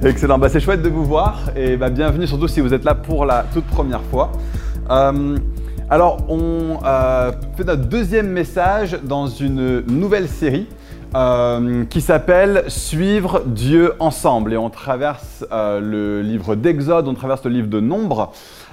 Excellent, 0.00 0.38
bah, 0.38 0.48
c'est 0.48 0.60
chouette 0.60 0.80
de 0.80 0.88
vous 0.88 1.04
voir 1.04 1.50
et 1.54 1.76
bah, 1.76 1.90
bienvenue 1.90 2.26
surtout 2.26 2.48
si 2.48 2.60
vous 2.60 2.72
êtes 2.72 2.84
là 2.84 2.94
pour 2.94 3.26
la 3.26 3.44
toute 3.52 3.66
première 3.66 4.00
fois. 4.02 4.32
Euh, 4.90 5.36
alors, 5.90 6.24
on 6.28 6.78
euh, 6.84 7.30
fait 7.56 7.64
notre 7.64 7.82
deuxième 7.82 8.28
message 8.28 8.96
dans 9.02 9.26
une 9.26 9.80
nouvelle 9.80 10.28
série 10.28 10.66
euh, 11.14 11.84
qui 11.84 12.00
s'appelle 12.00 12.64
Suivre 12.68 13.42
Dieu 13.44 13.92
ensemble. 13.98 14.54
Et 14.54 14.56
on 14.56 14.70
traverse 14.70 15.44
le 15.50 16.22
livre 16.22 16.54
d'Exode, 16.54 17.06
on 17.06 17.14
traverse 17.14 17.44
le 17.44 17.50
livre 17.50 17.68
de 17.68 17.80
Nombre. 17.80 18.32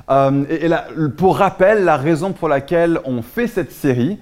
et, 0.09 0.65
et 0.65 0.69
pour 1.17 1.37
rappel, 1.37 1.83
la 1.83 1.97
raison 1.97 2.31
pour 2.31 2.47
laquelle 2.47 2.99
on 3.03 3.21
fait 3.21 3.47
cette 3.47 3.73
série, 3.73 4.19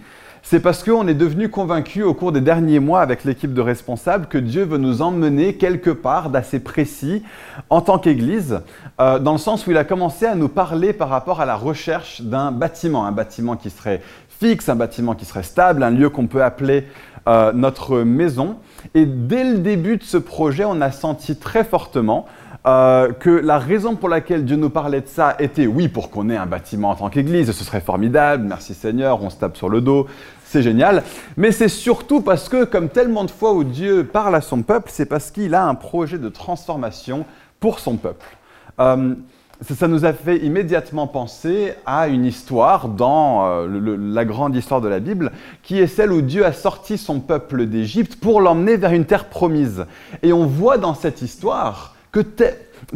c'est 0.49 0.61
parce 0.61 0.81
qu'on 0.81 1.09
est 1.09 1.13
devenu 1.13 1.49
convaincu 1.49 2.03
au 2.03 2.13
cours 2.13 2.31
des 2.31 2.39
derniers 2.39 2.79
mois 2.79 3.01
avec 3.01 3.25
l'équipe 3.25 3.53
de 3.53 3.59
responsables 3.59 4.27
que 4.27 4.37
Dieu 4.37 4.63
veut 4.63 4.77
nous 4.77 5.01
emmener 5.01 5.55
quelque 5.55 5.89
part 5.89 6.29
d'assez 6.29 6.61
précis 6.61 7.21
en 7.69 7.81
tant 7.81 7.99
qu'Église, 7.99 8.61
euh, 9.01 9.19
dans 9.19 9.33
le 9.33 9.39
sens 9.39 9.67
où 9.67 9.71
il 9.71 9.77
a 9.77 9.83
commencé 9.83 10.25
à 10.25 10.35
nous 10.35 10.47
parler 10.47 10.93
par 10.93 11.09
rapport 11.09 11.41
à 11.41 11.45
la 11.45 11.57
recherche 11.57 12.21
d'un 12.21 12.53
bâtiment, 12.53 13.05
un 13.05 13.11
bâtiment 13.11 13.57
qui 13.57 13.69
serait 13.69 14.01
fixe, 14.39 14.69
un 14.69 14.77
bâtiment 14.77 15.15
qui 15.15 15.25
serait 15.25 15.43
stable, 15.43 15.83
un 15.83 15.89
lieu 15.89 16.09
qu'on 16.09 16.27
peut 16.27 16.41
appeler 16.41 16.87
euh, 17.27 17.51
notre 17.51 18.03
maison. 18.03 18.55
Et 18.93 19.05
dès 19.05 19.43
le 19.43 19.57
début 19.57 19.97
de 19.97 20.03
ce 20.03 20.15
projet, 20.15 20.63
on 20.63 20.79
a 20.79 20.91
senti 20.91 21.35
très 21.35 21.65
fortement 21.65 22.25
euh, 22.67 23.13
que 23.13 23.29
la 23.29 23.59
raison 23.59 23.95
pour 23.95 24.09
laquelle 24.09 24.43
Dieu 24.43 24.57
nous 24.57 24.69
parlait 24.69 24.99
de 24.99 25.07
ça 25.07 25.35
était, 25.39 25.67
oui, 25.67 25.87
pour 25.87 26.09
qu'on 26.09 26.29
ait 26.29 26.35
un 26.35 26.45
bâtiment 26.45 26.89
en 26.89 26.95
tant 26.95 27.09
qu'Église, 27.09 27.51
ce 27.51 27.63
serait 27.63 27.79
formidable, 27.79 28.43
merci 28.45 28.73
Seigneur, 28.73 29.23
on 29.23 29.29
se 29.29 29.37
tape 29.37 29.55
sur 29.55 29.69
le 29.69 29.79
dos, 29.79 30.07
c'est 30.47 30.63
génial, 30.63 31.03
mais 31.35 31.51
c'est 31.51 31.67
surtout 31.67 32.21
parce 32.21 32.47
que, 32.47 32.63
comme 32.63 32.89
tellement 32.89 33.25
de 33.25 33.31
fois 33.31 33.53
où 33.53 33.63
Dieu 33.63 34.05
parle 34.05 34.33
à 34.35 34.41
son 34.41 34.61
peuple, 34.63 34.89
c'est 34.91 35.05
parce 35.05 35.29
qu'il 35.29 35.53
a 35.53 35.65
un 35.65 35.75
projet 35.75 36.17
de 36.17 36.29
transformation 36.29 37.25
pour 37.59 37.79
son 37.79 37.97
peuple. 37.97 38.25
Euh, 38.79 39.13
ça 39.61 39.87
nous 39.87 40.05
a 40.05 40.13
fait 40.13 40.37
immédiatement 40.37 41.07
penser 41.07 41.73
à 41.85 42.07
une 42.07 42.25
histoire 42.25 42.87
dans 42.87 43.45
euh, 43.45 43.97
la 43.97 44.23
grande 44.23 44.55
histoire 44.55 44.81
de 44.81 44.87
la 44.87 44.99
Bible, 44.99 45.31
qui 45.63 45.79
est 45.79 45.87
celle 45.87 46.13
où 46.13 46.21
Dieu 46.21 46.45
a 46.45 46.53
sorti 46.53 46.97
son 46.97 47.19
peuple 47.19 47.65
d'Égypte 47.65 48.15
pour 48.15 48.39
l'emmener 48.39 48.77
vers 48.77 48.93
une 48.93 49.05
terre 49.05 49.25
promise. 49.25 49.85
Et 50.23 50.31
on 50.31 50.45
voit 50.45 50.77
dans 50.77 50.93
cette 50.93 51.21
histoire 51.21 51.95
que 52.11 52.21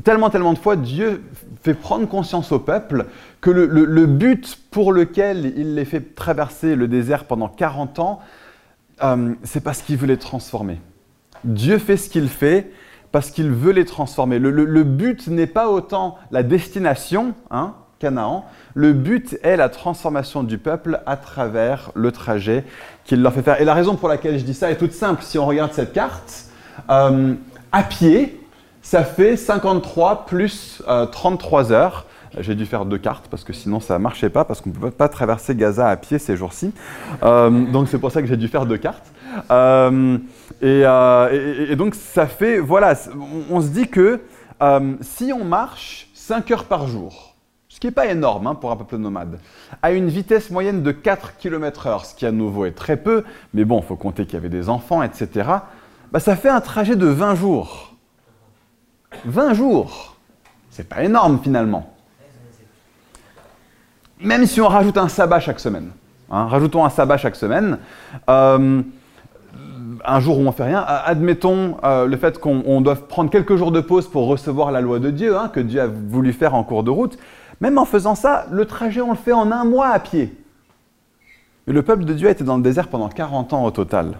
tellement, 0.04 0.30
tellement 0.30 0.54
de 0.54 0.60
fois, 0.60 0.76
Dieu 0.76 1.24
fait 1.64 1.74
prendre 1.74 2.08
conscience 2.08 2.52
au 2.52 2.60
peuple 2.60 3.08
que 3.42 3.50
le, 3.50 4.06
but 4.06 4.60
pour 4.70 4.94
lequel 4.94 5.54
il 5.58 5.76
les 5.76 5.86
fait 5.86 6.16
traverser 6.16 6.76
le 6.76 6.88
désert 6.88 7.26
pendant 7.26 7.48
40 7.48 8.00
ans, 8.00 8.20
euh, 9.04 9.34
c'est 9.44 9.64
parce 9.64 9.82
qu'il 9.82 9.98
veut 9.98 10.08
les 10.08 10.18
transformer. 10.18 10.80
Dieu 11.44 11.80
fait 11.80 11.98
ce 11.98 12.08
qu'il 12.08 12.30
fait 12.30 12.72
parce 13.12 13.32
qu'il 13.32 13.50
veut 13.50 13.72
les 13.72 13.86
transformer. 13.86 14.38
Le, 14.38 14.84
but 14.84 15.28
n'est 15.28 15.48
pas 15.48 15.70
autant 15.70 16.18
la 16.30 16.44
destination, 16.44 17.34
hein, 17.50 17.74
Canaan, 18.00 18.46
le 18.74 18.94
but 18.94 19.38
est 19.44 19.58
la 19.58 19.70
transformation 19.70 20.44
du 20.44 20.58
peuple 20.58 21.02
à 21.06 21.18
travers 21.18 21.92
le 21.96 22.12
trajet 22.12 22.64
qu'il 23.06 23.22
leur 23.22 23.34
fait 23.34 23.42
faire. 23.42 23.60
Et 23.60 23.66
la 23.66 23.74
raison 23.74 23.96
pour 23.96 24.08
laquelle 24.08 24.38
je 24.40 24.46
dis 24.46 24.54
ça 24.54 24.72
est 24.72 24.78
toute 24.78 24.94
simple. 24.94 25.24
Si 25.24 25.38
on 25.38 25.46
regarde 25.46 25.74
cette 25.74 25.94
carte, 25.94 26.46
euh, 26.90 27.34
à 27.72 27.84
pied, 27.84 28.40
ça 28.82 29.04
fait 29.04 29.36
53 29.36 30.26
plus 30.26 30.82
33 31.12 31.72
euh, 31.72 31.76
heures. 31.76 32.06
J'ai 32.40 32.56
dû 32.56 32.66
faire 32.66 32.86
deux 32.86 32.98
cartes 32.98 33.28
parce 33.30 33.44
que 33.44 33.54
sinon 33.54 33.80
ça 33.80 33.98
ne 33.98 34.04
marchait 34.04 34.30
pas, 34.30 34.46
parce 34.46 34.62
qu'on 34.62 34.70
ne 34.70 34.76
peut 34.76 34.92
pas 34.92 35.10
traverser 35.10 35.56
Gaza 35.56 35.90
à 35.90 35.98
pied 35.98 36.18
ces 36.18 36.38
jours-ci. 36.38 36.74
Euh, 37.24 37.50
donc 37.50 37.90
c'est 37.90 38.00
pour 38.00 38.12
ça 38.12 38.22
que 38.22 38.28
j'ai 38.28 38.38
dû 38.38 38.48
faire 38.48 38.66
deux 38.66 38.78
cartes. 38.78 39.12
Euh, 39.50 40.18
et, 40.62 41.76
donc 41.76 41.96
ça 41.96 42.28
fait, 42.28 42.60
voilà, 42.60 42.94
on, 43.50 43.62
se 43.62 43.68
dit 43.68 43.88
que 43.88 44.22
si 45.02 45.34
on 45.34 45.44
marche 45.44 46.10
5 46.14 46.52
heures 46.52 46.66
par 46.66 46.88
jour, 46.88 47.36
ce 47.68 47.80
qui 47.80 47.88
n'est 47.88 47.92
pas 47.92 48.08
énorme 48.08 48.48
hein, 48.48 48.56
pour 48.56 48.72
un 48.72 48.76
peuple 48.76 48.98
nomade, 48.98 49.40
à 49.82 49.92
une 49.92 50.08
vitesse 50.08 50.52
moyenne 50.52 50.84
de 50.84 50.92
4 50.92 51.38
km/h, 51.38 52.06
ce 52.06 52.16
qui 52.16 52.26
à 52.26 52.32
nouveau 52.32 52.66
est 52.66 52.72
très 52.72 52.98
peu, 52.98 53.24
mais 53.54 53.66
bon, 53.66 53.80
il 53.80 53.86
faut 53.86 53.96
compter 53.96 54.26
qu'il 54.26 54.36
y 54.36 54.38
avait 54.38 54.50
des 54.50 54.70
enfants, 54.70 55.04
etc., 55.04 55.50
bah, 56.12 56.20
ça 56.20 56.36
fait 56.36 56.50
un 56.50 56.60
trajet 56.60 56.96
de 56.96 57.08
20 57.08 57.36
jours. 57.36 57.96
20 59.26 59.54
jours. 59.54 60.18
C'est 60.70 60.88
pas 60.88 61.04
énorme 61.04 61.40
finalement. 61.42 61.94
Même 64.24 64.46
si 64.46 64.62
on 64.62 64.68
rajoute 64.68 64.98
un 64.98 65.08
sabbat 65.08 65.40
chaque 65.40 65.60
semaine. 65.60 65.92
Hein, 66.30 66.46
rajoutons 66.46 66.86
un 66.86 66.90
sabbat 66.90 67.18
chaque 67.18 67.36
semaine. 67.36 67.80
Euh, 68.30 68.82
un 70.06 70.20
jour 70.20 70.38
où 70.38 70.42
on 70.42 70.46
ne 70.46 70.52
fait 70.52 70.64
rien, 70.64 70.84
admettons 71.06 71.78
euh, 71.84 72.06
le 72.06 72.18
fait 72.18 72.40
qu'on 72.40 72.82
doive 72.82 73.04
prendre 73.04 73.30
quelques 73.30 73.56
jours 73.56 73.72
de 73.72 73.82
pause 73.82 74.08
pour 74.08 74.28
recevoir 74.28 74.72
la 74.72 74.82
loi 74.82 75.00
de 75.00 75.10
Dieu, 75.10 75.38
hein, 75.38 75.50
que 75.54 75.60
Dieu 75.60 75.82
a 75.82 75.88
voulu 75.88 76.34
faire 76.34 76.56
en 76.56 76.64
cours 76.64 76.84
de 76.84 76.92
route. 76.92 77.18
Même 77.62 77.78
en 77.78 77.86
faisant 77.86 78.16
ça, 78.16 78.46
le 78.52 78.66
trajet, 78.66 79.02
on 79.02 79.12
le 79.12 79.18
fait 79.18 79.34
en 79.34 79.52
un 79.52 79.64
mois 79.64 79.90
à 79.90 80.00
pied. 80.00 80.36
Mais 81.68 81.74
le 81.74 81.82
peuple 81.82 82.06
de 82.06 82.14
Dieu 82.14 82.28
a 82.28 82.32
été 82.32 82.44
dans 82.44 82.58
le 82.58 82.64
désert 82.64 82.88
pendant 82.88 83.10
40 83.10 83.54
ans 83.54 83.66
au 83.66 83.72
total, 83.72 84.14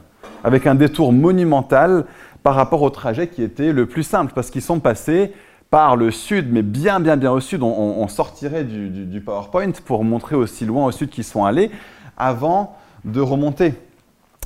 avec 0.44 0.68
un 0.68 0.76
détour 0.76 1.14
monumental 1.14 2.06
par 2.44 2.56
rapport 2.56 2.82
au 2.82 2.90
trajet 2.90 3.28
qui 3.28 3.44
était 3.44 3.72
le 3.72 3.86
plus 3.86 4.04
simple, 4.04 4.34
parce 4.34 4.50
qu'ils 4.50 4.62
sont 4.62 4.80
passés 4.80 5.34
par 5.72 5.96
le 5.96 6.12
sud, 6.12 6.52
mais 6.52 6.62
bien, 6.62 7.00
bien, 7.00 7.18
bien 7.18 7.32
au 7.32 7.40
sud. 7.40 7.64
On, 7.64 8.08
sortirait 8.10 8.66
du, 8.66 9.22
PowerPoint 9.22 9.72
pour 9.86 10.04
montrer 10.04 10.36
aussi 10.36 10.66
loin 10.66 10.86
au 10.86 10.92
sud 10.92 11.10
qu'ils 11.10 11.24
sont 11.24 11.46
allés 11.46 11.72
avant 12.18 12.76
de 13.06 13.22
remonter. 13.22 13.74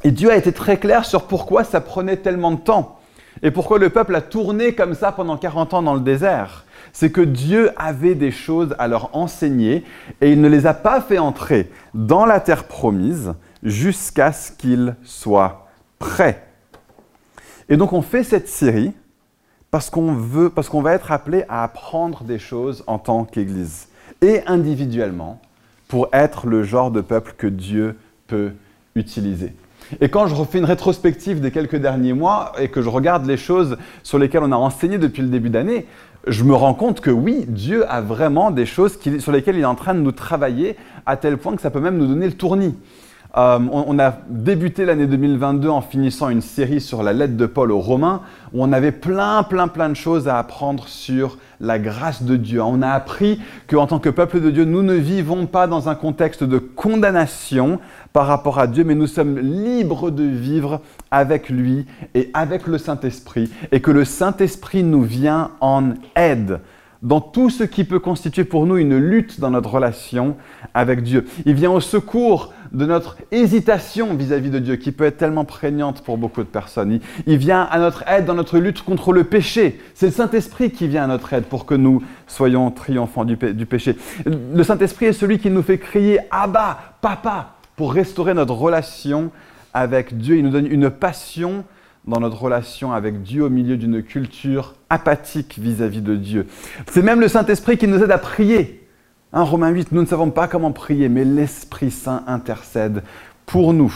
Et 0.03 0.11
Dieu 0.11 0.31
a 0.31 0.37
été 0.37 0.53
très 0.53 0.77
clair 0.77 1.03
sur 1.03 1.23
pourquoi 1.23 1.63
ça 1.63 1.81
prenait 1.81 2.17
tellement 2.17 2.51
de 2.51 2.59
temps 2.59 2.99
et 3.41 3.51
pourquoi 3.51 3.79
le 3.79 3.89
peuple 3.89 4.15
a 4.15 4.21
tourné 4.21 4.75
comme 4.75 4.93
ça 4.93 5.11
pendant 5.11 5.35
40 5.35 5.73
ans 5.73 5.81
dans 5.81 5.95
le 5.95 5.99
désert. 5.99 6.63
C'est 6.93 7.11
que 7.11 7.21
Dieu 7.21 7.71
avait 7.75 8.15
des 8.15 8.31
choses 8.31 8.75
à 8.77 8.87
leur 8.87 9.09
enseigner 9.15 9.83
et 10.21 10.31
il 10.31 10.39
ne 10.39 10.47
les 10.47 10.67
a 10.67 10.75
pas 10.75 11.01
fait 11.01 11.17
entrer 11.17 11.71
dans 11.95 12.25
la 12.25 12.39
terre 12.39 12.65
promise 12.65 13.33
jusqu'à 13.63 14.31
ce 14.31 14.51
qu'ils 14.51 14.95
soient 15.03 15.67
prêts. 15.97 16.47
Et 17.67 17.77
donc 17.77 17.93
on 17.93 18.03
fait 18.03 18.23
cette 18.23 18.47
série 18.47 18.93
parce 19.75 19.89
qu'on 19.89 20.13
veut, 20.13 20.49
parce 20.49 20.69
qu'on 20.69 20.81
va 20.81 20.93
être 20.93 21.11
appelé 21.11 21.43
à 21.49 21.61
apprendre 21.61 22.23
des 22.23 22.39
choses 22.39 22.85
en 22.87 22.97
tant 22.97 23.25
qu'Église 23.25 23.89
et 24.21 24.39
individuellement 24.47 25.41
pour 25.89 26.07
être 26.13 26.47
le 26.47 26.63
genre 26.63 26.91
de 26.91 27.01
peuple 27.01 27.33
que 27.37 27.45
Dieu 27.45 27.97
peut 28.27 28.53
utiliser. 28.95 29.53
Et 29.99 30.07
quand 30.07 30.27
je 30.27 30.33
refais 30.33 30.59
une 30.59 30.63
rétrospective 30.63 31.41
des 31.41 31.51
quelques 31.51 31.75
derniers 31.75 32.13
mois 32.13 32.53
et 32.57 32.69
que 32.69 32.81
je 32.81 32.87
regarde 32.87 33.25
les 33.25 33.35
choses 33.35 33.75
sur 34.01 34.17
lesquelles 34.17 34.43
on 34.43 34.53
a 34.53 34.55
enseigné 34.55 34.97
depuis 34.97 35.21
le 35.21 35.27
début 35.27 35.49
d'année, 35.49 35.87
je 36.25 36.45
me 36.45 36.53
rends 36.53 36.73
compte 36.73 37.01
que 37.01 37.11
oui, 37.11 37.43
Dieu 37.45 37.83
a 37.91 37.99
vraiment 37.99 38.51
des 38.51 38.65
choses 38.65 38.97
sur 39.19 39.33
lesquelles 39.33 39.57
il 39.57 39.63
est 39.63 39.65
en 39.65 39.75
train 39.75 39.93
de 39.93 39.99
nous 39.99 40.13
travailler 40.13 40.77
à 41.05 41.17
tel 41.17 41.35
point 41.35 41.53
que 41.53 41.61
ça 41.61 41.69
peut 41.69 41.81
même 41.81 41.97
nous 41.97 42.07
donner 42.07 42.27
le 42.27 42.37
tournis. 42.37 42.75
Euh, 43.37 43.59
on, 43.69 43.99
a 43.99 44.13
débuté 44.29 44.85
l'année 44.85 45.07
2022 45.07 45.67
en 45.67 45.81
finissant 45.81 46.29
une 46.29 46.41
série 46.41 46.79
sur 46.79 47.03
la 47.03 47.11
lettre 47.11 47.35
de 47.35 47.45
Paul 47.45 47.69
aux 47.73 47.81
Romains, 47.81 48.21
où 48.53 48.63
on 48.63 48.71
avait 48.71 48.93
plein, 48.93 49.43
plein, 49.43 49.67
plein 49.67 49.89
de 49.89 49.95
choses 49.95 50.29
à 50.29 50.39
apprendre 50.39 50.87
sur 50.87 51.37
la 51.59 51.77
grâce 51.77 52.23
de 52.23 52.37
Dieu. 52.37 52.61
On 52.61 52.81
a 52.81 52.91
appris 52.91 53.41
qu'en 53.67 53.87
tant 53.87 53.99
que 53.99 54.07
peuple 54.07 54.39
de 54.39 54.51
Dieu, 54.51 54.63
nous 54.63 54.83
ne 54.83 54.93
vivons 54.93 55.47
pas 55.47 55.67
dans 55.67 55.89
un 55.89 55.95
contexte 55.95 56.45
de 56.45 56.59
condamnation 56.59 57.79
par 58.13 58.27
rapport 58.27 58.57
à 58.57 58.67
Dieu, 58.67 58.85
mais 58.85 58.95
nous 58.95 59.07
sommes 59.07 59.37
libres 59.37 60.11
de 60.11 60.23
vivre 60.23 60.79
avec 61.11 61.49
lui 61.49 61.85
et 62.13 62.29
avec 62.33 62.67
le 62.67 62.77
Saint-Esprit, 62.77 63.51
et 63.73 63.81
que 63.81 63.91
le 63.91 64.05
Saint-Esprit 64.05 64.83
nous 64.83 65.03
vient 65.03 65.51
en 65.59 65.91
aide 66.15 66.61
dans 67.01 67.21
tout 67.21 67.49
ce 67.49 67.63
qui 67.63 67.83
peut 67.83 67.99
constituer 67.99 68.43
pour 68.43 68.65
nous 68.65 68.77
une 68.77 68.97
lutte 68.97 69.39
dans 69.39 69.51
notre 69.51 69.69
relation 69.69 70.35
avec 70.73 71.03
Dieu. 71.03 71.25
Il 71.45 71.53
vient 71.53 71.71
au 71.71 71.79
secours 71.79 72.53
de 72.71 72.85
notre 72.85 73.17
hésitation 73.31 74.13
vis-à-vis 74.13 74.49
de 74.49 74.59
Dieu, 74.59 74.75
qui 74.75 74.91
peut 74.91 75.05
être 75.05 75.17
tellement 75.17 75.45
prégnante 75.45 76.01
pour 76.01 76.17
beaucoup 76.17 76.41
de 76.41 76.47
personnes. 76.47 76.99
Il, 77.25 77.37
vient 77.37 77.61
à 77.61 77.79
notre 77.79 78.07
aide 78.07 78.25
dans 78.25 78.33
notre 78.33 78.57
lutte 78.59 78.81
contre 78.81 79.13
le 79.13 79.23
péché. 79.23 79.79
C'est 79.93 80.07
le 80.07 80.11
Saint-Esprit 80.11 80.71
qui 80.71 80.87
vient 80.87 81.03
à 81.03 81.07
notre 81.07 81.31
aide 81.33 81.45
pour 81.45 81.65
que 81.65 81.75
nous 81.75 82.03
soyons 82.27 82.69
triomphants 82.71 83.25
du, 83.25 83.37
du 83.37 83.65
péché. 83.65 83.95
Le 84.25 84.63
Saint-Esprit 84.63 85.07
est 85.07 85.13
celui 85.13 85.39
qui 85.39 85.49
nous 85.49 85.61
fait 85.61 85.77
crier 85.77 86.19
Abba, 86.31 86.95
Papa, 87.01 87.55
pour 87.75 87.93
restaurer 87.93 88.33
notre 88.33 88.53
relation 88.53 89.31
avec 89.73 90.17
Dieu. 90.17 90.37
Il 90.37 90.43
nous 90.43 90.51
donne 90.51 90.67
une 90.67 90.89
passion 90.89 91.63
dans 92.07 92.19
notre 92.19 92.41
relation 92.41 92.93
avec 92.93 93.23
Dieu 93.23 93.43
au 93.43 93.49
milieu 93.49 93.77
d'une 93.77 94.03
culture 94.03 94.75
apathique 94.89 95.57
vis-à-vis 95.57 96.01
de 96.01 96.15
Dieu. 96.15 96.47
C'est 96.87 97.01
même 97.01 97.19
le 97.19 97.27
Saint-Esprit 97.27 97.77
qui 97.77 97.87
nous 97.87 98.03
aide 98.03 98.11
à 98.11 98.17
prier. 98.17 98.87
Hein, 99.33 99.43
Romains 99.43 99.69
8, 99.69 99.91
nous 99.91 100.01
ne 100.01 100.07
savons 100.07 100.29
pas 100.29 100.47
comment 100.47 100.71
prier, 100.71 101.09
mais 101.09 101.25
l'Esprit 101.25 101.91
Saint 101.91 102.23
intercède 102.27 103.03
pour 103.45 103.73
nous. 103.73 103.93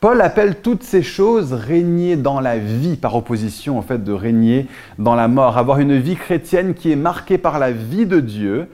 Paul 0.00 0.20
appelle 0.20 0.60
toutes 0.62 0.82
ces 0.82 1.02
choses 1.02 1.52
régner 1.52 2.16
dans 2.16 2.40
la 2.40 2.58
vie, 2.58 2.96
par 2.96 3.14
opposition 3.14 3.78
au 3.78 3.82
fait 3.82 4.02
de 4.02 4.12
régner 4.12 4.66
dans 4.98 5.14
la 5.14 5.28
mort. 5.28 5.58
Avoir 5.58 5.78
une 5.78 5.96
vie 5.96 6.16
chrétienne 6.16 6.74
qui 6.74 6.90
est 6.90 6.96
marquée 6.96 7.38
par 7.38 7.60
la 7.60 7.70
vie 7.70 8.04
de 8.04 8.18
Dieu, 8.18 8.68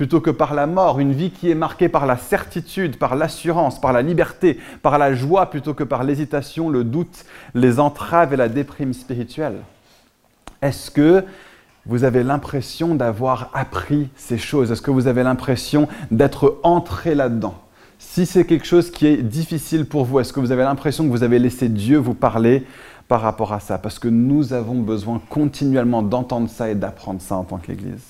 plutôt 0.00 0.22
que 0.22 0.30
par 0.30 0.54
la 0.54 0.66
mort, 0.66 0.98
une 0.98 1.12
vie 1.12 1.30
qui 1.30 1.50
est 1.50 1.54
marquée 1.54 1.90
par 1.90 2.06
la 2.06 2.16
certitude, 2.16 2.96
par 2.96 3.16
l'assurance, 3.16 3.78
par 3.78 3.92
la 3.92 4.00
liberté, 4.00 4.58
par 4.80 4.96
la 4.96 5.14
joie, 5.14 5.50
plutôt 5.50 5.74
que 5.74 5.84
par 5.84 6.04
l'hésitation, 6.04 6.70
le 6.70 6.84
doute, 6.84 7.26
les 7.52 7.78
entraves 7.78 8.32
et 8.32 8.38
la 8.38 8.48
déprime 8.48 8.94
spirituelle. 8.94 9.56
Est-ce 10.62 10.90
que 10.90 11.22
vous 11.84 12.04
avez 12.04 12.22
l'impression 12.22 12.94
d'avoir 12.94 13.50
appris 13.52 14.08
ces 14.16 14.38
choses? 14.38 14.72
Est-ce 14.72 14.80
que 14.80 14.90
vous 14.90 15.06
avez 15.06 15.22
l'impression 15.22 15.86
d'être 16.10 16.60
entré 16.62 17.14
là-dedans? 17.14 17.56
Si 17.98 18.24
c'est 18.24 18.46
quelque 18.46 18.66
chose 18.66 18.90
qui 18.90 19.06
est 19.06 19.18
difficile 19.18 19.84
pour 19.84 20.06
vous, 20.06 20.18
est-ce 20.20 20.32
que 20.32 20.40
vous 20.40 20.50
avez 20.50 20.62
l'impression 20.62 21.04
que 21.04 21.10
vous 21.10 21.24
avez 21.24 21.38
laissé 21.38 21.68
Dieu 21.68 21.98
vous 21.98 22.14
parler 22.14 22.64
par 23.06 23.20
rapport 23.20 23.52
à 23.52 23.60
ça? 23.60 23.76
Parce 23.76 23.98
que 23.98 24.08
nous 24.08 24.54
avons 24.54 24.80
besoin 24.80 25.20
continuellement 25.28 26.02
d'entendre 26.02 26.48
ça 26.48 26.70
et 26.70 26.74
d'apprendre 26.74 27.20
ça 27.20 27.36
en 27.36 27.44
tant 27.44 27.58
qu'Église. 27.58 28.09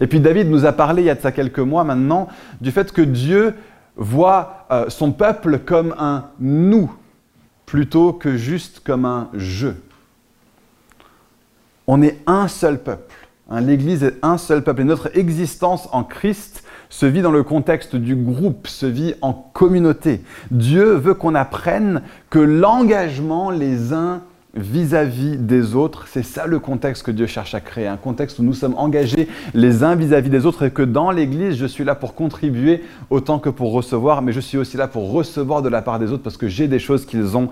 Et 0.00 0.06
puis 0.06 0.20
David 0.20 0.48
nous 0.48 0.64
a 0.64 0.72
parlé 0.72 1.02
il 1.02 1.06
y 1.06 1.10
a 1.10 1.14
de 1.14 1.20
ça 1.20 1.32
quelques 1.32 1.58
mois 1.58 1.84
maintenant 1.84 2.28
du 2.60 2.70
fait 2.70 2.92
que 2.92 3.02
Dieu 3.02 3.54
voit 3.96 4.66
euh, 4.70 4.86
son 4.88 5.12
peuple 5.12 5.58
comme 5.58 5.94
un 5.98 6.26
nous 6.40 6.92
plutôt 7.66 8.12
que 8.12 8.36
juste 8.36 8.80
comme 8.80 9.04
un 9.04 9.28
je. 9.34 9.68
On 11.86 12.02
est 12.02 12.18
un 12.26 12.48
seul 12.48 12.78
peuple. 12.78 13.14
Hein, 13.50 13.60
L'Église 13.60 14.04
est 14.04 14.16
un 14.22 14.38
seul 14.38 14.62
peuple. 14.62 14.82
Et 14.82 14.84
notre 14.84 15.16
existence 15.16 15.88
en 15.92 16.04
Christ 16.04 16.64
se 16.88 17.06
vit 17.06 17.22
dans 17.22 17.30
le 17.30 17.42
contexte 17.42 17.96
du 17.96 18.14
groupe, 18.14 18.66
se 18.66 18.86
vit 18.86 19.14
en 19.22 19.32
communauté. 19.32 20.22
Dieu 20.50 20.92
veut 20.92 21.14
qu'on 21.14 21.34
apprenne 21.34 22.02
que 22.28 22.38
l'engagement 22.38 23.50
les 23.50 23.92
uns 23.92 24.22
vis-à-vis 24.54 25.38
des 25.38 25.74
autres, 25.74 26.06
c'est 26.08 26.22
ça 26.22 26.46
le 26.46 26.58
contexte 26.58 27.04
que 27.04 27.10
Dieu 27.10 27.26
cherche 27.26 27.54
à 27.54 27.60
créer, 27.60 27.86
un 27.86 27.96
contexte 27.96 28.38
où 28.38 28.42
nous 28.42 28.52
sommes 28.52 28.74
engagés 28.76 29.28
les 29.54 29.82
uns 29.82 29.94
vis-à-vis 29.94 30.28
des 30.28 30.44
autres 30.44 30.64
et 30.64 30.70
que 30.70 30.82
dans 30.82 31.10
l'Église, 31.10 31.56
je 31.56 31.64
suis 31.64 31.84
là 31.84 31.94
pour 31.94 32.14
contribuer 32.14 32.82
autant 33.08 33.38
que 33.38 33.48
pour 33.48 33.72
recevoir, 33.72 34.20
mais 34.20 34.32
je 34.32 34.40
suis 34.40 34.58
aussi 34.58 34.76
là 34.76 34.88
pour 34.88 35.10
recevoir 35.10 35.62
de 35.62 35.70
la 35.70 35.80
part 35.80 35.98
des 35.98 36.12
autres 36.12 36.22
parce 36.22 36.36
que 36.36 36.48
j'ai 36.48 36.68
des 36.68 36.78
choses 36.78 37.06
qu'ils 37.06 37.36
ont 37.36 37.48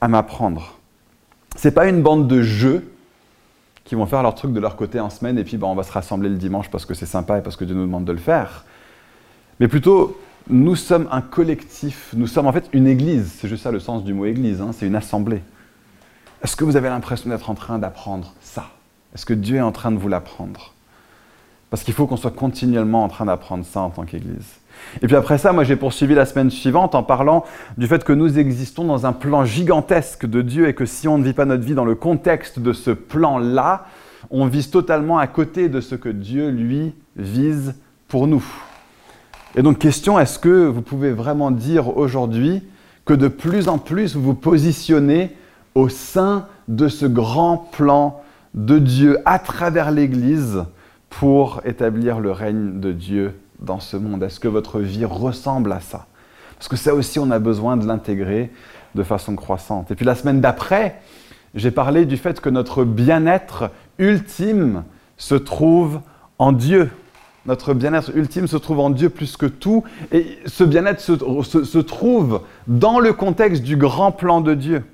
à 0.00 0.08
m'apprendre. 0.08 0.78
C'est 1.56 1.72
pas 1.72 1.88
une 1.88 2.02
bande 2.02 2.28
de 2.28 2.42
jeux 2.42 2.92
qui 3.84 3.94
vont 3.94 4.06
faire 4.06 4.22
leur 4.22 4.34
truc 4.34 4.52
de 4.52 4.60
leur 4.60 4.76
côté 4.76 5.00
en 5.00 5.10
semaine 5.10 5.38
et 5.38 5.44
puis 5.44 5.56
ben, 5.56 5.68
on 5.68 5.74
va 5.74 5.82
se 5.82 5.92
rassembler 5.92 6.28
le 6.28 6.36
dimanche 6.36 6.70
parce 6.70 6.84
que 6.84 6.94
c'est 6.94 7.06
sympa 7.06 7.38
et 7.38 7.42
parce 7.42 7.56
que 7.56 7.64
Dieu 7.64 7.74
nous 7.74 7.86
demande 7.86 8.04
de 8.04 8.12
le 8.12 8.18
faire. 8.18 8.66
Mais 9.58 9.68
plutôt, 9.68 10.18
nous 10.50 10.76
sommes 10.76 11.08
un 11.10 11.22
collectif, 11.22 12.10
nous 12.14 12.26
sommes 12.26 12.46
en 12.46 12.52
fait 12.52 12.68
une 12.72 12.86
église, 12.86 13.32
c'est 13.38 13.48
juste 13.48 13.62
ça 13.62 13.70
le 13.70 13.80
sens 13.80 14.04
du 14.04 14.12
mot 14.12 14.26
église, 14.26 14.60
hein, 14.60 14.70
c'est 14.72 14.86
une 14.86 14.96
assemblée. 14.96 15.42
Est-ce 16.42 16.56
que 16.56 16.64
vous 16.64 16.76
avez 16.76 16.88
l'impression 16.88 17.30
d'être 17.30 17.50
en 17.50 17.54
train 17.54 17.78
d'apprendre 17.78 18.32
ça? 18.42 18.66
Est-ce 19.14 19.24
que 19.24 19.34
Dieu 19.34 19.56
est 19.56 19.60
en 19.60 19.72
train 19.72 19.92
de 19.92 19.98
vous 19.98 20.08
l'apprendre? 20.08 20.72
Parce 21.70 21.84
qu'il 21.84 21.94
faut 21.94 22.06
qu'on 22.06 22.16
soit 22.16 22.32
continuellement 22.32 23.04
en 23.04 23.08
train 23.08 23.26
d'apprendre 23.26 23.64
ça 23.64 23.80
en 23.80 23.90
tant 23.90 24.04
qu'Église. 24.04 24.58
Et 25.00 25.06
puis 25.06 25.14
après 25.14 25.38
ça, 25.38 25.52
moi 25.52 25.62
j'ai 25.62 25.76
poursuivi 25.76 26.14
la 26.14 26.26
semaine 26.26 26.50
suivante 26.50 26.94
en 26.94 27.02
parlant 27.02 27.44
du 27.78 27.86
fait 27.86 28.02
que 28.02 28.12
nous 28.12 28.38
existons 28.38 28.84
dans 28.84 29.06
un 29.06 29.12
plan 29.12 29.44
gigantesque 29.44 30.26
de 30.26 30.42
Dieu 30.42 30.66
et 30.66 30.74
que 30.74 30.84
si 30.84 31.06
on 31.06 31.16
ne 31.16 31.24
vit 31.24 31.32
pas 31.32 31.44
notre 31.44 31.62
vie 31.62 31.74
dans 31.74 31.84
le 31.84 31.94
contexte 31.94 32.58
de 32.58 32.72
ce 32.72 32.90
plan-là, 32.90 33.86
on 34.30 34.46
vise 34.46 34.70
totalement 34.70 35.18
à 35.18 35.28
côté 35.28 35.68
de 35.68 35.80
ce 35.80 35.94
que 35.94 36.08
Dieu, 36.08 36.50
lui, 36.50 36.94
vise 37.16 37.74
pour 38.08 38.26
nous. 38.26 38.44
Et 39.54 39.62
donc 39.62 39.78
question, 39.78 40.18
est-ce 40.18 40.38
que 40.38 40.66
vous 40.66 40.82
pouvez 40.82 41.12
vraiment 41.12 41.50
dire 41.50 41.96
aujourd'hui 41.96 42.62
que 43.04 43.14
de 43.14 43.28
plus 43.28 43.68
en 43.68 43.78
plus 43.78 44.16
vous 44.16 44.22
vous 44.22 44.34
positionnez 44.34 45.36
au 45.74 45.88
sein 45.88 46.46
de 46.68 46.88
ce 46.88 47.06
grand 47.06 47.56
plan 47.56 48.22
de 48.54 48.78
Dieu 48.78 49.18
à 49.24 49.38
travers 49.38 49.90
l'Église 49.90 50.64
pour 51.10 51.60
établir 51.64 52.20
le 52.20 52.32
règne 52.32 52.80
de 52.80 52.92
Dieu 52.92 53.34
dans 53.60 53.80
ce 53.80 53.96
monde 53.96 54.22
Est-ce 54.22 54.40
que 54.40 54.48
votre 54.48 54.80
vie 54.80 55.04
ressemble 55.04 55.72
à 55.72 55.80
ça? 55.80 56.06
Parce 56.56 56.68
que 56.68 56.76
ça 56.76 56.94
aussi, 56.94 57.18
on 57.18 57.30
a 57.30 57.38
besoin 57.38 57.76
de 57.76 57.86
l'intégrer 57.86 58.50
de 58.94 59.02
façon 59.02 59.34
croissante. 59.34 59.90
Et 59.90 59.94
puis 59.94 60.04
la 60.04 60.14
semaine 60.14 60.40
d'après, 60.40 61.00
j'ai 61.54 61.70
parlé 61.70 62.06
du 62.06 62.16
fait 62.16 62.40
que 62.40 62.48
notre 62.48 62.84
bien-être 62.84 63.70
ultime 63.98 64.84
se 65.16 65.34
trouve 65.34 66.00
en 66.38 66.52
Dieu. 66.52 66.90
Notre 67.46 67.74
bien-être 67.74 68.12
ultime 68.14 68.46
se 68.46 68.56
trouve 68.56 68.80
en 68.80 68.90
Dieu 68.90 69.08
plus 69.10 69.36
que 69.36 69.46
tout. 69.46 69.82
Et 70.12 70.38
ce 70.46 70.64
bien-être 70.64 71.00
se, 71.00 71.78
trouve 71.78 72.42
dans 72.68 73.00
le 73.00 73.12
contexte 73.12 73.62
du 73.62 73.76
grand 73.76 74.12
plan 74.12 74.40
de 74.40 74.54
Dieu 74.54 74.84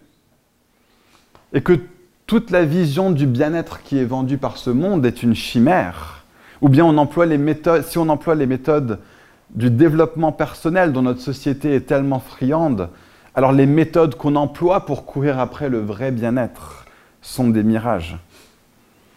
et 1.52 1.60
que 1.60 1.78
toute 2.26 2.50
la 2.50 2.64
vision 2.64 3.10
du 3.10 3.26
bien-être 3.26 3.82
qui 3.82 3.98
est 3.98 4.04
vendue 4.04 4.38
par 4.38 4.58
ce 4.58 4.70
monde 4.70 5.06
est 5.06 5.22
une 5.22 5.34
chimère, 5.34 6.24
ou 6.60 6.68
bien 6.68 6.84
si 6.84 7.98
on 7.98 8.08
emploie 8.08 8.34
les 8.34 8.46
méthodes 8.46 8.98
du 9.50 9.70
développement 9.70 10.32
personnel 10.32 10.92
dont 10.92 11.02
notre 11.02 11.20
société 11.20 11.74
est 11.74 11.86
tellement 11.86 12.20
friande, 12.20 12.90
alors 13.34 13.52
les 13.52 13.66
méthodes 13.66 14.14
qu'on 14.14 14.36
emploie 14.36 14.84
pour 14.84 15.06
courir 15.06 15.38
après 15.38 15.68
le 15.68 15.80
vrai 15.80 16.10
bien-être 16.10 16.84
sont 17.22 17.48
des 17.48 17.62
mirages. 17.62 18.18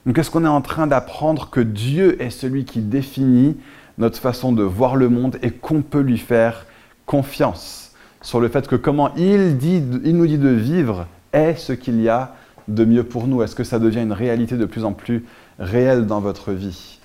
Donc 0.05 0.17
est-ce 0.17 0.31
qu'on 0.31 0.45
est 0.45 0.47
en 0.47 0.61
train 0.61 0.87
d'apprendre 0.87 1.49
que 1.49 1.59
Dieu 1.59 2.21
est 2.21 2.29
celui 2.29 2.65
qui 2.65 2.81
définit 2.81 3.57
notre 3.97 4.19
façon 4.19 4.51
de 4.51 4.63
voir 4.63 4.95
le 4.95 5.09
monde 5.09 5.37
et 5.41 5.51
qu'on 5.51 5.81
peut 5.81 5.99
lui 5.99 6.17
faire 6.17 6.65
confiance 7.05 7.93
sur 8.21 8.39
le 8.39 8.47
fait 8.47 8.67
que 8.67 8.75
comment 8.75 9.13
il 9.15 9.57
nous 10.03 10.27
dit 10.27 10.37
de 10.37 10.49
vivre 10.49 11.07
est 11.33 11.55
ce 11.55 11.73
qu'il 11.73 12.01
y 12.01 12.09
a 12.09 12.35
de 12.67 12.85
mieux 12.85 13.03
pour 13.03 13.27
nous? 13.27 13.41
Est-ce 13.41 13.55
que 13.55 13.63
ça 13.63 13.79
devient 13.79 14.01
une 14.01 14.13
réalité 14.13 14.57
de 14.57 14.65
plus 14.65 14.85
en 14.85 14.93
plus 14.93 15.25
réelle 15.59 16.05
dans 16.05 16.19
votre 16.19 16.51
vie? 16.51 16.99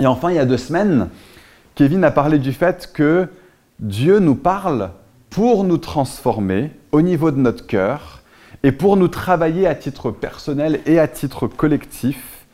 Et 0.00 0.06
enfin, 0.06 0.30
il 0.30 0.36
y 0.36 0.40
a 0.40 0.46
deux 0.46 0.58
semaines, 0.58 1.08
Kevin 1.74 2.04
a 2.04 2.10
parlé 2.10 2.38
du 2.38 2.52
fait 2.52 2.90
que 2.92 3.28
Dieu 3.80 4.18
nous 4.18 4.34
parle 4.34 4.90
pour 5.30 5.64
nous 5.64 5.78
transformer 5.78 6.70
au 6.92 7.02
niveau 7.02 7.30
de 7.30 7.38
notre 7.38 7.66
cœur 7.66 8.22
et 8.62 8.72
pour 8.72 8.96
nous 8.96 9.08
travailler 9.08 9.66
à 9.66 9.74
titre 9.74 10.10
personnel 10.10 10.80
et 10.86 10.98
à 10.98 11.08
titre 11.08 11.46
collectif. 11.46 12.46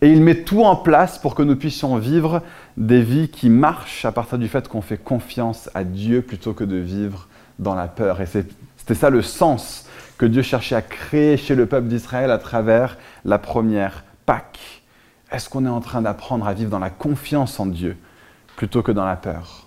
Et 0.00 0.10
il 0.10 0.20
met 0.20 0.42
tout 0.42 0.64
en 0.64 0.76
place 0.76 1.18
pour 1.18 1.34
que 1.34 1.42
nous 1.42 1.56
puissions 1.56 1.96
vivre 1.96 2.42
des 2.76 3.02
vies 3.02 3.28
qui 3.28 3.48
marchent 3.48 4.04
à 4.04 4.12
partir 4.12 4.38
du 4.38 4.48
fait 4.48 4.66
qu'on 4.66 4.82
fait 4.82 4.98
confiance 4.98 5.70
à 5.74 5.84
Dieu 5.84 6.22
plutôt 6.22 6.52
que 6.52 6.64
de 6.64 6.76
vivre 6.76 7.28
dans 7.58 7.74
la 7.74 7.86
peur. 7.86 8.20
Et 8.20 8.26
c'était 8.26 8.94
ça 8.94 9.10
le 9.10 9.22
sens 9.22 9.83
que 10.18 10.26
Dieu 10.26 10.42
cherchait 10.42 10.76
à 10.76 10.82
créer 10.82 11.36
chez 11.36 11.54
le 11.54 11.66
peuple 11.66 11.88
d'Israël 11.88 12.30
à 12.30 12.38
travers 12.38 12.98
la 13.24 13.38
première 13.38 14.04
Pâque. 14.26 14.82
Est-ce 15.30 15.48
qu'on 15.48 15.66
est 15.66 15.70
en 15.70 15.80
train 15.80 16.02
d'apprendre 16.02 16.46
à 16.46 16.54
vivre 16.54 16.70
dans 16.70 16.78
la 16.78 16.90
confiance 16.90 17.58
en 17.58 17.66
Dieu 17.66 17.96
plutôt 18.56 18.82
que 18.82 18.92
dans 18.92 19.04
la 19.04 19.16
peur? 19.16 19.66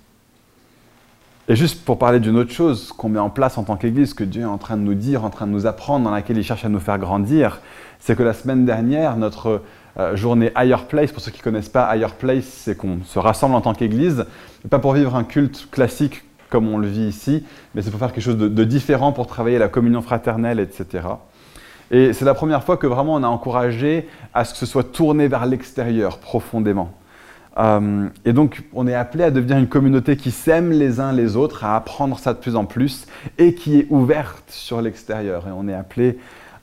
Et 1.50 1.56
juste 1.56 1.86
pour 1.86 1.98
parler 1.98 2.20
d'une 2.20 2.38
autre 2.38 2.52
chose 2.52 2.92
qu'on 2.92 3.08
met 3.08 3.20
en 3.20 3.30
place 3.30 3.58
en 3.58 3.64
tant 3.64 3.78
qu'Église, 3.78 4.14
que 4.14 4.26
Dieu 4.26 4.42
est 4.42 4.46
en 4.46 4.58
train 4.58 4.76
de 4.76 4.82
nous 4.82 4.96
dire, 4.96 5.24
en 5.24 5.30
train 5.30 5.48
de 5.48 5.52
nous 5.52 5.66
apprendre, 5.66 6.04
dans 6.04 6.12
laquelle 6.12 6.38
il 6.38 6.44
cherche 6.44 6.66
à 6.66 6.70
nous 6.70 6.80
faire 6.80 6.98
grandir, 6.98 7.62
c'est 8.00 8.18
que 8.18 8.24
la 8.24 8.34
semaine 8.34 8.66
dernière, 8.66 9.16
notre 9.16 9.62
euh, 9.98 10.16
journée 10.16 10.52
Higher 10.58 10.86
Place, 10.90 11.12
pour 11.12 11.22
ceux 11.22 11.32
qui 11.32 11.40
ne 11.40 11.44
connaissent 11.44 11.70
pas 11.70 11.96
Higher 11.96 12.14
Place, 12.20 12.44
c'est 12.44 12.76
qu'on 12.76 13.00
se 13.06 13.18
rassemble 13.18 13.56
en 13.56 13.62
tant 13.62 13.74
qu'Église, 13.74 14.26
pas 14.70 14.80
pour 14.80 14.94
vivre 14.94 15.16
un 15.16 15.24
culte 15.24 15.70
classique 15.72 16.24
comme 16.50 16.68
on 16.68 16.78
le 16.78 16.88
vit 16.88 17.08
ici, 17.08 17.44
mais 17.74 17.82
c'est 17.82 17.92
pour 17.92 18.00
faire 18.00 18.12
quelque 18.12 18.24
chose 18.24 18.38
de, 18.38 18.64
différent, 18.64 19.12
pour 19.12 19.28
travailler 19.28 19.58
la 19.58 19.68
communion 19.68 20.02
fraternelle, 20.02 20.60
etc. 20.60 21.08
Et 21.92 22.14
c'est 22.14 22.26
la 22.26 22.34
première 22.34 22.64
fois 22.64 22.78
que 22.78 22.88
vraiment 22.88 23.16
on 23.16 23.24
a 23.24 23.28
encouragé 23.28 24.08
à 24.34 24.46
ce 24.46 24.54
que 24.54 24.60
ce 24.60 24.66
soit 24.66 24.92
tourné 24.92 25.28
vers 25.28 25.46
l'extérieur 25.46 26.18
profondément. 26.20 26.92
Euh, 27.58 28.08
et 28.24 28.34
donc 28.34 28.64
on 28.74 28.88
est 28.88 28.94
appelé 28.94 29.24
à 29.24 29.32
devenir 29.32 29.58
une 29.58 29.68
communauté 29.68 30.16
qui 30.16 30.32
s'aime 30.32 30.72
les 30.72 31.00
uns 31.00 31.12
les 31.12 31.36
autres, 31.36 31.64
à 31.64 31.76
apprendre 31.76 32.20
ça 32.20 32.34
de 32.34 32.40
plus 32.40 32.56
en 32.56 32.66
plus 32.66 33.08
et 33.38 33.56
qui 33.56 33.80
est 33.80 33.88
ouverte 33.90 34.44
sur 34.50 34.82
l'extérieur. 34.82 35.48
Et 35.48 35.52
on 35.52 35.68
est 35.68 35.74
appelé 35.74 36.20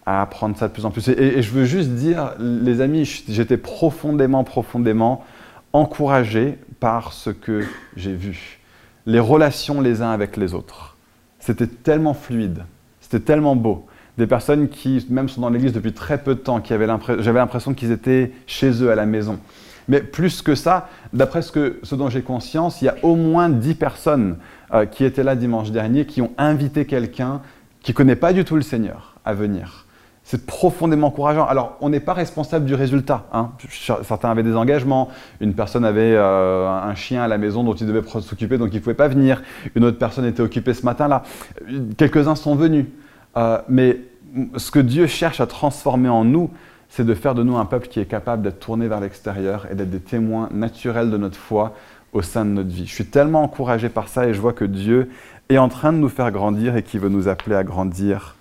à 0.06 0.22
apprendre 0.22 0.56
ça 0.56 0.68
de 0.68 0.72
plus 0.72 0.84
en 0.84 0.90
plus. 0.90 1.08
et 1.08 1.40
je 1.40 1.50
veux 1.50 1.64
juste 1.64 1.90
dire, 1.90 2.34
les 2.38 2.82
amis, 2.82 3.04
j'étais 3.26 3.56
profondément, 3.56 4.44
profondément 4.44 5.24
encouragé 5.72 6.58
par 6.78 7.14
ce 7.14 7.30
que 7.30 7.64
j'ai 7.96 8.12
vu 8.12 8.60
les 9.06 9.20
relations 9.20 9.80
les 9.80 10.02
uns 10.02 10.10
avec 10.10 10.36
les 10.36 10.54
autres. 10.54 10.96
C'était 11.38 11.66
tellement 11.66 12.14
fluide, 12.14 12.64
c'était 13.00 13.20
tellement 13.20 13.56
beau. 13.56 13.86
Des 14.16 14.26
personnes 14.26 14.68
qui, 14.68 15.04
même 15.10 15.28
sont 15.28 15.40
dans 15.40 15.50
l'église 15.50 15.72
depuis 15.72 15.92
très 15.92 16.18
peu 16.18 16.36
de 16.36 16.40
temps, 16.40 16.60
qui 16.60 16.72
avaient 16.72 16.86
j'avais 17.18 17.40
l'impression 17.40 17.74
qu'ils 17.74 17.90
étaient 17.90 18.32
chez 18.46 18.82
eux 18.82 18.90
à 18.90 18.94
la 18.94 19.06
maison. 19.06 19.40
Mais 19.88 20.00
plus 20.00 20.40
que 20.40 20.54
ça, 20.54 20.88
d'après 21.12 21.42
ce, 21.42 21.94
dont 21.94 22.08
j'ai 22.08 22.22
conscience, 22.22 22.80
il 22.80 22.86
y 22.86 22.88
a 22.88 22.96
au 23.02 23.16
moins 23.16 23.48
dix 23.48 23.74
personnes 23.74 24.36
euh, 24.72 24.86
qui 24.86 25.04
étaient 25.04 25.24
là 25.24 25.36
dimanche 25.36 25.70
dernier, 25.72 26.06
qui 26.06 26.22
ont 26.22 26.32
invité 26.38 26.86
quelqu'un 26.86 27.42
qui 27.82 27.92
ne 27.92 27.96
connaît 27.96 28.16
pas 28.16 28.32
du 28.32 28.44
tout 28.44 28.56
le 28.56 28.62
Seigneur 28.62 29.16
à 29.24 29.34
venir. 29.34 29.83
C'est 30.24 30.46
profondément 30.46 31.08
encourageant. 31.08 31.46
Alors, 31.46 31.76
on 31.82 31.90
n'est 31.90 32.00
pas 32.00 32.14
responsable 32.14 32.64
du 32.64 32.74
résultat. 32.74 33.26
Hein. 33.32 33.50
Certains 34.02 34.30
avaient 34.30 34.42
des 34.42 34.56
engagements. 34.56 35.10
Une 35.40 35.52
personne 35.52 35.84
avait 35.84 36.14
euh, 36.16 36.66
un 36.66 36.94
chien 36.94 37.22
à 37.22 37.28
la 37.28 37.36
maison 37.36 37.62
dont 37.62 37.74
il 37.74 37.86
devait 37.86 38.02
s'occuper, 38.08 38.56
donc 38.56 38.70
il 38.72 38.76
ne 38.76 38.80
pouvait 38.80 38.94
pas 38.94 39.08
venir. 39.08 39.42
Une 39.74 39.84
autre 39.84 39.98
personne 39.98 40.24
était 40.24 40.40
occupée 40.40 40.72
ce 40.72 40.84
matin-là. 40.86 41.24
Quelques-uns 41.98 42.36
sont 42.36 42.54
venus. 42.54 42.86
Euh, 43.36 43.58
mais 43.68 44.00
ce 44.56 44.70
que 44.70 44.78
Dieu 44.78 45.06
cherche 45.06 45.40
à 45.40 45.46
transformer 45.46 46.08
en 46.08 46.24
nous, 46.24 46.50
c'est 46.88 47.04
de 47.04 47.14
faire 47.14 47.34
de 47.34 47.42
nous 47.42 47.56
un 47.56 47.66
peuple 47.66 47.88
qui 47.88 48.00
est 48.00 48.06
capable 48.06 48.42
d'être 48.42 48.60
tourné 48.60 48.88
vers 48.88 49.00
l'extérieur 49.00 49.66
et 49.70 49.74
d'être 49.74 49.90
des 49.90 50.00
témoins 50.00 50.48
naturels 50.52 51.10
de 51.10 51.18
notre 51.18 51.36
foi 51.36 51.74
au 52.14 52.22
sein 52.22 52.46
de 52.46 52.50
notre 52.50 52.70
vie. 52.70 52.86
Je 52.86 52.94
suis 52.94 53.06
tellement 53.06 53.42
encouragé 53.42 53.90
par 53.90 54.08
ça 54.08 54.26
et 54.26 54.32
je 54.32 54.40
vois 54.40 54.52
que 54.54 54.64
Dieu 54.64 55.10
est 55.50 55.58
en 55.58 55.68
train 55.68 55.92
de 55.92 55.98
nous 55.98 56.08
faire 56.08 56.30
grandir 56.30 56.76
et 56.76 56.82
qui 56.82 56.98
veut 56.98 57.08
nous 57.08 57.28
appeler 57.28 57.56
à 57.56 57.64
grandir 57.64 58.36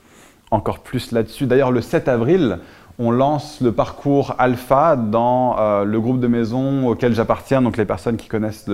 encore 0.53 0.79
plus 0.79 1.11
là-dessus. 1.11 1.47
D'ailleurs, 1.47 1.71
le 1.71 1.81
7 1.81 2.07
avril, 2.07 2.59
on 2.99 3.09
lance 3.09 3.59
le 3.59 3.71
parcours 3.71 4.35
alpha 4.37 4.95
dans 4.95 5.57
euh, 5.57 5.83
le 5.83 5.99
groupe 5.99 6.19
de 6.19 6.27
maisons 6.27 6.87
auquel 6.87 7.15
j'appartiens, 7.15 7.61
donc 7.61 7.77
les 7.77 7.85
personnes 7.85 8.17
qui 8.17 8.27
connaissent 8.27 8.69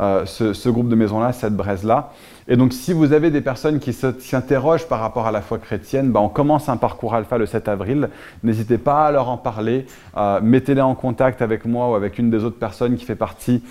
euh, 0.00 0.26
ce, 0.26 0.68
groupe 0.68 0.88
de 0.88 0.96
maisons-là, 0.96 1.32
cette 1.32 1.54
braise-là. 1.54 2.10
Et 2.48 2.56
donc 2.56 2.72
si 2.72 2.92
vous 2.92 3.12
avez 3.12 3.30
des 3.30 3.40
personnes 3.40 3.78
qui 3.78 3.92
s'interrogent 3.92 4.88
par 4.88 4.98
rapport 4.98 5.28
à 5.28 5.30
la 5.30 5.42
foi 5.42 5.58
chrétienne, 5.58 6.10
bah, 6.10 6.18
on 6.18 6.28
commence 6.28 6.68
un 6.68 6.76
parcours 6.76 7.14
alpha 7.14 7.38
le 7.38 7.46
7 7.46 7.68
avril. 7.68 8.08
N'hésitez 8.42 8.78
pas 8.78 9.06
à 9.06 9.12
leur 9.12 9.28
en 9.28 9.36
parler, 9.36 9.86
euh, 10.16 10.40
mettez-les 10.42 10.80
en 10.80 10.96
contact 10.96 11.40
avec 11.40 11.64
moi 11.64 11.90
ou 11.90 11.94
avec 11.94 12.18
une 12.18 12.30
des 12.30 12.42
autres 12.42 12.58
personnes 12.58 12.96
qui 12.96 13.04
fait 13.04 13.14
partie 13.14 13.62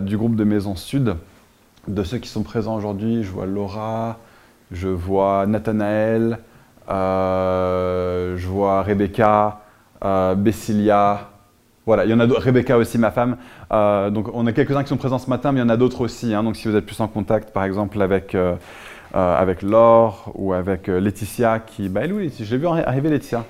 du 0.00 0.16
groupe 0.16 0.34
de 0.34 0.42
Maisons 0.42 0.74
Sud. 0.74 1.14
De 1.86 2.02
ceux 2.02 2.18
qui 2.18 2.28
sont 2.28 2.42
présents 2.42 2.74
aujourd'hui, 2.74 3.22
je 3.22 3.30
vois 3.30 3.46
Laura, 3.46 4.18
je 4.72 4.88
vois 4.88 5.46
Nathanaël, 5.46 6.38
je 6.88 8.46
vois 8.46 8.82
Rebecca, 8.82 9.60
euh, 10.04 10.34
Bessilia. 10.34 11.28
Voilà, 11.86 12.04
il 12.04 12.10
y 12.10 12.14
en 12.14 12.20
a 12.20 12.26
d'autres. 12.26 12.42
Rebecca 12.42 12.76
aussi, 12.76 12.98
ma 12.98 13.10
femme. 13.10 13.36
Euh, 13.72 14.10
donc 14.10 14.28
on 14.34 14.46
a 14.46 14.52
quelques-uns 14.52 14.82
qui 14.82 14.88
sont 14.88 14.96
présents 14.96 15.18
ce 15.18 15.28
matin, 15.30 15.52
mais 15.52 15.60
il 15.60 15.62
y 15.62 15.66
en 15.66 15.68
a 15.68 15.76
d'autres 15.76 16.00
aussi. 16.02 16.34
Hein. 16.34 16.42
donc 16.42 16.56
si 16.56 16.68
vous 16.68 16.76
êtes 16.76 16.86
plus 16.86 17.00
en 17.00 17.08
contact, 17.08 17.50
par 17.50 17.64
exemple, 17.64 18.00
avec, 18.00 18.36
avec 19.14 19.62
Laure 19.62 20.32
ou 20.34 20.52
avec 20.52 20.86
Laetitia, 20.86 21.60
qui. 21.60 21.88
Bah, 21.88 22.02
elle, 22.04 22.30
Je 22.38 22.50
l'ai 22.50 22.58
vu 22.58 22.66
arriver, 22.66 23.10
Laetitia. 23.10 23.44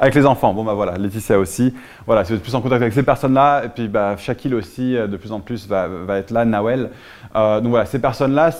Avec 0.00 0.16
les 0.16 0.26
enfants, 0.26 0.52
bon 0.52 0.64
bah 0.64 0.74
voilà, 0.74 0.98
Laetitia 0.98 1.38
aussi. 1.38 1.72
Voilà, 2.04 2.24
si 2.24 2.32
vous 2.32 2.38
êtes 2.38 2.42
plus 2.42 2.54
en 2.54 2.60
contact 2.60 2.82
avec 2.82 2.92
ces 2.92 3.04
personnes-là, 3.04 3.64
et 3.64 3.68
puis 3.68 3.86
bah, 3.86 4.16
Shaquille 4.16 4.54
aussi, 4.54 4.94
de 4.94 5.16
plus 5.16 5.30
en 5.30 5.40
plus, 5.40 5.68
va, 5.68 5.86
va 5.86 6.18
être 6.18 6.32
là, 6.32 6.44
Nawel. 6.44 6.90
donc 7.34 7.68
voilà, 7.68 7.86
ces 7.86 8.00
personnes-là, 8.00 8.50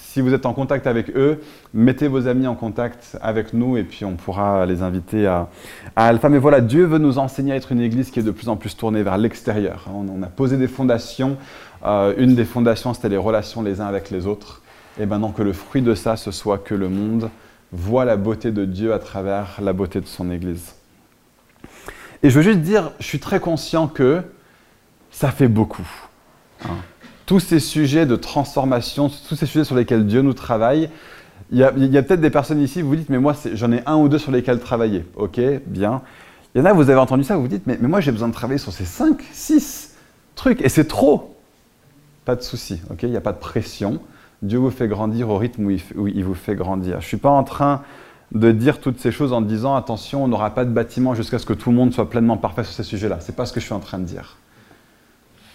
si 0.00 0.20
vous 0.20 0.34
êtes 0.34 0.46
en 0.46 0.52
contact 0.52 0.86
avec 0.86 1.10
eux, 1.16 1.40
mettez 1.74 2.08
vos 2.08 2.26
amis 2.26 2.46
en 2.46 2.54
contact 2.54 3.18
avec 3.20 3.52
nous 3.52 3.76
et 3.76 3.84
puis 3.84 4.04
on 4.04 4.16
pourra 4.16 4.66
les 4.66 4.82
inviter 4.82 5.26
à, 5.26 5.48
Alpha. 5.96 6.28
Mais 6.28 6.38
voilà, 6.38 6.60
Dieu 6.60 6.84
veut 6.84 6.98
nous 6.98 7.18
enseigner 7.18 7.52
à 7.52 7.56
être 7.56 7.72
une 7.72 7.80
église 7.80 8.10
qui 8.10 8.20
est 8.20 8.22
de 8.22 8.30
plus 8.30 8.48
en 8.48 8.56
plus 8.56 8.76
tournée 8.76 9.02
vers 9.02 9.18
l'extérieur. 9.18 9.88
On, 9.92 10.22
a 10.22 10.26
posé 10.26 10.56
des 10.56 10.68
fondations. 10.68 11.36
Euh, 11.84 12.14
une 12.18 12.34
des 12.34 12.44
fondations, 12.44 12.94
c'était 12.94 13.08
les 13.08 13.16
relations 13.16 13.62
les 13.62 13.80
uns 13.80 13.86
avec 13.86 14.10
les 14.10 14.26
autres. 14.26 14.62
Et 15.00 15.06
maintenant 15.06 15.30
que 15.30 15.42
le 15.42 15.52
fruit 15.52 15.82
de 15.82 15.94
ça, 15.94 16.16
ce 16.16 16.30
soit 16.30 16.58
que 16.58 16.74
le 16.74 16.88
monde 16.88 17.30
voit 17.72 18.04
la 18.04 18.16
beauté 18.16 18.50
de 18.50 18.64
Dieu 18.64 18.92
à 18.92 18.98
travers 18.98 19.58
la 19.62 19.72
beauté 19.72 20.00
de 20.00 20.06
son 20.06 20.30
église. 20.30 20.74
Et 22.22 22.30
je 22.30 22.34
veux 22.36 22.42
juste 22.42 22.60
dire, 22.60 22.92
je 22.98 23.04
suis 23.04 23.20
très 23.20 23.38
conscient 23.38 23.86
que 23.86 24.22
ça 25.10 25.30
fait 25.30 25.48
beaucoup. 25.48 25.88
Hein 26.64 26.76
tous 27.28 27.40
ces 27.40 27.60
sujets 27.60 28.06
de 28.06 28.16
transformation, 28.16 29.10
tous 29.10 29.36
ces 29.36 29.44
sujets 29.44 29.64
sur 29.64 29.74
lesquels 29.74 30.06
Dieu 30.06 30.22
nous 30.22 30.32
travaille, 30.32 30.88
il 31.50 31.58
y 31.58 31.62
a, 31.62 31.70
peut-être 31.70 32.22
des 32.22 32.30
personnes 32.30 32.58
ici, 32.58 32.80
vous 32.80 32.88
vous 32.88 32.96
dites, 32.96 33.10
mais 33.10 33.18
moi, 33.18 33.34
j'en 33.52 33.70
ai 33.70 33.82
un 33.84 33.96
ou 33.96 34.08
deux 34.08 34.16
sur 34.16 34.32
lesquels 34.32 34.58
travailler. 34.60 35.04
Ok, 35.14 35.38
bien. 35.66 36.00
Il 36.54 36.58
y 36.58 36.62
en 36.62 36.64
a, 36.64 36.72
vous 36.72 36.88
avez 36.88 36.98
entendu 36.98 37.24
ça, 37.24 37.36
vous 37.36 37.42
vous 37.42 37.48
dites, 37.48 37.66
mais, 37.66 37.76
moi, 37.82 38.00
j'ai 38.00 38.12
besoin 38.12 38.28
de 38.28 38.32
travailler 38.32 38.56
sur 38.56 38.72
ces 38.72 38.86
cinq, 38.86 39.22
six 39.30 39.94
trucs, 40.36 40.62
et 40.62 40.70
c'est 40.70 40.88
trop. 40.88 41.36
Pas 42.24 42.34
de 42.34 42.40
souci, 42.40 42.80
ok 42.90 43.02
Il 43.02 43.10
n'y 43.10 43.16
a 43.18 43.20
pas 43.20 43.32
de 43.32 43.38
pression. 43.38 44.00
Dieu 44.40 44.58
vous 44.58 44.70
fait 44.70 44.88
grandir 44.88 45.28
au 45.28 45.36
rythme 45.36 45.66
où 45.66 45.70
il, 45.70 45.82
où 45.96 46.08
il 46.08 46.24
vous 46.24 46.34
fait 46.34 46.54
grandir. 46.54 46.92
Je 46.92 47.04
ne 47.04 47.08
suis 47.08 47.16
pas 47.18 47.28
en 47.28 47.44
train 47.44 47.82
de 48.32 48.52
dire 48.52 48.80
toutes 48.80 49.00
ces 49.00 49.12
choses 49.12 49.34
en 49.34 49.42
disant, 49.42 49.76
attention, 49.76 50.24
on 50.24 50.28
n'aura 50.28 50.54
pas 50.54 50.64
de 50.64 50.70
bâtiment 50.70 51.14
jusqu'à 51.14 51.38
ce 51.38 51.44
que 51.44 51.52
tout 51.52 51.68
le 51.68 51.76
monde 51.76 51.92
soit 51.92 52.08
pleinement 52.08 52.38
parfait 52.38 52.64
sur 52.64 52.72
ces 52.72 52.84
sujets-là. 52.84 53.20
Ce 53.20 53.30
n'est 53.30 53.36
pas 53.36 53.44
ce 53.44 53.52
que 53.52 53.60
je 53.60 53.66
suis 53.66 53.74
en 53.74 53.80
train 53.80 53.98
de 53.98 54.04
dire. 54.04 54.37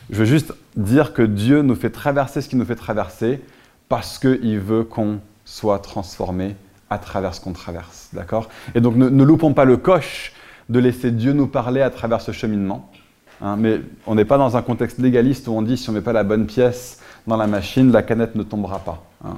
Je 0.10 0.17
veux 0.17 0.25
juste 0.25 0.53
dire 0.75 1.13
que 1.13 1.22
Dieu 1.22 1.62
nous 1.62 1.75
fait 1.75 1.89
traverser 1.89 2.41
ce 2.41 2.50
qu'il 2.50 2.57
nous 2.57 2.65
fait 2.65 2.75
traverser 2.75 3.41
parce 3.89 4.19
qu'il 4.19 4.60
veut 4.60 4.83
qu'on 4.83 5.19
soit 5.45 5.79
transformé 5.79 6.55
à 6.89 6.98
travers 6.98 7.33
ce 7.33 7.41
qu'on 7.41 7.53
traverse. 7.53 8.10
D'accord? 8.13 8.50
Et 8.75 8.81
donc 8.81 8.95
ne, 8.95 9.24
loupons 9.24 9.53
pas 9.53 9.65
le 9.65 9.77
coche 9.77 10.33
de 10.69 10.79
laisser 10.79 11.12
Dieu 11.12 11.33
nous 11.33 11.48
parler 11.48 11.81
à 11.81 11.89
travers 11.89 12.22
ce 12.22 12.31
cheminement. 12.31 12.89
Hein, 13.41 13.55
mais 13.57 13.81
on 14.05 14.15
n'est 14.15 14.25
pas 14.25 14.38
dans 14.38 14.55
un 14.55 14.62
contexte 14.62 15.00
légaliste 15.00 15.48
où 15.48 15.51
on 15.51 15.62
dit 15.62 15.77
si 15.77 15.89
on 15.89 15.93
ne 15.93 15.98
met 15.98 16.03
pas 16.03 16.13
la 16.13 16.24
bonne 16.24 16.45
pièce 16.45 17.00
dans 17.27 17.38
la 17.38 17.48
machine, 17.48 17.91
la 17.91 18.03
canette 18.03 18.36
ne 18.36 18.43
tombera 18.43 18.79
pas. 18.79 19.03
Hein. 19.25 19.38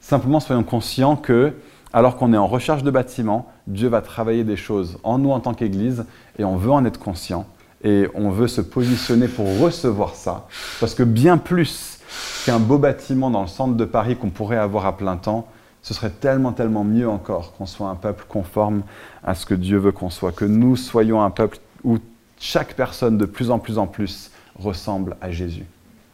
Simplement 0.00 0.40
soyons 0.40 0.64
conscients 0.64 1.16
que, 1.16 1.52
alors 1.92 2.16
qu'on 2.16 2.32
est 2.32 2.36
en 2.38 2.46
recherche 2.46 2.82
de 2.82 2.90
bâtiments, 2.90 3.50
Dieu 3.66 3.88
va 3.88 4.00
travailler 4.00 4.44
des 4.44 4.56
choses 4.56 4.98
en 5.04 5.18
nous 5.18 5.30
en 5.30 5.40
tant 5.40 5.54
qu'Église 5.54 6.04
et 6.38 6.44
on 6.44 6.56
veut 6.56 6.72
en 6.72 6.84
être 6.84 6.98
conscient 6.98 7.46
et 7.84 8.08
on 8.14 8.30
veut 8.30 8.48
se 8.48 8.60
positionner 8.60 9.28
pour 9.28 9.58
recevoir 9.58 10.14
ça. 10.14 10.46
Parce 10.80 10.94
que 10.94 11.02
bien 11.02 11.38
plus 11.38 11.98
qu'un 12.44 12.58
beau 12.58 12.78
bâtiment 12.78 13.30
dans 13.30 13.42
le 13.42 13.48
centre 13.48 13.74
de 13.74 13.84
Paris 13.84 14.16
qu'on 14.16 14.30
pourrait 14.30 14.56
avoir 14.56 14.86
à 14.86 14.96
plein 14.96 15.16
temps, 15.16 15.48
ce 15.82 15.94
serait 15.94 16.10
tellement, 16.10 16.52
tellement 16.52 16.84
mieux 16.84 17.08
encore 17.08 17.52
qu'on 17.52 17.66
soit 17.66 17.88
un 17.88 17.96
peuple 17.96 18.24
conforme 18.28 18.82
à 19.24 19.34
ce 19.34 19.46
que 19.46 19.54
Dieu 19.54 19.78
veut 19.78 19.92
qu'on 19.92 20.10
soit, 20.10 20.32
que 20.32 20.44
nous 20.44 20.76
soyons 20.76 21.22
un 21.22 21.30
peuple 21.30 21.58
où 21.82 21.98
chaque 22.38 22.74
personne 22.74 23.18
de 23.18 23.24
plus 23.24 23.50
en 23.50 23.58
plus 23.58 23.78
en 23.78 23.86
plus 23.86 24.30
ressemble 24.56 25.16
à 25.20 25.30
Jésus. 25.30 25.66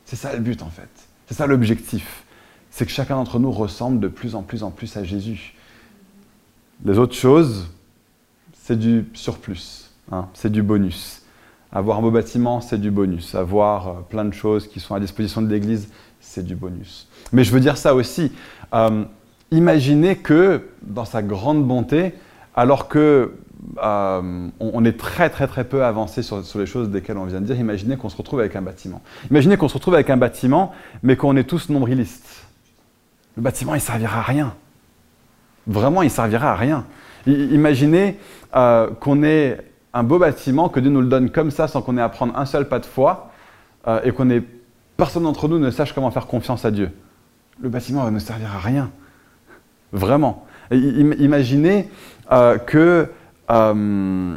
C'est 0.07 0.17
ça 0.17 0.33
le 0.33 0.41
but 0.41 0.63
en 0.63 0.71
fait. 0.71 0.89
C'est 1.27 1.35
ça 1.35 1.47
l'objectif. 1.47 2.25
C'est 2.71 2.87
que 2.87 2.93
chacun 2.93 3.17
d'entre 3.17 3.39
nous 3.39 3.51
ressemble 3.51 4.01
de 4.01 4.09
plus 4.09 4.35
en 4.35 4.43
plus 4.43 4.63
en 4.63 4.71
plus 4.71 4.97
à 4.97 5.05
Jésus. 5.05 5.55
Les 6.85 6.99
autres 6.99 7.15
choses, 7.15 7.67
c'est 8.63 8.79
du 8.79 9.07
surplus, 9.15 9.91
hein, 10.13 10.29
c'est 10.33 10.53
du 10.53 10.63
bonus. 10.63 11.18
Avoir 11.73 11.99
un 11.99 12.03
beau 12.03 12.11
bâtiment, 12.11 12.61
c'est 12.61 12.81
du 12.81 12.91
bonus. 12.91 13.35
Avoir 13.35 13.89
euh, 13.89 13.93
plein 14.09 14.25
de 14.25 14.33
choses 14.33 14.67
qui 14.67 14.81
sont 14.81 14.95
à 14.95 15.01
disposition 15.01 15.43
de 15.43 15.49
l'Église, 15.49 15.91
c'est 16.21 16.45
du 16.45 16.55
bonus. 16.55 17.09
Mais 17.33 17.45
je 17.45 17.53
veux 17.53 17.61
dire 17.61 17.77
ça 17.77 17.95
aussi. 17.95 18.33
Euh, 18.73 19.05
imaginez 19.51 20.17
que, 20.17 20.69
dans 20.83 21.05
sa 21.05 21.23
grande 21.23 21.67
bonté, 21.67 22.15
alors 22.57 22.89
que 22.89 23.35
euh, 23.83 24.49
on, 24.61 24.85
est 24.85 24.99
très 24.99 25.29
très 25.29 25.47
très 25.47 25.65
peu 25.65 25.85
avancé 25.85 26.23
sur, 26.23 26.43
les 26.55 26.67
choses 26.67 26.89
desquelles 26.91 27.19
on 27.19 27.27
vient 27.27 27.41
de 27.41 27.47
dire, 27.47 27.57
imaginez 27.57 27.97
qu'on 27.97 28.09
se 28.09 28.17
retrouve 28.17 28.41
avec 28.41 28.57
un 28.57 28.63
bâtiment. 28.63 29.03
Imaginez 29.31 29.59
qu'on 29.59 29.69
se 29.69 29.75
retrouve 29.75 29.95
avec 29.95 30.09
un 30.09 30.17
bâtiment, 30.17 30.73
mais 31.03 31.17
qu'on 31.17 31.37
est 31.37 31.45
tous 31.45 31.69
nombrilistes. 31.69 32.47
Le 33.37 33.43
bâtiment, 33.43 33.75
il 33.75 33.81
servira 33.81 34.21
à 34.21 34.23
rien. 34.23 34.55
Vraiment, 35.67 36.03
il 36.03 36.11
servira 36.11 36.53
à 36.53 36.57
rien. 36.57 36.87
imaginez 37.27 38.17
qu'on 38.53 39.23
ait 39.23 39.59
un 39.99 40.05
beau 40.05 40.19
bâtiment, 40.19 40.69
que 40.69 40.79
Dieu 40.79 40.91
nous 40.91 41.01
le 41.01 41.09
donne 41.09 41.31
comme 41.31 41.51
ça 41.51 41.67
sans 41.67 41.83
qu'on 41.83 41.97
ait 41.99 42.03
à 42.03 42.09
prendre 42.09 42.39
un 42.39 42.47
seul 42.47 42.69
pas 42.69 42.79
de 42.79 42.87
foi 42.87 43.33
euh, 43.89 44.01
et 44.05 44.13
qu'on 44.13 44.31
ait 44.31 44.43
personne 44.97 45.25
d'entre 45.25 45.49
nous 45.49 45.59
ne 45.59 45.71
sache 45.71 45.93
comment 45.93 46.11
faire 46.11 46.27
confiance 46.27 46.65
à 46.65 46.71
Dieu. 46.71 46.91
Le 47.61 47.69
bâtiment 47.69 48.05
va 48.05 48.13
ne 48.13 48.19
servir 48.21 48.55
à 48.55 48.59
rien. 48.59 48.91
Vraiment. 49.93 50.47
imaginez 50.71 51.89
que 52.67 53.09
on, 53.49 54.37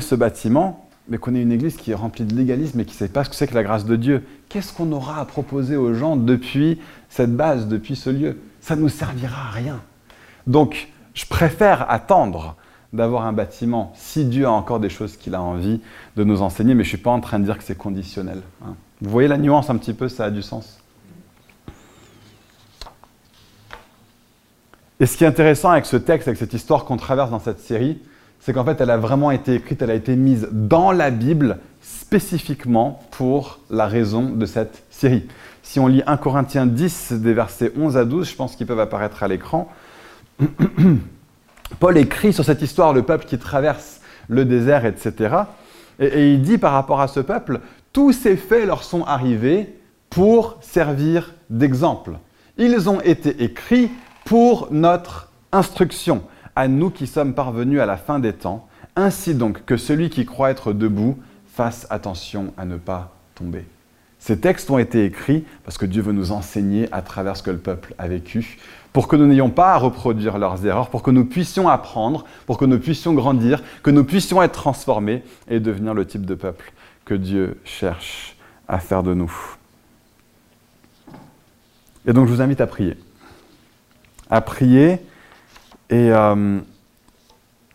ce 0.00 0.14
bâtiment, 0.14 0.88
mais 1.08 1.18
qu'on 1.18 1.34
ait 1.34 1.42
une 1.42 1.52
église 1.52 1.76
qui 1.76 1.92
est 1.92 1.94
remplie 1.94 2.24
de 2.24 2.34
légalisme 2.34 2.80
et 2.80 2.84
qui 2.84 2.94
ne 2.94 2.96
sait 2.96 3.08
pas 3.08 3.22
ce 3.22 3.30
que 3.30 3.36
c'est 3.36 3.46
que 3.46 3.54
la 3.54 3.62
grâce 3.62 3.84
de 3.84 3.94
Dieu. 3.94 4.24
Qu'est-ce 4.48 4.72
qu'on 4.72 4.90
aura 4.90 5.20
à 5.20 5.24
proposer 5.24 5.76
aux 5.76 5.94
gens 5.94 6.16
depuis 6.16 6.80
cette 7.08 7.36
base, 7.36 7.68
depuis 7.68 7.94
ce 7.94 8.10
lieu? 8.10 8.38
Ça 8.60 8.74
ne 8.74 8.80
nous 8.80 8.88
servira 8.88 9.48
à 9.48 9.50
rien. 9.50 9.80
Donc, 10.46 10.88
je 11.12 11.26
préfère 11.26 11.88
attendre 11.90 12.56
d'avoir 12.94 13.26
un 13.26 13.32
bâtiment 13.32 13.92
si 13.96 14.24
Dieu 14.24 14.46
a 14.46 14.50
encore 14.50 14.80
des 14.80 14.88
choses 14.88 15.16
qu'il 15.16 15.34
a 15.34 15.42
envie 15.42 15.80
de 16.16 16.24
nous 16.24 16.40
enseigner, 16.40 16.74
mais 16.74 16.84
je 16.84 16.88
ne 16.88 16.96
suis 16.96 17.02
pas 17.02 17.10
en 17.10 17.20
train 17.20 17.38
de 17.38 17.44
dire 17.44 17.58
que 17.58 17.64
c'est 17.64 17.76
conditionnel. 17.76 18.40
Hein. 18.64 18.74
Vous 19.02 19.10
voyez 19.10 19.28
la 19.28 19.36
nuance 19.36 19.68
un 19.68 19.76
petit 19.76 19.92
peu, 19.92 20.08
ça 20.08 20.26
a 20.26 20.30
du 20.30 20.42
sens. 20.42 20.78
Et 25.00 25.06
ce 25.06 25.16
qui 25.16 25.24
est 25.24 25.26
intéressant 25.26 25.70
avec 25.70 25.86
ce 25.86 25.96
texte, 25.96 26.28
avec 26.28 26.38
cette 26.38 26.54
histoire 26.54 26.84
qu'on 26.84 26.96
traverse 26.96 27.30
dans 27.30 27.40
cette 27.40 27.60
série, 27.60 27.98
c'est 28.38 28.52
qu'en 28.52 28.64
fait, 28.64 28.80
elle 28.80 28.90
a 28.90 28.96
vraiment 28.96 29.32
été 29.32 29.54
écrite, 29.54 29.82
elle 29.82 29.90
a 29.90 29.94
été 29.94 30.14
mise 30.14 30.48
dans 30.52 30.92
la 30.92 31.10
Bible 31.10 31.58
spécifiquement 31.82 33.02
pour 33.10 33.58
la 33.70 33.86
raison 33.86 34.30
de 34.30 34.46
cette 34.46 34.84
série. 34.90 35.26
Si 35.62 35.80
on 35.80 35.88
lit 35.88 36.02
1 36.06 36.16
Corinthiens 36.18 36.66
10, 36.66 37.14
des 37.14 37.34
versets 37.34 37.72
11 37.76 37.96
à 37.96 38.04
12, 38.04 38.28
je 38.30 38.36
pense 38.36 38.54
qu'ils 38.54 38.66
peuvent 38.66 38.78
apparaître 38.78 39.22
à 39.22 39.28
l'écran. 39.28 39.68
Paul 41.80 41.98
écrit 41.98 42.32
sur 42.32 42.44
cette 42.44 42.62
histoire, 42.62 42.92
le 42.92 43.02
peuple 43.02 43.24
qui 43.26 43.38
traverse 43.38 44.00
le 44.28 44.44
désert, 44.44 44.84
etc. 44.86 45.36
Et, 45.98 46.32
il 46.32 46.42
dit 46.42 46.58
par 46.58 46.72
rapport 46.72 47.00
à 47.00 47.08
ce 47.08 47.20
peuple, 47.20 47.60
tous 47.92 48.12
ces 48.12 48.36
faits 48.36 48.66
leur 48.66 48.82
sont 48.82 49.04
arrivés 49.04 49.78
pour 50.10 50.58
servir 50.60 51.34
d'exemple. 51.50 52.12
Ils 52.56 52.88
ont 52.88 53.00
été 53.00 53.42
écrits 53.42 53.90
pour 54.24 54.68
notre 54.70 55.30
instruction, 55.52 56.22
à 56.56 56.68
nous 56.68 56.90
qui 56.90 57.06
sommes 57.06 57.34
parvenus 57.34 57.80
à 57.80 57.86
la 57.86 57.96
fin 57.96 58.18
des 58.18 58.32
temps, 58.32 58.68
ainsi 58.96 59.34
donc 59.34 59.64
que 59.64 59.76
celui 59.76 60.08
qui 60.10 60.24
croit 60.24 60.50
être 60.50 60.72
debout 60.72 61.18
fasse 61.46 61.86
attention 61.90 62.52
à 62.56 62.64
ne 62.64 62.76
pas 62.76 63.14
tomber. 63.34 63.66
Ces 64.18 64.38
textes 64.38 64.70
ont 64.70 64.78
été 64.78 65.04
écrits 65.04 65.44
parce 65.64 65.76
que 65.76 65.84
Dieu 65.84 66.00
veut 66.00 66.12
nous 66.12 66.32
enseigner 66.32 66.88
à 66.92 67.02
travers 67.02 67.36
ce 67.36 67.42
que 67.42 67.50
le 67.50 67.58
peuple 67.58 67.94
a 67.98 68.08
vécu, 68.08 68.58
pour 68.94 69.08
que 69.08 69.16
nous 69.16 69.26
n'ayons 69.26 69.50
pas 69.50 69.74
à 69.74 69.76
reproduire 69.76 70.38
leurs 70.38 70.64
erreurs, 70.64 70.88
pour 70.88 71.02
que 71.02 71.10
nous 71.10 71.24
puissions 71.24 71.68
apprendre, 71.68 72.24
pour 72.46 72.58
que 72.58 72.64
nous 72.64 72.78
puissions 72.78 73.12
grandir, 73.12 73.60
que 73.82 73.90
nous 73.90 74.04
puissions 74.04 74.40
être 74.40 74.52
transformés 74.52 75.24
et 75.48 75.58
devenir 75.58 75.94
le 75.94 76.06
type 76.06 76.24
de 76.24 76.36
peuple 76.36 76.72
que 77.04 77.14
Dieu 77.14 77.60
cherche 77.64 78.36
à 78.68 78.78
faire 78.78 79.02
de 79.02 79.12
nous. 79.12 79.34
Et 82.06 82.12
donc 82.12 82.28
je 82.28 82.32
vous 82.32 82.40
invite 82.40 82.60
à 82.60 82.68
prier. 82.68 82.96
À 84.30 84.40
prier 84.40 85.00
et 85.90 86.12
euh, 86.12 86.60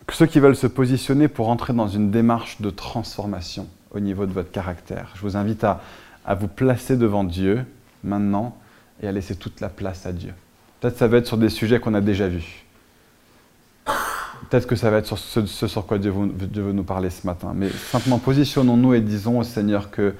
ceux 0.08 0.26
qui 0.26 0.40
veulent 0.40 0.56
se 0.56 0.66
positionner 0.66 1.28
pour 1.28 1.50
entrer 1.50 1.74
dans 1.74 1.86
une 1.86 2.10
démarche 2.10 2.62
de 2.62 2.70
transformation 2.70 3.68
au 3.90 4.00
niveau 4.00 4.24
de 4.24 4.32
votre 4.32 4.50
caractère. 4.50 5.12
Je 5.16 5.20
vous 5.20 5.36
invite 5.36 5.64
à, 5.64 5.82
à 6.24 6.34
vous 6.34 6.48
placer 6.48 6.96
devant 6.96 7.24
Dieu 7.24 7.66
maintenant 8.04 8.56
et 9.02 9.06
à 9.06 9.12
laisser 9.12 9.36
toute 9.36 9.60
la 9.60 9.68
place 9.68 10.06
à 10.06 10.12
Dieu. 10.12 10.32
Peut-être 10.80 10.96
ça 10.96 11.08
va 11.08 11.18
être 11.18 11.26
sur 11.26 11.36
des 11.36 11.50
sujets 11.50 11.78
qu'on 11.78 11.94
a 11.94 12.00
déjà 12.00 12.28
vus. 12.28 12.64
Peut-être 14.48 14.66
que 14.66 14.76
ça 14.76 14.90
va 14.90 14.98
être 14.98 15.06
sur 15.06 15.18
ce, 15.18 15.46
sur 15.46 15.86
quoi 15.86 15.98
Dieu 15.98 16.10
veut, 16.10 16.72
nous 16.72 16.82
parler 16.82 17.10
ce 17.10 17.26
matin. 17.26 17.52
Mais 17.54 17.68
simplement 17.68 18.18
positionnons-nous 18.18 18.94
et 18.94 19.00
disons 19.00 19.38
au 19.38 19.44
Seigneur 19.44 19.90
que 19.90 20.14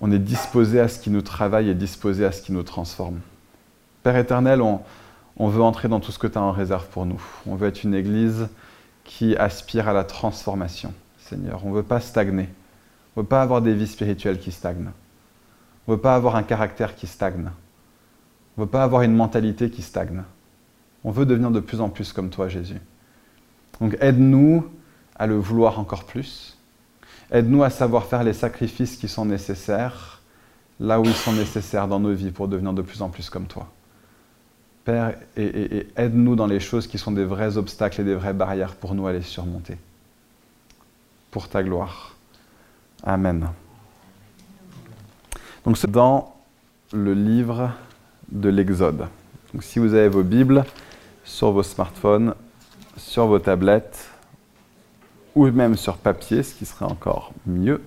on 0.00 0.10
est 0.10 0.18
disposé 0.18 0.80
à 0.80 0.88
ce 0.88 0.98
qui 0.98 1.10
nous 1.10 1.22
travaille 1.22 1.68
et 1.68 1.74
disposé 1.74 2.24
à 2.24 2.32
ce 2.32 2.42
qui 2.42 2.52
nous 2.52 2.62
transforme. 2.62 3.20
Père 4.02 4.16
éternel, 4.16 4.62
on, 4.62 4.80
on 5.36 5.48
veut 5.48 5.62
entrer 5.62 5.88
dans 5.88 6.00
tout 6.00 6.12
ce 6.12 6.18
que 6.18 6.26
tu 6.26 6.38
as 6.38 6.42
en 6.42 6.52
réserve 6.52 6.86
pour 6.88 7.06
nous. 7.06 7.22
On 7.46 7.54
veut 7.54 7.68
être 7.68 7.84
une 7.84 7.94
église 7.94 8.48
qui 9.04 9.36
aspire 9.36 9.88
à 9.88 9.92
la 9.92 10.04
transformation, 10.04 10.92
Seigneur. 11.18 11.64
On 11.64 11.70
ne 11.70 11.76
veut 11.76 11.82
pas 11.82 12.00
stagner. 12.00 12.48
On 13.14 13.20
ne 13.20 13.22
veut 13.22 13.28
pas 13.28 13.42
avoir 13.42 13.60
des 13.62 13.74
vies 13.74 13.86
spirituelles 13.86 14.38
qui 14.38 14.52
stagnent. 14.52 14.90
On 15.86 15.92
ne 15.92 15.96
veut 15.96 16.02
pas 16.02 16.14
avoir 16.14 16.36
un 16.36 16.42
caractère 16.42 16.96
qui 16.96 17.06
stagne. 17.06 17.50
On 18.56 18.60
ne 18.60 18.66
veut 18.66 18.70
pas 18.70 18.84
avoir 18.84 19.02
une 19.02 19.14
mentalité 19.14 19.70
qui 19.70 19.82
stagne. 19.82 20.22
On 21.02 21.10
veut 21.10 21.26
devenir 21.26 21.50
de 21.50 21.60
plus 21.60 21.80
en 21.80 21.88
plus 21.88 22.12
comme 22.12 22.30
toi, 22.30 22.48
Jésus. 22.48 22.80
Donc 23.80 23.96
aide-nous 24.00 24.66
à 25.16 25.26
le 25.26 25.36
vouloir 25.36 25.78
encore 25.78 26.04
plus. 26.04 26.56
Aide-nous 27.30 27.62
à 27.62 27.70
savoir 27.70 28.04
faire 28.06 28.22
les 28.22 28.32
sacrifices 28.32 28.96
qui 28.96 29.08
sont 29.08 29.24
nécessaires, 29.24 30.22
là 30.78 31.00
où 31.00 31.04
ils 31.04 31.14
sont 31.14 31.32
nécessaires 31.32 31.88
dans 31.88 32.00
nos 32.00 32.12
vies 32.12 32.30
pour 32.30 32.48
devenir 32.48 32.72
de 32.72 32.82
plus 32.82 33.02
en 33.02 33.08
plus 33.08 33.28
comme 33.30 33.46
toi. 33.46 33.68
Père, 34.84 35.14
et, 35.36 35.86
aide-nous 35.96 36.36
dans 36.36 36.46
les 36.46 36.60
choses 36.60 36.86
qui 36.86 36.98
sont 36.98 37.12
des 37.12 37.24
vrais 37.24 37.56
obstacles 37.56 38.02
et 38.02 38.04
des 38.04 38.14
vraies 38.14 38.34
barrières 38.34 38.74
pour 38.74 38.94
nous 38.94 39.06
à 39.06 39.12
les 39.12 39.22
surmonter. 39.22 39.78
Pour 41.30 41.48
ta 41.48 41.62
gloire. 41.62 42.14
Amen. 43.02 43.48
Donc 45.64 45.78
c'est 45.78 45.90
dans 45.90 46.34
le 46.92 47.14
livre 47.14 47.72
de 48.30 48.48
l'Exode. 48.48 49.06
Donc 49.52 49.62
si 49.62 49.78
vous 49.78 49.94
avez 49.94 50.08
vos 50.08 50.22
Bibles 50.22 50.64
sur 51.24 51.52
vos 51.52 51.62
smartphones, 51.62 52.34
sur 52.96 53.26
vos 53.26 53.38
tablettes 53.38 54.10
ou 55.34 55.46
même 55.46 55.76
sur 55.76 55.96
papier, 55.96 56.42
ce 56.42 56.54
qui 56.54 56.66
serait 56.66 56.84
encore 56.84 57.32
mieux, 57.46 57.82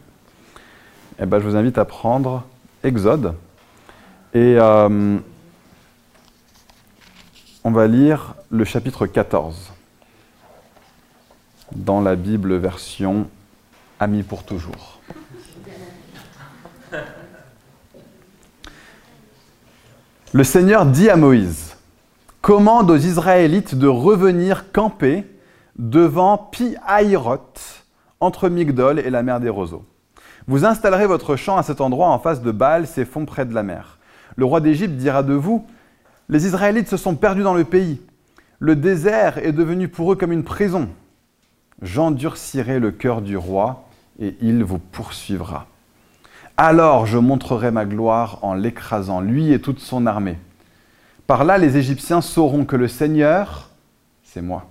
eh 1.19 1.25
ben, 1.25 1.39
je 1.39 1.47
vous 1.47 1.55
invite 1.55 1.77
à 1.77 1.85
prendre 1.85 2.43
Exode 2.83 3.33
et 4.33 4.55
euh, 4.59 5.17
on 7.63 7.71
va 7.71 7.87
lire 7.87 8.35
le 8.49 8.63
chapitre 8.63 9.07
14 9.07 9.71
dans 11.75 12.01
la 12.01 12.15
Bible 12.15 12.55
version 12.55 13.27
Ami 13.99 14.23
pour 14.23 14.43
toujours. 14.43 14.99
Le 20.33 20.43
Seigneur 20.43 20.85
dit 20.85 21.09
à 21.09 21.15
Moïse, 21.15 21.77
commande 22.41 22.91
aux 22.91 22.97
Israélites 22.97 23.75
de 23.75 23.87
revenir 23.87 24.73
camper 24.73 25.23
devant 25.77 26.37
Pi-Haïroth, 26.37 27.85
entre 28.19 28.49
Migdol 28.49 28.99
et 28.99 29.09
la 29.09 29.23
mer 29.23 29.39
des 29.39 29.47
roseaux. 29.47 29.85
Vous 30.45 30.65
installerez 30.65 31.07
votre 31.07 31.37
champ 31.37 31.55
à 31.55 31.63
cet 31.63 31.79
endroit 31.79 32.09
en 32.09 32.19
face 32.19 32.41
de 32.41 32.51
Baal, 32.51 32.87
ses 32.87 33.05
fonds 33.05 33.23
près 33.23 33.45
de 33.45 33.53
la 33.53 33.63
mer. 33.63 33.99
Le 34.35 34.43
roi 34.43 34.59
d'Égypte 34.59 34.97
dira 34.97 35.23
de 35.23 35.33
vous 35.33 35.65
Les 36.27 36.45
Israélites 36.45 36.89
se 36.89 36.97
sont 36.97 37.15
perdus 37.15 37.43
dans 37.43 37.53
le 37.53 37.63
pays. 37.63 38.01
Le 38.59 38.75
désert 38.75 39.37
est 39.37 39.53
devenu 39.53 39.87
pour 39.87 40.11
eux 40.11 40.17
comme 40.17 40.33
une 40.33 40.43
prison. 40.43 40.89
J'endurcirai 41.81 42.79
le 42.79 42.91
cœur 42.91 43.21
du 43.21 43.37
roi 43.37 43.87
et 44.19 44.35
il 44.41 44.65
vous 44.65 44.79
poursuivra. 44.79 45.67
Alors 46.59 47.05
je 47.05 47.19
montrerai 47.19 47.69
ma 47.69 47.85
gloire 47.85 48.39
en 48.41 48.55
l'écrasant, 48.55 49.21
lui 49.21 49.53
et 49.53 49.61
toute 49.61 49.79
son 49.79 50.07
armée. 50.07 50.39
Par 51.27 51.43
là, 51.43 51.59
les 51.59 51.77
Égyptiens 51.77 52.21
sauront 52.21 52.65
que 52.65 52.75
le 52.75 52.87
Seigneur, 52.87 53.69
c'est 54.23 54.41
moi. 54.41 54.65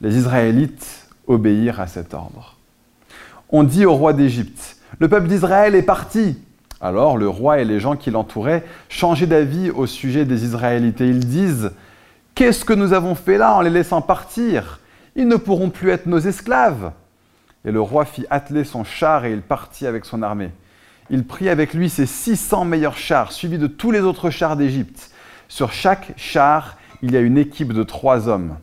Les 0.00 0.16
Israélites 0.16 1.08
obéirent 1.28 1.78
à 1.78 1.86
cet 1.86 2.14
ordre. 2.14 2.56
On 3.50 3.62
dit 3.62 3.86
au 3.86 3.94
roi 3.94 4.12
d'Égypte, 4.12 4.76
le 4.98 5.08
peuple 5.08 5.28
d'Israël 5.28 5.76
est 5.76 5.82
parti. 5.82 6.36
Alors 6.80 7.16
le 7.16 7.28
roi 7.28 7.60
et 7.60 7.64
les 7.64 7.78
gens 7.78 7.94
qui 7.94 8.10
l'entouraient 8.10 8.64
changeaient 8.88 9.26
d'avis 9.28 9.70
au 9.70 9.86
sujet 9.86 10.24
des 10.24 10.44
Israélites 10.44 11.00
et 11.00 11.08
ils 11.08 11.26
disent, 11.26 11.70
Qu'est-ce 12.34 12.64
que 12.64 12.72
nous 12.72 12.92
avons 12.92 13.14
fait 13.14 13.38
là 13.38 13.54
en 13.54 13.60
les 13.60 13.70
laissant 13.70 14.00
partir? 14.00 14.80
Ils 15.14 15.28
ne 15.28 15.36
pourront 15.36 15.70
plus 15.70 15.90
être 15.90 16.06
nos 16.06 16.18
esclaves. 16.18 16.90
Et 17.64 17.70
le 17.70 17.80
roi 17.80 18.04
fit 18.04 18.26
atteler 18.30 18.64
son 18.64 18.82
char 18.82 19.24
et 19.24 19.32
il 19.32 19.42
partit 19.42 19.86
avec 19.86 20.04
son 20.04 20.22
armée. 20.22 20.50
Il 21.10 21.24
prit 21.24 21.48
avec 21.48 21.72
lui 21.72 21.88
ses 21.88 22.04
600 22.06 22.66
meilleurs 22.66 22.98
chars, 22.98 23.32
suivis 23.32 23.58
de 23.58 23.66
tous 23.66 23.90
les 23.90 24.00
autres 24.00 24.28
chars 24.28 24.56
d'Égypte. 24.56 25.10
Sur 25.48 25.72
chaque 25.72 26.12
char, 26.16 26.76
il 27.00 27.12
y 27.12 27.16
a 27.16 27.20
une 27.20 27.38
équipe 27.38 27.72
de 27.72 27.82
trois 27.82 28.28
hommes. 28.28 28.56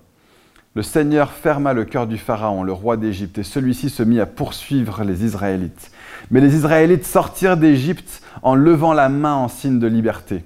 Le 0.75 0.83
Seigneur 0.83 1.31
ferma 1.31 1.73
le 1.73 1.85
cœur 1.85 2.05
du 2.05 2.17
Pharaon, 2.17 2.61
le 2.61 2.73
roi 2.73 2.97
d'Égypte, 2.97 3.39
et 3.39 3.43
celui-ci 3.43 3.89
se 3.89 4.03
mit 4.03 4.19
à 4.19 4.25
poursuivre 4.25 5.03
les 5.03 5.23
Israélites. 5.23 5.89
Mais 6.29 6.41
les 6.41 6.53
Israélites 6.53 7.05
sortirent 7.05 7.57
d'Égypte 7.57 8.21
en 8.43 8.53
levant 8.53 8.93
la 8.93 9.09
main 9.09 9.35
en 9.35 9.47
signe 9.47 9.79
de 9.79 9.87
liberté. 9.87 10.43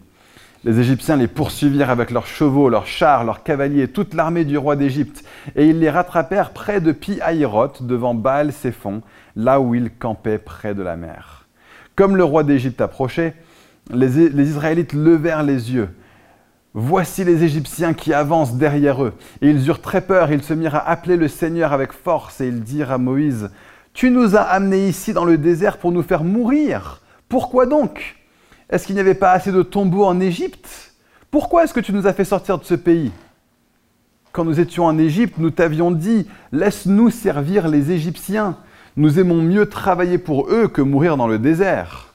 Les 0.63 0.79
Égyptiens 0.79 1.15
les 1.15 1.27
poursuivirent 1.27 1.89
avec 1.89 2.11
leurs 2.11 2.27
chevaux, 2.27 2.69
leurs 2.69 2.85
chars, 2.85 3.23
leurs 3.23 3.43
cavaliers, 3.43 3.87
toute 3.87 4.13
l'armée 4.13 4.45
du 4.45 4.57
roi 4.57 4.75
d'Égypte, 4.75 5.23
et 5.55 5.67
ils 5.67 5.79
les 5.79 5.89
rattrapèrent 5.89 6.51
près 6.51 6.79
de 6.79 6.91
Pi-Haïroth, 6.91 7.83
devant 7.83 8.13
Baal-Séphon, 8.13 9.01
là 9.35 9.59
où 9.59 9.73
ils 9.73 9.89
campaient 9.89 10.37
près 10.37 10.75
de 10.75 10.83
la 10.83 10.95
mer. 10.95 11.38
Comme 11.99 12.15
le 12.15 12.23
roi 12.23 12.43
d'Égypte 12.45 12.79
approchait, 12.79 13.33
les, 13.89 14.21
Israélites 14.41 14.93
levèrent 14.93 15.43
les 15.43 15.73
yeux 15.73 15.89
Voici 16.73 17.25
les 17.25 17.43
Égyptiens 17.43 17.93
qui 17.93 18.13
avancent 18.13 18.53
derrière 18.53 19.03
eux. 19.03 19.11
Et 19.41 19.49
ils 19.49 19.67
eurent 19.67 19.81
très 19.81 19.99
peur, 19.99 20.31
ils 20.31 20.41
se 20.41 20.53
mirent 20.53 20.75
à 20.75 20.89
appeler 20.89 21.17
le 21.17 21.27
Seigneur 21.27 21.73
avec 21.73 21.91
force, 21.91 22.39
et 22.39 22.47
ils 22.47 22.63
dirent 22.63 22.93
à 22.93 22.97
Moïse, 22.97 23.49
Tu 23.93 24.11
nous 24.11 24.37
as 24.37 24.43
amenés 24.43 24.87
ici 24.87 25.11
dans 25.11 25.25
le 25.25 25.37
désert 25.37 25.75
pour 25.75 25.91
nous 25.91 26.01
faire 26.01 26.23
mourir. 26.23 27.01
Pourquoi 27.27 27.65
donc? 27.65 28.15
Est-ce 28.69 28.87
qu'il 28.87 28.95
n'y 28.95 29.01
avait 29.01 29.13
pas 29.13 29.33
assez 29.33 29.51
de 29.51 29.61
tombeaux 29.61 30.05
en 30.05 30.21
Égypte? 30.21 30.93
Pourquoi 31.29 31.65
est-ce 31.65 31.73
que 31.73 31.81
tu 31.81 31.91
nous 31.91 32.07
as 32.07 32.13
fait 32.13 32.23
sortir 32.23 32.59
de 32.59 32.63
ce 32.63 32.75
pays? 32.75 33.11
Quand 34.31 34.45
nous 34.45 34.61
étions 34.61 34.85
en 34.85 34.97
Égypte, 34.97 35.35
nous 35.37 35.51
t'avions 35.51 35.91
dit, 35.91 36.27
Laisse-nous 36.53 37.09
servir 37.09 37.67
les 37.67 37.91
Égyptiens. 37.91 38.55
Nous 38.97 39.19
aimons 39.19 39.41
mieux 39.41 39.67
travailler 39.67 40.17
pour 40.17 40.49
eux 40.49 40.67
que 40.67 40.81
mourir 40.81 41.17
dans 41.17 41.27
le 41.27 41.39
désert. 41.39 42.13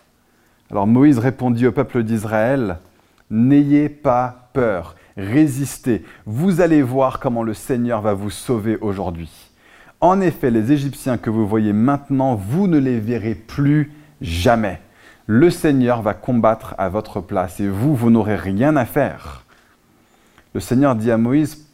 Alors 0.70 0.86
Moïse 0.86 1.18
répondit 1.18 1.66
au 1.66 1.72
peuple 1.72 2.02
d'Israël, 2.02 2.78
N'ayez 3.30 3.88
pas 3.88 4.50
peur, 4.52 4.96
résistez. 5.16 6.04
Vous 6.26 6.60
allez 6.60 6.82
voir 6.82 7.20
comment 7.20 7.42
le 7.42 7.54
Seigneur 7.54 8.00
va 8.00 8.14
vous 8.14 8.30
sauver 8.30 8.76
aujourd'hui. 8.80 9.30
En 10.00 10.20
effet, 10.20 10.50
les 10.50 10.72
Égyptiens 10.72 11.16
que 11.16 11.30
vous 11.30 11.46
voyez 11.46 11.72
maintenant, 11.72 12.34
vous 12.34 12.66
ne 12.66 12.78
les 12.78 13.00
verrez 13.00 13.34
plus 13.34 13.92
jamais. 14.20 14.80
Le 15.26 15.48
Seigneur 15.48 16.02
va 16.02 16.12
combattre 16.12 16.74
à 16.76 16.90
votre 16.90 17.20
place 17.20 17.60
et 17.60 17.68
vous, 17.68 17.94
vous 17.94 18.10
n'aurez 18.10 18.36
rien 18.36 18.76
à 18.76 18.84
faire. 18.84 19.44
Le 20.52 20.60
Seigneur 20.60 20.94
dit 20.94 21.10
à 21.10 21.16
Moïse, 21.16 21.66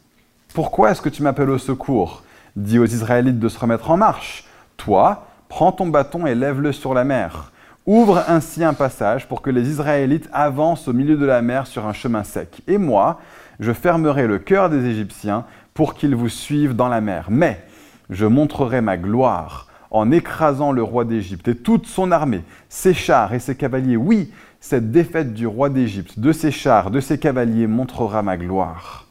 Pourquoi 0.53 0.91
est-ce 0.91 1.01
que 1.01 1.09
tu 1.09 1.21
m'appelles 1.21 1.49
au 1.49 1.57
secours? 1.57 2.23
Dis 2.55 2.79
aux 2.79 2.85
Israélites 2.85 3.39
de 3.39 3.49
se 3.49 3.59
remettre 3.59 3.91
en 3.91 3.97
marche. 3.97 4.45
Toi, 4.81 5.27
prends 5.47 5.71
ton 5.71 5.85
bâton 5.85 6.25
et 6.25 6.33
lève-le 6.33 6.71
sur 6.71 6.95
la 6.95 7.03
mer. 7.03 7.51
Ouvre 7.85 8.23
ainsi 8.27 8.63
un 8.63 8.73
passage 8.73 9.27
pour 9.27 9.43
que 9.43 9.51
les 9.51 9.69
Israélites 9.69 10.27
avancent 10.33 10.87
au 10.87 10.93
milieu 10.93 11.17
de 11.17 11.25
la 11.25 11.43
mer 11.43 11.67
sur 11.67 11.85
un 11.85 11.93
chemin 11.93 12.23
sec. 12.23 12.63
Et 12.67 12.79
moi, 12.79 13.19
je 13.59 13.73
fermerai 13.73 14.25
le 14.25 14.39
cœur 14.39 14.71
des 14.71 14.87
Égyptiens 14.87 15.45
pour 15.75 15.93
qu'ils 15.93 16.15
vous 16.15 16.29
suivent 16.29 16.75
dans 16.75 16.87
la 16.87 16.99
mer. 16.99 17.27
Mais 17.29 17.63
je 18.09 18.25
montrerai 18.25 18.81
ma 18.81 18.97
gloire 18.97 19.67
en 19.91 20.11
écrasant 20.11 20.71
le 20.71 20.81
roi 20.81 21.05
d'Égypte 21.05 21.47
et 21.49 21.55
toute 21.55 21.85
son 21.85 22.11
armée, 22.11 22.41
ses 22.67 22.95
chars 22.95 23.35
et 23.35 23.39
ses 23.39 23.53
cavaliers. 23.53 23.97
Oui, 23.97 24.31
cette 24.59 24.89
défaite 24.89 25.35
du 25.35 25.45
roi 25.45 25.69
d'Égypte, 25.69 26.17
de 26.17 26.31
ses 26.31 26.49
chars, 26.49 26.89
de 26.89 27.01
ses 27.01 27.19
cavaliers 27.19 27.67
montrera 27.67 28.23
ma 28.23 28.35
gloire. 28.35 29.05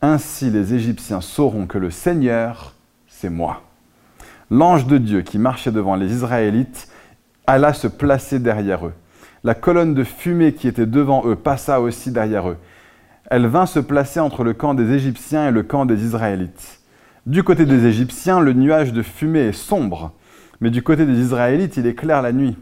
Ainsi 0.00 0.48
les 0.48 0.72
Égyptiens 0.72 1.20
sauront 1.20 1.66
que 1.66 1.76
le 1.76 1.90
Seigneur, 1.90 2.72
c'est 3.08 3.28
moi. 3.28 3.60
L'ange 4.52 4.86
de 4.86 4.98
Dieu 4.98 5.22
qui 5.22 5.38
marchait 5.38 5.72
devant 5.72 5.96
les 5.96 6.12
Israélites 6.12 6.86
alla 7.46 7.72
se 7.72 7.86
placer 7.86 8.38
derrière 8.38 8.86
eux. 8.86 8.92
La 9.44 9.54
colonne 9.54 9.94
de 9.94 10.04
fumée 10.04 10.52
qui 10.52 10.68
était 10.68 10.84
devant 10.84 11.26
eux 11.26 11.36
passa 11.36 11.80
aussi 11.80 12.12
derrière 12.12 12.50
eux. 12.50 12.58
Elle 13.30 13.46
vint 13.46 13.64
se 13.64 13.80
placer 13.80 14.20
entre 14.20 14.44
le 14.44 14.52
camp 14.52 14.74
des 14.74 14.92
Égyptiens 14.92 15.48
et 15.48 15.52
le 15.52 15.62
camp 15.62 15.86
des 15.86 16.04
Israélites. 16.04 16.82
Du 17.24 17.42
côté 17.44 17.64
des 17.64 17.86
Égyptiens, 17.86 18.40
le 18.40 18.52
nuage 18.52 18.92
de 18.92 19.00
fumée 19.00 19.38
est 19.38 19.52
sombre, 19.52 20.12
mais 20.60 20.68
du 20.68 20.82
côté 20.82 21.06
des 21.06 21.18
Israélites, 21.18 21.78
il 21.78 21.86
est 21.86 21.94
clair 21.94 22.20
la 22.20 22.32
nuit. 22.32 22.58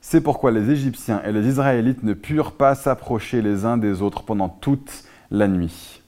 C'est 0.00 0.20
pourquoi 0.20 0.50
les 0.50 0.70
Égyptiens 0.72 1.22
et 1.24 1.30
les 1.30 1.46
Israélites 1.46 2.02
ne 2.02 2.14
purent 2.14 2.56
pas 2.56 2.74
s'approcher 2.74 3.42
les 3.42 3.64
uns 3.64 3.76
des 3.76 4.02
autres 4.02 4.24
pendant 4.24 4.48
toute 4.48 5.04
la 5.30 5.46
nuit. 5.46 6.02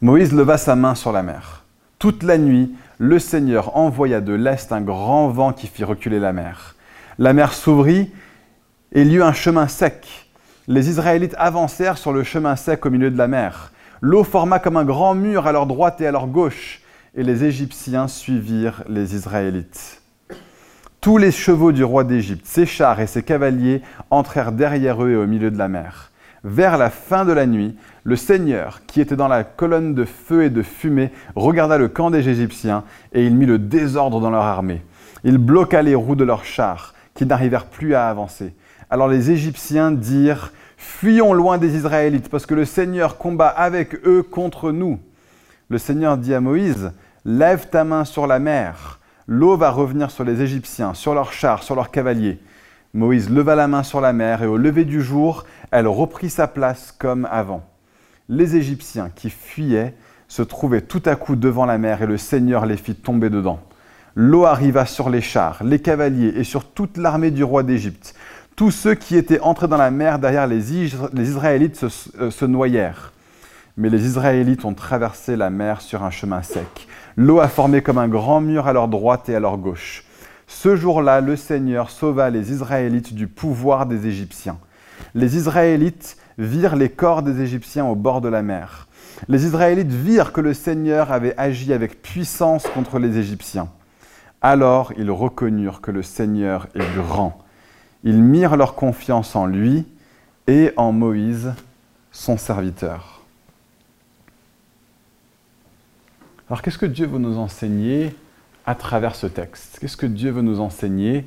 Moïse 0.00 0.32
leva 0.32 0.58
sa 0.58 0.76
main 0.76 0.94
sur 0.94 1.10
la 1.10 1.24
mer. 1.24 1.64
Toute 1.98 2.22
la 2.22 2.38
nuit, 2.38 2.72
le 2.98 3.18
Seigneur 3.18 3.76
envoya 3.76 4.20
de 4.20 4.32
l'est 4.32 4.70
un 4.70 4.80
grand 4.80 5.28
vent 5.28 5.52
qui 5.52 5.66
fit 5.66 5.82
reculer 5.82 6.20
la 6.20 6.32
mer. 6.32 6.76
La 7.18 7.32
mer 7.32 7.52
s'ouvrit 7.52 8.12
et 8.92 9.02
eut 9.02 9.24
un 9.24 9.32
chemin 9.32 9.66
sec. 9.66 10.30
Les 10.68 10.88
Israélites 10.88 11.34
avancèrent 11.36 11.98
sur 11.98 12.12
le 12.12 12.22
chemin 12.22 12.54
sec 12.54 12.86
au 12.86 12.90
milieu 12.90 13.10
de 13.10 13.18
la 13.18 13.26
mer. 13.26 13.72
L'eau 14.00 14.22
forma 14.22 14.60
comme 14.60 14.76
un 14.76 14.84
grand 14.84 15.16
mur 15.16 15.48
à 15.48 15.52
leur 15.52 15.66
droite 15.66 16.00
et 16.00 16.06
à 16.06 16.12
leur 16.12 16.28
gauche, 16.28 16.80
et 17.16 17.24
les 17.24 17.42
Égyptiens 17.42 18.06
suivirent 18.06 18.84
les 18.88 19.16
Israélites. 19.16 20.00
Tous 21.00 21.18
les 21.18 21.32
chevaux 21.32 21.72
du 21.72 21.82
roi 21.82 22.04
d'Égypte, 22.04 22.46
ses 22.46 22.66
chars 22.66 23.00
et 23.00 23.08
ses 23.08 23.24
cavaliers 23.24 23.82
entrèrent 24.10 24.52
derrière 24.52 25.02
eux 25.02 25.10
et 25.10 25.16
au 25.16 25.26
milieu 25.26 25.50
de 25.50 25.58
la 25.58 25.66
mer. 25.66 26.12
Vers 26.44 26.78
la 26.78 26.90
fin 26.90 27.24
de 27.24 27.32
la 27.32 27.46
nuit, 27.46 27.76
le 28.04 28.16
Seigneur, 28.16 28.80
qui 28.86 29.00
était 29.00 29.16
dans 29.16 29.28
la 29.28 29.44
colonne 29.44 29.94
de 29.94 30.04
feu 30.04 30.44
et 30.44 30.50
de 30.50 30.62
fumée, 30.62 31.10
regarda 31.34 31.78
le 31.78 31.88
camp 31.88 32.10
des 32.10 32.28
Égyptiens, 32.28 32.84
et 33.12 33.26
il 33.26 33.34
mit 33.34 33.46
le 33.46 33.58
désordre 33.58 34.20
dans 34.20 34.30
leur 34.30 34.44
armée. 34.44 34.82
Il 35.24 35.38
bloqua 35.38 35.82
les 35.82 35.94
roues 35.94 36.14
de 36.14 36.24
leurs 36.24 36.44
chars, 36.44 36.94
qui 37.14 37.26
n'arrivèrent 37.26 37.66
plus 37.66 37.94
à 37.94 38.08
avancer. 38.08 38.54
Alors 38.90 39.08
les 39.08 39.30
Égyptiens 39.30 39.90
dirent, 39.90 40.52
Fuyons 40.76 41.34
loin 41.34 41.58
des 41.58 41.76
Israélites, 41.76 42.28
parce 42.28 42.46
que 42.46 42.54
le 42.54 42.64
Seigneur 42.64 43.18
combat 43.18 43.48
avec 43.48 43.96
eux 44.06 44.22
contre 44.22 44.70
nous. 44.70 45.00
Le 45.68 45.76
Seigneur 45.76 46.16
dit 46.16 46.32
à 46.32 46.40
Moïse, 46.40 46.92
Lève 47.24 47.68
ta 47.68 47.82
main 47.82 48.04
sur 48.04 48.28
la 48.28 48.38
mer, 48.38 49.00
l'eau 49.26 49.56
va 49.56 49.70
revenir 49.70 50.10
sur 50.12 50.24
les 50.24 50.40
Égyptiens, 50.40 50.94
sur 50.94 51.14
leurs 51.14 51.32
chars, 51.32 51.64
sur 51.64 51.74
leurs 51.74 51.90
cavaliers. 51.90 52.38
Moïse 52.98 53.30
leva 53.30 53.54
la 53.54 53.68
main 53.68 53.84
sur 53.84 54.00
la 54.00 54.12
mer, 54.12 54.42
et 54.42 54.46
au 54.46 54.56
lever 54.56 54.84
du 54.84 55.00
jour, 55.02 55.44
elle 55.70 55.86
reprit 55.86 56.30
sa 56.30 56.48
place 56.48 56.92
comme 56.98 57.28
avant. 57.30 57.62
Les 58.28 58.56
Égyptiens 58.56 59.08
qui 59.14 59.30
fuyaient 59.30 59.94
se 60.26 60.42
trouvaient 60.42 60.82
tout 60.82 61.02
à 61.06 61.14
coup 61.14 61.36
devant 61.36 61.64
la 61.64 61.78
mer, 61.78 62.02
et 62.02 62.06
le 62.06 62.18
Seigneur 62.18 62.66
les 62.66 62.76
fit 62.76 62.96
tomber 62.96 63.30
dedans. 63.30 63.60
L'eau 64.16 64.46
arriva 64.46 64.84
sur 64.84 65.10
les 65.10 65.20
chars, 65.20 65.62
les 65.62 65.78
cavaliers 65.78 66.32
et 66.34 66.42
sur 66.42 66.64
toute 66.64 66.96
l'armée 66.96 67.30
du 67.30 67.44
roi 67.44 67.62
d'Égypte. 67.62 68.16
Tous 68.56 68.72
ceux 68.72 68.96
qui 68.96 69.16
étaient 69.16 69.40
entrés 69.40 69.68
dans 69.68 69.76
la 69.76 69.92
mer 69.92 70.18
derrière 70.18 70.48
les, 70.48 70.74
Israélites 70.74 71.76
se, 71.76 71.86
euh, 72.20 72.32
se 72.32 72.44
noyèrent. 72.44 73.12
Mais 73.76 73.90
les 73.90 74.06
Israélites 74.06 74.64
ont 74.64 74.74
traversé 74.74 75.36
la 75.36 75.50
mer 75.50 75.80
sur 75.82 76.02
un 76.02 76.10
chemin 76.10 76.42
sec. 76.42 76.88
L'eau 77.16 77.38
a 77.38 77.46
formé 77.46 77.80
comme 77.80 77.98
un 77.98 78.08
grand 78.08 78.40
mur 78.40 78.66
à 78.66 78.72
leur 78.72 78.88
droite 78.88 79.28
et 79.28 79.36
à 79.36 79.40
leur 79.40 79.56
gauche. 79.56 80.02
Ce 80.48 80.74
jour-là, 80.74 81.20
le 81.20 81.36
Seigneur 81.36 81.90
sauva 81.90 82.30
les 82.30 82.52
Israélites 82.52 83.14
du 83.14 83.28
pouvoir 83.28 83.84
des 83.84 84.06
Égyptiens. 84.06 84.58
Les 85.14 85.36
Israélites 85.36 86.16
virent 86.38 86.74
les 86.74 86.88
corps 86.88 87.22
des 87.22 87.42
Égyptiens 87.42 87.84
au 87.84 87.94
bord 87.94 88.22
de 88.22 88.28
la 88.28 88.42
mer. 88.42 88.88
Les 89.28 89.44
Israélites 89.44 89.92
virent 89.92 90.32
que 90.32 90.40
le 90.40 90.54
Seigneur 90.54 91.12
avait 91.12 91.36
agi 91.36 91.72
avec 91.72 92.02
puissance 92.02 92.66
contre 92.66 92.98
les 92.98 93.18
Égyptiens. 93.18 93.68
Alors 94.40 94.92
ils 94.96 95.10
reconnurent 95.10 95.82
que 95.82 95.90
le 95.90 96.02
Seigneur 96.02 96.66
est 96.74 96.94
grand. 96.96 97.38
Ils 98.02 98.22
mirent 98.22 98.56
leur 98.56 98.74
confiance 98.74 99.36
en 99.36 99.46
lui 99.46 99.86
et 100.46 100.72
en 100.76 100.92
Moïse, 100.92 101.52
son 102.10 102.38
serviteur. 102.38 103.22
Alors 106.48 106.62
qu'est-ce 106.62 106.78
que 106.78 106.86
Dieu 106.86 107.06
veut 107.06 107.18
nous 107.18 107.36
enseigner 107.36 108.14
à 108.68 108.74
travers 108.74 109.14
ce 109.14 109.26
texte 109.26 109.78
Qu'est-ce 109.80 109.96
que 109.96 110.04
Dieu 110.04 110.30
veut 110.30 110.42
nous 110.42 110.60
enseigner 110.60 111.26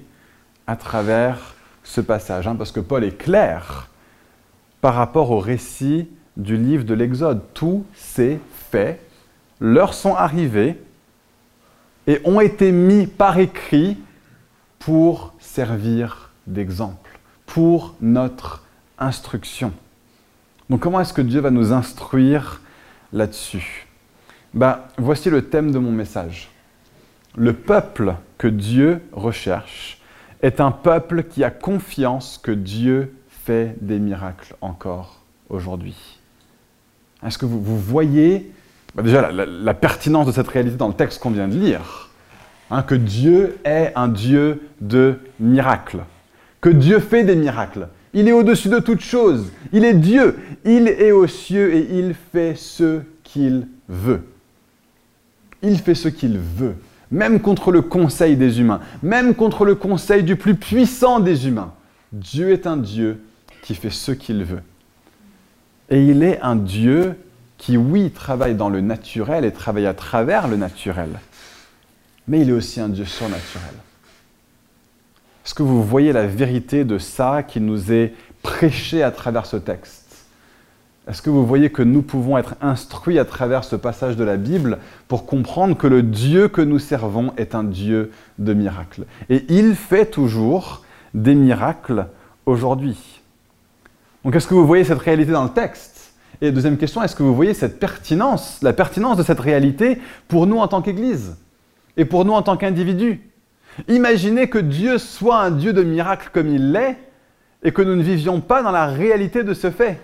à 0.68 0.76
travers 0.76 1.56
ce 1.84 2.00
passage 2.00 2.48
hein? 2.48 2.56
Parce 2.56 2.72
que 2.72 2.80
Paul 2.80 3.04
est 3.04 3.18
clair 3.18 3.90
par 4.80 4.94
rapport 4.94 5.32
au 5.32 5.40
récit 5.40 6.08
du 6.38 6.56
livre 6.56 6.84
de 6.84 6.94
l'Exode. 6.94 7.42
Tout 7.56 7.84
s'est 7.96 8.40
fait, 8.70 9.02
l'heure 9.60 9.96
sont 9.96 10.14
arrivées 10.14 10.80
et 12.06 12.22
ont 12.26 12.42
été 12.42 12.72
mis 12.72 13.08
par 13.08 13.40
écrit 13.40 13.98
pour 14.78 15.34
servir 15.40 16.30
d'exemple, 16.46 17.20
pour 17.48 17.96
notre 18.02 18.64
instruction. 19.00 19.74
Donc 20.70 20.82
comment 20.82 21.02
est-ce 21.02 21.14
que 21.14 21.24
Dieu 21.24 21.42
va 21.42 21.50
nous 21.50 21.74
instruire 21.74 22.62
là-dessus? 23.12 23.88
Ben, 24.54 24.82
Voici 25.00 25.32
le 25.32 25.50
thème 25.50 25.72
de 25.72 25.80
mon 25.80 25.92
message 25.92 26.51
le 27.36 27.54
peuple 27.54 28.16
que 28.38 28.48
Dieu 28.48 29.02
recherche 29.12 30.00
est 30.42 30.60
un 30.60 30.72
peuple 30.72 31.24
qui 31.24 31.44
a 31.44 31.50
confiance 31.50 32.40
que 32.42 32.52
Dieu 32.52 33.14
fait 33.30 33.76
des 33.82 34.00
miracles 34.00 34.56
encore 34.62 35.22
aujourd'hui. 35.50 36.20
Est-ce 37.26 37.38
que 37.38 37.46
vous, 37.46 37.78
voyez 37.78 38.52
bah 38.96 39.04
déjà 39.04 39.32
la, 39.32 39.74
pertinence 39.74 40.28
de 40.28 40.32
cette 40.32 40.48
réalité 40.48 40.76
dans 40.76 40.88
le 40.88 40.94
texte 40.94 41.22
qu'on 41.22 41.32
vient 41.32 41.48
de 41.48 41.58
lire 41.58 42.10
hein, 42.72 42.82
Que 42.82 42.96
Dieu 42.96 43.60
est 43.64 43.94
un 43.96 44.08
Dieu 44.08 44.62
de 44.82 45.20
miracles, 45.40 46.04
que 46.60 46.70
Dieu 46.70 47.00
fait 47.00 47.24
des 47.24 47.36
miracles. 47.36 47.88
Il 48.14 48.28
est 48.28 48.34
au-dessus 48.34 48.68
de 48.68 48.80
toute 48.80 49.00
chose. 49.00 49.52
Il 49.72 49.86
est 49.86 49.94
Dieu. 49.94 50.38
Il 50.66 50.90
est 50.90 51.14
aux 51.14 51.28
cieux 51.28 51.74
et 51.74 51.88
il 51.98 52.14
fait 52.14 52.56
ce 52.56 53.00
qu'il 53.24 53.68
veut. 53.88 54.28
Il 55.62 55.78
fait 55.78 55.96
ce 55.96 56.10
qu'il 56.10 56.38
veut 56.38 56.76
même 57.12 57.42
contre 57.42 57.72
le 57.72 57.82
conseil 57.82 58.38
des 58.38 58.60
humains, 58.60 58.80
même 59.04 59.36
contre 59.36 59.66
le 59.66 59.76
conseil 59.76 60.24
du 60.24 60.36
plus 60.36 60.56
puissant 60.56 61.20
des 61.20 61.48
humains. 61.48 61.74
Dieu 62.12 62.52
est 62.52 62.66
un 62.66 62.78
Dieu 62.78 63.24
qui 63.62 63.76
fait 63.76 63.90
ce 63.90 64.12
qu'il 64.12 64.44
veut. 64.44 64.64
Et 65.90 66.06
il 66.06 66.24
est 66.24 66.40
un 66.42 66.56
Dieu 66.56 67.16
qui, 67.58 67.78
oui, 67.78 68.12
travaille 68.12 68.56
dans 68.56 68.70
le 68.70 68.82
naturel 68.82 69.46
et 69.46 69.52
travaille 69.52 69.86
à 69.86 69.94
travers 69.94 70.48
le 70.48 70.58
naturel, 70.58 71.20
mais 72.28 72.42
il 72.42 72.50
est 72.50 72.54
aussi 72.54 72.80
un 72.80 72.90
Dieu 72.90 73.06
surnaturel. 73.06 73.76
Est-ce 75.46 75.54
que 75.54 75.64
vous 75.64 75.84
voyez 75.84 76.14
la 76.14 76.26
vérité 76.26 76.86
de 76.86 76.98
ça 76.98 77.44
qui 77.44 77.60
nous 77.60 77.92
est 77.92 78.14
prêché 78.42 79.04
à 79.04 79.12
travers 79.12 79.46
ce 79.46 79.58
texte? 79.58 80.11
Est-ce 81.08 81.24
que 81.24 81.32
vous 81.32 81.46
voyez 81.46 81.72
que 81.72 81.82
nous 81.82 82.04
pouvons 82.04 82.38
être 82.38 82.56
instruits 82.62 83.18
à 83.18 83.26
travers 83.26 83.64
ce 83.64 83.76
passage 83.76 84.16
de 84.16 84.24
la 84.24 84.38
Bible 84.38 84.78
pour 85.08 85.26
comprendre 85.26 85.76
que 85.76 85.88
le 85.88 86.04
Dieu 86.04 86.48
que 86.48 86.62
nous 86.62 86.78
servons 86.78 87.34
est 87.38 87.56
un 87.56 87.64
Dieu 87.64 88.12
de 88.38 88.54
miracles? 88.54 89.06
Et 89.30 89.46
il 89.50 89.76
fait 89.76 90.06
toujours 90.06 90.84
des 91.16 91.34
miracles 91.34 92.06
aujourd'hui. 92.46 93.22
Donc 94.24 94.36
est-ce 94.36 94.48
que 94.48 94.54
vous 94.54 94.68
voyez 94.68 94.84
cette 94.84 95.00
réalité 95.00 95.32
dans 95.32 95.44
le 95.44 95.50
texte? 95.50 96.14
Et 96.40 96.52
deuxième 96.52 96.78
question, 96.78 97.02
est-ce 97.02 97.16
que 97.16 97.24
vous 97.24 97.36
voyez 97.36 97.56
cette 97.56 97.80
pertinence, 97.80 98.60
la 98.62 98.74
pertinence 98.74 99.18
de 99.18 99.24
cette 99.24 99.40
réalité 99.40 100.00
pour 100.28 100.46
nous 100.46 100.58
en 100.58 100.68
tant 100.68 100.84
qu'Église 100.84 101.36
et 101.98 102.06
pour 102.06 102.26
nous 102.26 102.34
en 102.34 102.44
tant 102.44 102.58
qu'individus? 102.58 103.22
Imaginez 103.88 104.50
que 104.50 104.60
Dieu 104.60 105.00
soit 105.00 105.40
un 105.40 105.52
Dieu 105.52 105.74
de 105.74 105.82
miracles 105.82 106.30
comme 106.32 106.48
il 106.48 106.72
l'est 106.72 106.98
et 107.64 107.72
que 107.72 107.82
nous 107.82 107.96
ne 107.96 108.04
vivions 108.04 108.40
pas 108.40 108.62
dans 108.62 108.72
la 108.72 108.86
réalité 108.86 109.44
de 109.44 109.56
ce 109.56 109.72
fait. 109.72 110.00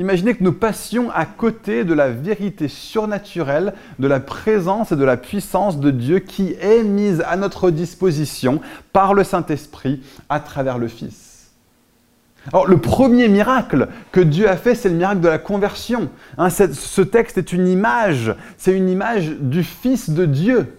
Imaginez 0.00 0.34
que 0.34 0.42
nous 0.42 0.54
passions 0.54 1.10
à 1.10 1.26
côté 1.26 1.84
de 1.84 1.92
la 1.92 2.08
vérité 2.08 2.68
surnaturelle, 2.68 3.74
de 3.98 4.08
la 4.08 4.18
présence 4.18 4.92
et 4.92 4.96
de 4.96 5.04
la 5.04 5.18
puissance 5.18 5.78
de 5.78 5.90
Dieu 5.90 6.20
qui 6.20 6.54
est 6.58 6.82
mise 6.82 7.22
à 7.28 7.36
notre 7.36 7.70
disposition 7.70 8.62
par 8.94 9.12
le 9.12 9.24
Saint-Esprit 9.24 10.00
à 10.30 10.40
travers 10.40 10.78
le 10.78 10.88
Fils. 10.88 11.50
Alors 12.50 12.66
le 12.66 12.78
premier 12.78 13.28
miracle 13.28 13.88
que 14.10 14.20
Dieu 14.20 14.48
a 14.48 14.56
fait, 14.56 14.74
c'est 14.74 14.88
le 14.88 14.94
miracle 14.94 15.20
de 15.20 15.28
la 15.28 15.36
conversion. 15.36 16.08
Hein, 16.38 16.48
ce 16.48 17.02
texte 17.02 17.36
est 17.36 17.52
une 17.52 17.68
image, 17.68 18.34
c'est 18.56 18.74
une 18.74 18.88
image 18.88 19.28
du 19.28 19.62
Fils 19.62 20.08
de 20.08 20.24
Dieu 20.24 20.78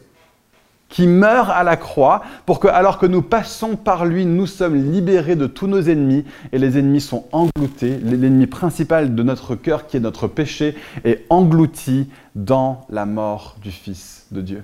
qui 0.92 1.08
meurt 1.08 1.50
à 1.50 1.64
la 1.64 1.78
croix 1.78 2.22
pour 2.46 2.60
que, 2.60 2.68
alors 2.68 3.00
que 3.00 3.08
nous 3.08 3.24
passons 3.24 3.76
par 3.76 4.06
lui, 4.06 4.26
nous 4.26 4.46
sommes 4.46 4.76
libérés 4.76 5.38
de 5.38 5.48
tous 5.48 5.66
nos 5.66 5.82
ennemis 5.82 6.26
et 6.52 6.60
les 6.60 6.78
ennemis 6.78 7.02
sont 7.02 7.26
engloutis. 7.32 7.98
L'ennemi 8.04 8.46
principal 8.46 9.16
de 9.16 9.24
notre 9.24 9.56
cœur, 9.56 9.88
qui 9.88 9.98
est 9.98 10.02
notre 10.02 10.28
péché, 10.28 10.76
est 11.04 11.26
englouti 11.30 12.10
dans 12.36 12.86
la 12.90 13.06
mort 13.06 13.56
du 13.64 13.72
Fils 13.72 14.28
de 14.32 14.42
Dieu. 14.42 14.64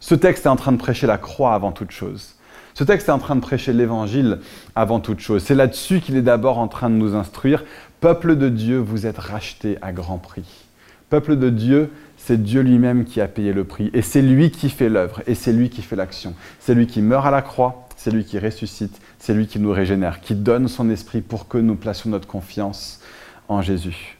Ce 0.00 0.14
texte 0.14 0.46
est 0.46 0.48
en 0.48 0.56
train 0.56 0.72
de 0.72 0.78
prêcher 0.78 1.06
la 1.06 1.18
croix 1.18 1.54
avant 1.54 1.70
toute 1.70 1.90
chose. 1.90 2.34
Ce 2.72 2.84
texte 2.84 3.08
est 3.08 3.12
en 3.12 3.18
train 3.18 3.36
de 3.36 3.40
prêcher 3.40 3.72
l'évangile 3.72 4.38
avant 4.74 5.00
toute 5.00 5.20
chose. 5.20 5.42
C'est 5.42 5.54
là-dessus 5.54 6.00
qu'il 6.00 6.16
est 6.16 6.22
d'abord 6.22 6.58
en 6.58 6.68
train 6.68 6.88
de 6.88 6.94
nous 6.94 7.14
instruire. 7.14 7.64
Peuple 8.00 8.36
de 8.36 8.48
Dieu, 8.48 8.78
vous 8.78 9.06
êtes 9.06 9.18
rachetés 9.18 9.76
à 9.82 9.92
grand 9.92 10.18
prix. 10.18 10.64
Peuple 11.10 11.36
de 11.36 11.50
Dieu, 11.50 11.90
c'est 12.28 12.42
Dieu 12.42 12.60
lui-même 12.60 13.06
qui 13.06 13.22
a 13.22 13.26
payé 13.26 13.54
le 13.54 13.64
prix. 13.64 13.90
Et 13.94 14.02
c'est 14.02 14.20
lui 14.20 14.50
qui 14.50 14.68
fait 14.68 14.90
l'œuvre, 14.90 15.22
et 15.26 15.34
c'est 15.34 15.50
lui 15.50 15.70
qui 15.70 15.80
fait 15.80 15.96
l'action. 15.96 16.34
C'est 16.60 16.74
lui 16.74 16.86
qui 16.86 17.00
meurt 17.00 17.24
à 17.24 17.30
la 17.30 17.40
croix, 17.40 17.88
c'est 17.96 18.10
lui 18.10 18.26
qui 18.26 18.38
ressuscite, 18.38 19.00
c'est 19.18 19.32
lui 19.32 19.46
qui 19.46 19.58
nous 19.58 19.72
régénère, 19.72 20.20
qui 20.20 20.34
donne 20.34 20.68
son 20.68 20.90
esprit 20.90 21.22
pour 21.22 21.48
que 21.48 21.56
nous 21.56 21.74
placions 21.74 22.10
notre 22.10 22.28
confiance 22.28 23.00
en 23.48 23.62
Jésus. 23.62 24.18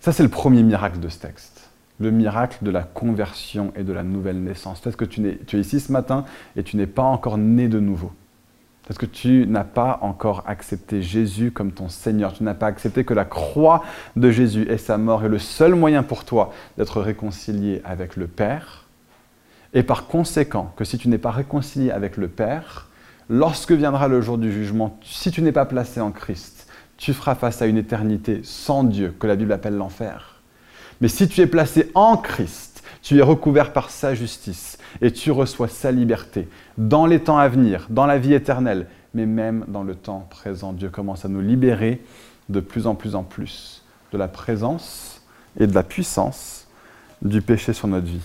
Ça, 0.00 0.12
c'est 0.12 0.22
le 0.22 0.28
premier 0.28 0.62
miracle 0.62 1.00
de 1.00 1.08
ce 1.08 1.20
texte. 1.20 1.70
Le 1.98 2.10
miracle 2.10 2.58
de 2.60 2.70
la 2.70 2.82
conversion 2.82 3.72
et 3.74 3.82
de 3.82 3.92
la 3.94 4.02
nouvelle 4.02 4.42
naissance. 4.42 4.80
Peut-être 4.80 4.98
que 4.98 5.06
tu, 5.06 5.26
es, 5.26 5.38
tu 5.46 5.56
es 5.56 5.60
ici 5.60 5.80
ce 5.80 5.90
matin 5.90 6.26
et 6.54 6.62
tu 6.62 6.76
n'es 6.76 6.86
pas 6.86 7.02
encore 7.02 7.38
né 7.38 7.66
de 7.66 7.80
nouveau. 7.80 8.12
Parce 8.90 8.98
que 8.98 9.06
tu 9.06 9.46
n'as 9.46 9.62
pas 9.62 10.00
encore 10.02 10.42
accepté 10.48 11.00
Jésus 11.00 11.52
comme 11.52 11.70
ton 11.70 11.88
Seigneur. 11.88 12.32
Tu 12.32 12.42
n'as 12.42 12.54
pas 12.54 12.66
accepté 12.66 13.04
que 13.04 13.14
la 13.14 13.24
croix 13.24 13.84
de 14.16 14.32
Jésus 14.32 14.66
et 14.68 14.78
sa 14.78 14.98
mort 14.98 15.24
est 15.24 15.28
le 15.28 15.38
seul 15.38 15.76
moyen 15.76 16.02
pour 16.02 16.24
toi 16.24 16.52
d'être 16.76 17.00
réconcilié 17.00 17.82
avec 17.84 18.16
le 18.16 18.26
Père. 18.26 18.88
Et 19.74 19.84
par 19.84 20.08
conséquent, 20.08 20.74
que 20.76 20.82
si 20.82 20.98
tu 20.98 21.08
n'es 21.08 21.18
pas 21.18 21.30
réconcilié 21.30 21.92
avec 21.92 22.16
le 22.16 22.26
Père, 22.26 22.88
lorsque 23.28 23.70
viendra 23.70 24.08
le 24.08 24.20
jour 24.22 24.38
du 24.38 24.52
jugement, 24.52 24.98
si 25.04 25.30
tu 25.30 25.40
n'es 25.40 25.52
pas 25.52 25.66
placé 25.66 26.00
en 26.00 26.10
Christ, 26.10 26.66
tu 26.96 27.14
feras 27.14 27.36
face 27.36 27.62
à 27.62 27.66
une 27.66 27.78
éternité 27.78 28.40
sans 28.42 28.82
Dieu, 28.82 29.14
que 29.20 29.28
la 29.28 29.36
Bible 29.36 29.52
appelle 29.52 29.76
l'enfer. 29.76 30.40
Mais 31.00 31.06
si 31.06 31.28
tu 31.28 31.42
es 31.42 31.46
placé 31.46 31.92
en 31.94 32.16
Christ, 32.16 32.69
tu 33.02 33.18
es 33.18 33.22
recouvert 33.22 33.72
par 33.72 33.90
sa 33.90 34.14
justice 34.14 34.78
et 35.00 35.10
tu 35.12 35.30
reçois 35.30 35.68
sa 35.68 35.90
liberté 35.90 36.48
dans 36.78 37.06
les 37.06 37.20
temps 37.20 37.38
à 37.38 37.48
venir, 37.48 37.86
dans 37.90 38.06
la 38.06 38.18
vie 38.18 38.34
éternelle, 38.34 38.86
mais 39.14 39.26
même 39.26 39.64
dans 39.68 39.82
le 39.82 39.94
temps 39.94 40.26
présent. 40.30 40.72
Dieu 40.72 40.90
commence 40.90 41.24
à 41.24 41.28
nous 41.28 41.40
libérer 41.40 42.02
de 42.48 42.60
plus 42.60 42.86
en 42.86 42.94
plus 42.94 43.14
en 43.14 43.22
plus 43.22 43.82
de 44.12 44.18
la 44.18 44.28
présence 44.28 45.22
et 45.58 45.66
de 45.66 45.74
la 45.74 45.82
puissance 45.82 46.66
du 47.22 47.42
péché 47.42 47.72
sur 47.72 47.88
notre 47.88 48.06
vie. 48.06 48.20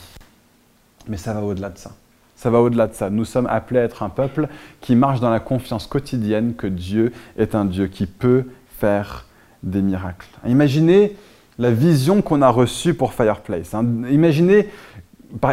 Mais 1.08 1.18
ça 1.18 1.34
va 1.34 1.42
au-delà 1.42 1.70
de 1.70 1.78
ça. 1.78 1.92
Ça 2.36 2.50
va 2.50 2.60
au-delà 2.60 2.88
de 2.88 2.94
ça. 2.94 3.10
Nous 3.10 3.26
sommes 3.26 3.48
appelés 3.48 3.80
à 3.80 3.84
être 3.84 4.04
un 4.04 4.10
peuple 4.10 4.48
qui 4.82 4.96
marche 4.96 5.20
dans 5.20 5.30
la 5.30 5.40
confiance 5.40 5.88
quotidienne 5.88 6.54
que 6.56 6.68
Dieu 6.68 7.14
est 7.38 7.56
un 7.56 7.66
Dieu 7.66 7.88
qui 7.88 8.08
peut 8.08 8.46
faire 8.78 9.26
des 9.64 9.82
miracles. 9.82 10.28
Imaginez 10.46 11.16
la 11.58 11.72
vision 11.72 12.22
qu'on 12.22 12.42
a 12.42 12.50
reçue 12.50 12.94
pour 12.94 13.14
Fireplace. 13.14 13.74
Hein. 13.74 13.86
Imaginez, 14.10 14.70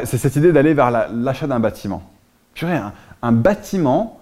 c'est 0.05 0.19
cette 0.19 0.37
idée 0.37 0.53
d'aller 0.53 0.75
vers 0.75 0.91
l'achat 0.91 1.47
d'un 1.47 1.61
bâtiment. 1.61 2.03
Purée, 2.55 2.77
un, 2.77 2.93
un 3.23 3.33
bâtiment 3.33 4.21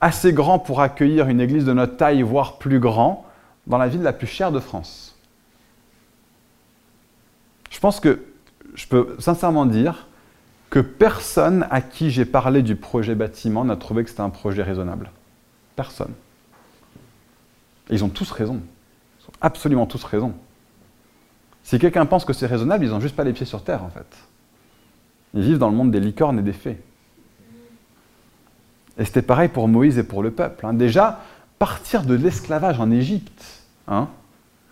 assez 0.00 0.32
grand 0.32 0.58
pour 0.58 0.80
accueillir 0.80 1.28
une 1.28 1.40
église 1.40 1.64
de 1.64 1.72
notre 1.72 1.96
taille, 1.96 2.22
voire 2.22 2.58
plus 2.58 2.80
grand, 2.80 3.26
dans 3.66 3.78
la 3.78 3.88
ville 3.88 4.02
la 4.02 4.12
plus 4.12 4.26
chère 4.26 4.52
de 4.52 4.60
France. 4.60 5.16
Je 7.70 7.78
pense 7.78 8.00
que 8.00 8.20
je 8.74 8.86
peux 8.86 9.16
sincèrement 9.18 9.66
dire 9.66 10.06
que 10.70 10.80
personne 10.80 11.66
à 11.70 11.80
qui 11.80 12.10
j'ai 12.10 12.24
parlé 12.24 12.62
du 12.62 12.76
projet 12.76 13.14
bâtiment 13.14 13.64
n'a 13.64 13.76
trouvé 13.76 14.04
que 14.04 14.10
c'était 14.10 14.22
un 14.22 14.30
projet 14.30 14.62
raisonnable. 14.62 15.10
Personne. 15.76 16.12
ils 17.90 18.04
ont 18.04 18.08
tous 18.08 18.30
raison. 18.30 18.60
Ils 19.20 19.28
ont 19.28 19.34
absolument 19.40 19.86
tous 19.86 20.02
raison. 20.04 20.34
Si 21.62 21.78
quelqu'un 21.78 22.06
pense 22.06 22.24
que 22.24 22.32
c'est 22.32 22.46
raisonnable, 22.46 22.84
ils 22.84 22.90
n'ont 22.90 23.00
juste 23.00 23.16
pas 23.16 23.24
les 23.24 23.32
pieds 23.32 23.46
sur 23.46 23.62
terre, 23.62 23.84
en 23.84 23.88
fait. 23.88 24.06
Ils 25.34 25.42
vivent 25.42 25.58
dans 25.58 25.70
le 25.70 25.76
monde 25.76 25.90
des 25.90 26.00
licornes 26.00 26.38
et 26.38 26.42
des 26.42 26.52
fées. 26.52 26.80
Et 28.98 29.04
c'était 29.04 29.22
pareil 29.22 29.48
pour 29.48 29.68
Moïse 29.68 29.98
et 29.98 30.02
pour 30.02 30.22
le 30.22 30.30
peuple. 30.30 30.66
Hein. 30.66 30.74
Déjà, 30.74 31.20
partir 31.58 32.02
de 32.02 32.14
l'esclavage 32.14 32.80
en 32.80 32.90
Égypte. 32.90 33.62
Hein. 33.88 34.08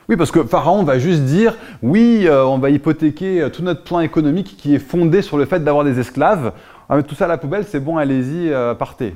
Oui, 0.08 0.16
parce 0.16 0.32
que 0.32 0.42
Pharaon 0.42 0.82
va 0.82 0.98
juste 0.98 1.22
dire, 1.22 1.56
oui, 1.82 2.26
euh, 2.26 2.44
on 2.44 2.58
va 2.58 2.70
hypothéquer 2.70 3.42
euh, 3.42 3.48
tout 3.48 3.62
notre 3.62 3.84
plan 3.84 4.00
économique 4.00 4.56
qui 4.56 4.74
est 4.74 4.80
fondé 4.80 5.22
sur 5.22 5.38
le 5.38 5.44
fait 5.44 5.60
d'avoir 5.60 5.84
des 5.84 6.00
esclaves. 6.00 6.52
Ah, 6.88 7.00
tout 7.02 7.14
ça 7.14 7.26
à 7.26 7.28
la 7.28 7.38
poubelle, 7.38 7.64
c'est 7.64 7.78
bon, 7.78 7.96
allez-y, 7.96 8.52
euh, 8.52 8.74
partez. 8.74 9.14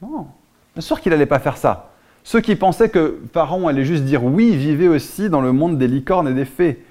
Non, 0.00 0.26
bien 0.74 0.80
sûr 0.80 1.00
qu'il 1.02 1.12
n'allait 1.12 1.26
pas 1.26 1.38
faire 1.38 1.58
ça. 1.58 1.90
Ceux 2.26 2.40
qui 2.40 2.56
pensaient 2.56 2.88
que 2.88 3.20
Pharaon 3.32 3.68
allait 3.68 3.84
juste 3.84 4.02
dire 4.02 4.24
oui, 4.24 4.56
vivez 4.56 4.88
aussi 4.88 5.30
dans 5.30 5.40
le 5.40 5.52
monde 5.52 5.78
des 5.78 5.86
licornes 5.86 6.26
et 6.26 6.34
des 6.34 6.44
fées. 6.44 6.84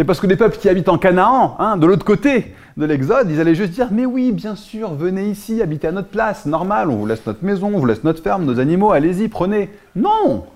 Et 0.00 0.04
parce 0.04 0.18
que 0.18 0.26
les 0.26 0.34
peuples 0.34 0.58
qui 0.58 0.68
habitent 0.68 0.88
en 0.88 0.98
Canaan, 0.98 1.54
hein, 1.60 1.76
de 1.76 1.86
l'autre 1.86 2.04
côté 2.04 2.52
de 2.76 2.84
l'Exode, 2.84 3.30
ils 3.30 3.40
allaient 3.40 3.54
juste 3.54 3.70
dire 3.70 3.90
Mais 3.92 4.06
oui, 4.06 4.32
bien 4.32 4.56
sûr, 4.56 4.92
venez 4.94 5.28
ici, 5.28 5.62
habitez 5.62 5.86
à 5.86 5.92
notre 5.92 6.08
place, 6.08 6.46
normal, 6.46 6.90
on 6.90 6.96
vous 6.96 7.06
laisse 7.06 7.24
notre 7.26 7.44
maison, 7.44 7.68
on 7.72 7.78
vous 7.78 7.86
laisse 7.86 8.02
notre 8.02 8.20
ferme, 8.20 8.44
nos 8.44 8.58
animaux, 8.58 8.90
allez-y, 8.90 9.28
prenez. 9.28 9.70
Non 9.94 10.46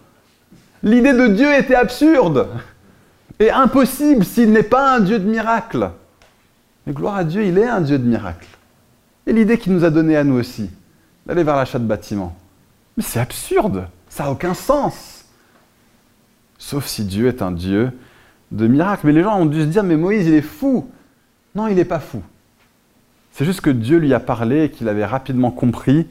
L'idée 0.82 1.12
de 1.12 1.28
Dieu 1.28 1.54
était 1.54 1.76
absurde 1.76 2.48
et 3.38 3.52
impossible 3.52 4.24
s'il 4.24 4.50
n'est 4.50 4.64
pas 4.64 4.96
un 4.96 4.98
Dieu 4.98 5.20
de 5.20 5.30
miracles. 5.30 5.88
Mais 6.88 6.92
gloire 6.94 7.14
à 7.14 7.22
Dieu, 7.22 7.44
il 7.44 7.58
est 7.58 7.68
un 7.68 7.80
Dieu 7.80 8.00
de 8.00 8.08
miracles. 8.08 8.58
Et 9.24 9.32
l'idée 9.32 9.56
qu'il 9.56 9.72
nous 9.72 9.84
a 9.84 9.90
donnée 9.90 10.16
à 10.16 10.24
nous 10.24 10.34
aussi, 10.34 10.68
d'aller 11.26 11.44
vers 11.44 11.54
l'achat 11.54 11.78
de 11.78 11.86
bâtiments, 11.86 12.34
mais 12.96 13.02
c'est 13.02 13.20
absurde, 13.20 13.88
ça 14.08 14.24
n'a 14.24 14.30
aucun 14.30 14.54
sens. 14.54 15.24
Sauf 16.58 16.86
si 16.86 17.04
Dieu 17.04 17.28
est 17.28 17.42
un 17.42 17.52
Dieu 17.52 17.92
de 18.52 18.66
miracles. 18.66 19.06
Mais 19.06 19.12
les 19.12 19.22
gens 19.22 19.40
ont 19.40 19.46
dû 19.46 19.60
se 19.60 19.66
dire, 19.66 19.82
mais 19.82 19.96
Moïse, 19.96 20.26
il 20.26 20.34
est 20.34 20.42
fou. 20.42 20.88
Non, 21.54 21.66
il 21.66 21.74
n'est 21.74 21.84
pas 21.84 21.98
fou. 21.98 22.22
C'est 23.32 23.44
juste 23.44 23.62
que 23.62 23.70
Dieu 23.70 23.98
lui 23.98 24.14
a 24.14 24.20
parlé 24.20 24.64
et 24.64 24.70
qu'il 24.70 24.88
avait 24.88 25.06
rapidement 25.06 25.50
compris 25.50 26.06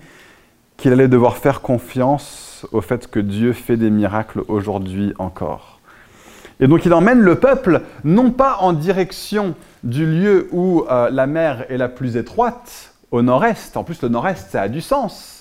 qu'il 0.78 0.92
allait 0.92 1.08
devoir 1.08 1.38
faire 1.38 1.62
confiance 1.62 2.66
au 2.72 2.82
fait 2.82 3.10
que 3.10 3.20
Dieu 3.20 3.54
fait 3.54 3.78
des 3.78 3.92
miracles 3.92 4.42
aujourd'hui 4.48 5.14
encore. 5.20 5.80
Et 6.60 6.68
donc 6.68 6.86
il 6.86 6.94
emmène 6.94 7.20
le 7.20 7.36
peuple 7.36 7.82
non 8.04 8.32
pas 8.32 8.58
en 8.60 8.74
direction 8.74 9.56
du 9.84 10.06
lieu 10.06 10.48
où 10.52 10.86
euh, 10.90 11.10
la 11.12 11.28
mer 11.28 11.66
est 11.70 11.78
la 11.78 11.90
plus 11.90 12.18
étroite, 12.18 12.94
au 13.12 13.22
nord-est. 13.22 13.78
En 13.78 13.84
plus, 13.84 14.02
le 14.02 14.10
nord-est, 14.10 14.52
ça 14.52 14.64
a 14.64 14.68
du 14.68 14.82
sens. 14.82 15.41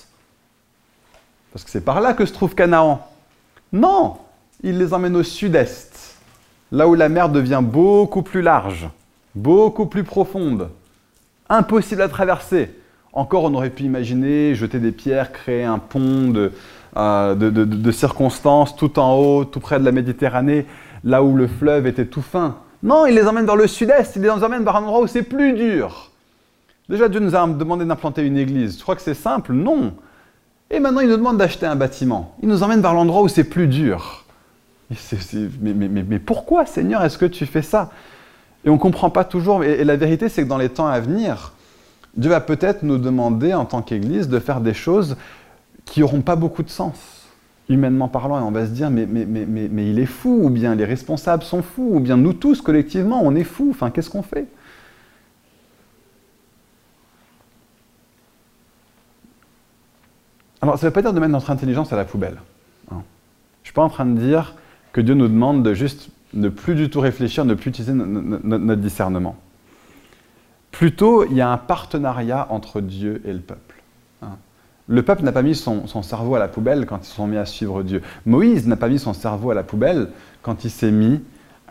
Parce 1.51 1.63
que 1.63 1.69
c'est 1.69 1.83
par 1.83 2.01
là 2.01 2.13
que 2.13 2.25
se 2.25 2.33
trouve 2.33 2.55
Canaan. 2.55 3.07
Non, 3.73 4.17
il 4.63 4.77
les 4.77 4.93
emmène 4.93 5.15
au 5.15 5.23
sud-est, 5.23 6.17
là 6.71 6.87
où 6.87 6.95
la 6.95 7.09
mer 7.09 7.29
devient 7.29 7.61
beaucoup 7.61 8.21
plus 8.21 8.41
large, 8.41 8.89
beaucoup 9.35 9.85
plus 9.85 10.03
profonde, 10.03 10.69
impossible 11.49 12.01
à 12.01 12.09
traverser. 12.09 12.71
Encore, 13.13 13.43
on 13.43 13.53
aurait 13.53 13.69
pu 13.69 13.83
imaginer 13.83 14.55
jeter 14.55 14.79
des 14.79 14.91
pierres, 14.91 15.31
créer 15.31 15.63
un 15.63 15.79
pont 15.79 16.29
de, 16.29 16.51
euh, 16.95 17.91
circonstances 17.91 18.75
tout 18.75 18.99
en 18.99 19.15
haut, 19.15 19.45
tout 19.45 19.59
près 19.59 19.79
de 19.79 19.85
la 19.85 19.91
Méditerranée, 19.91 20.65
là 21.03 21.23
où 21.23 21.35
le 21.35 21.47
fleuve 21.47 21.87
était 21.87 22.05
tout 22.05 22.21
fin. 22.21 22.57
Non, 22.83 23.05
il 23.05 23.15
les 23.15 23.27
emmène 23.27 23.45
vers 23.45 23.55
le 23.55 23.67
sud-est, 23.67 24.15
il 24.15 24.21
les 24.21 24.29
emmène 24.29 24.63
vers 24.63 24.77
un 24.77 24.83
endroit 24.83 25.01
où 25.01 25.07
c'est 25.07 25.23
plus 25.23 25.53
dur. 25.53 26.11
Déjà, 26.89 27.09
Dieu 27.09 27.19
nous 27.19 27.35
a 27.35 27.47
demandé 27.47 27.85
d'implanter 27.85 28.25
une 28.25 28.37
église. 28.37 28.77
Je 28.77 28.81
crois 28.83 28.95
que 28.95 29.01
c'est 29.01 29.13
simple? 29.13 29.53
Non. 29.53 29.93
Et 30.71 30.79
maintenant, 30.79 31.01
il 31.01 31.09
nous 31.09 31.17
demande 31.17 31.37
d'acheter 31.37 31.65
un 31.65 31.75
bâtiment. 31.75 32.33
Il 32.41 32.47
nous 32.47 32.63
emmène 32.63 32.81
vers 32.81 32.93
l'endroit 32.93 33.21
où 33.21 33.27
c'est 33.27 33.43
plus 33.43 33.67
dur. 33.67 34.25
mais, 34.89 36.19
pourquoi, 36.19 36.65
Seigneur, 36.65 37.03
est-ce 37.03 37.17
que 37.17 37.25
tu 37.25 37.45
fais 37.45 37.61
ça? 37.61 37.91
Et 38.63 38.69
on 38.69 38.73
ne 38.73 38.79
comprend 38.79 39.09
pas 39.09 39.25
toujours. 39.25 39.65
Et, 39.65 39.83
la 39.83 39.97
vérité, 39.97 40.29
c'est 40.29 40.43
que 40.43 40.47
dans 40.47 40.57
les 40.57 40.69
temps 40.69 40.87
à 40.87 40.99
venir, 41.01 41.51
Dieu 42.15 42.29
va 42.29 42.39
peut-être 42.39 42.83
nous 42.83 42.97
demander, 42.97 43.53
en 43.53 43.65
tant 43.65 43.81
qu'Église, 43.81 44.29
de 44.29 44.39
faire 44.39 44.61
des 44.61 44.73
choses 44.73 45.17
qui 45.83 45.99
n'auront 45.99 46.21
pas 46.21 46.37
beaucoup 46.37 46.63
de 46.63 46.69
sens, 46.69 46.95
humainement 47.67 48.07
parlant. 48.07 48.39
Et 48.39 48.43
on 48.43 48.51
va 48.51 48.65
se 48.65 48.71
dire, 48.71 48.89
mais, 48.89 49.05
mais 49.05 49.89
il 49.89 49.99
est 49.99 50.05
fou, 50.05 50.39
ou 50.43 50.49
bien 50.49 50.73
les 50.75 50.85
responsables 50.85 51.43
sont 51.43 51.63
fous, 51.63 51.89
ou 51.91 51.99
bien 51.99 52.15
nous 52.15 52.33
tous, 52.33 52.61
collectivement, 52.61 53.19
on 53.21 53.35
est 53.35 53.43
fous. 53.43 53.69
Enfin, 53.71 53.89
qu'est-ce 53.89 54.09
qu'on 54.09 54.23
fait? 54.23 54.47
Alors, 60.61 60.77
ça 60.77 60.85
ne 60.85 60.89
veut 60.89 60.93
pas 60.93 61.01
dire 61.01 61.13
de 61.13 61.19
mettre 61.19 61.31
notre 61.31 61.49
intelligence 61.49 61.91
à 61.91 61.95
la 61.95 62.05
poubelle. 62.05 62.37
Hein. 62.91 63.01
Je 63.01 63.63
ne 63.63 63.65
suis 63.65 63.73
pas 63.73 63.81
en 63.81 63.89
train 63.89 64.05
de 64.05 64.19
dire 64.19 64.55
que 64.93 65.01
Dieu 65.01 65.15
nous 65.15 65.27
demande 65.27 65.63
de 65.63 65.73
juste 65.73 66.09
ne 66.33 66.49
plus 66.49 66.75
du 66.75 66.89
tout 66.89 66.99
réfléchir, 66.99 67.45
ne 67.45 67.53
plus 67.53 67.69
utiliser 67.69 67.93
notre 67.93 68.75
discernement. 68.75 69.35
Plutôt, 70.71 71.25
il 71.25 71.33
y 71.33 71.41
a 71.41 71.49
un 71.49 71.57
partenariat 71.57 72.47
entre 72.49 72.79
Dieu 72.79 73.21
et 73.25 73.33
le 73.33 73.39
peuple. 73.39 73.81
Hein. 74.21 74.37
Le 74.87 75.03
peuple 75.03 75.23
n'a 75.23 75.31
pas 75.31 75.41
mis 75.41 75.55
son, 75.55 75.87
son, 75.87 76.01
cerveau 76.01 76.35
à 76.35 76.39
la 76.39 76.47
poubelle 76.47 76.85
quand 76.85 76.99
ils 77.05 77.11
sont 77.11 77.27
mis 77.27 77.37
à 77.37 77.45
suivre 77.45 77.83
Dieu. 77.83 78.01
Moïse 78.25 78.67
n'a 78.67 78.77
pas 78.77 78.87
mis 78.87 78.99
son 78.99 79.13
cerveau 79.13 79.51
à 79.51 79.55
la 79.55 79.63
poubelle 79.63 80.09
quand 80.41 80.63
il 80.63 80.69
s'est 80.71 80.91
mis 80.91 81.21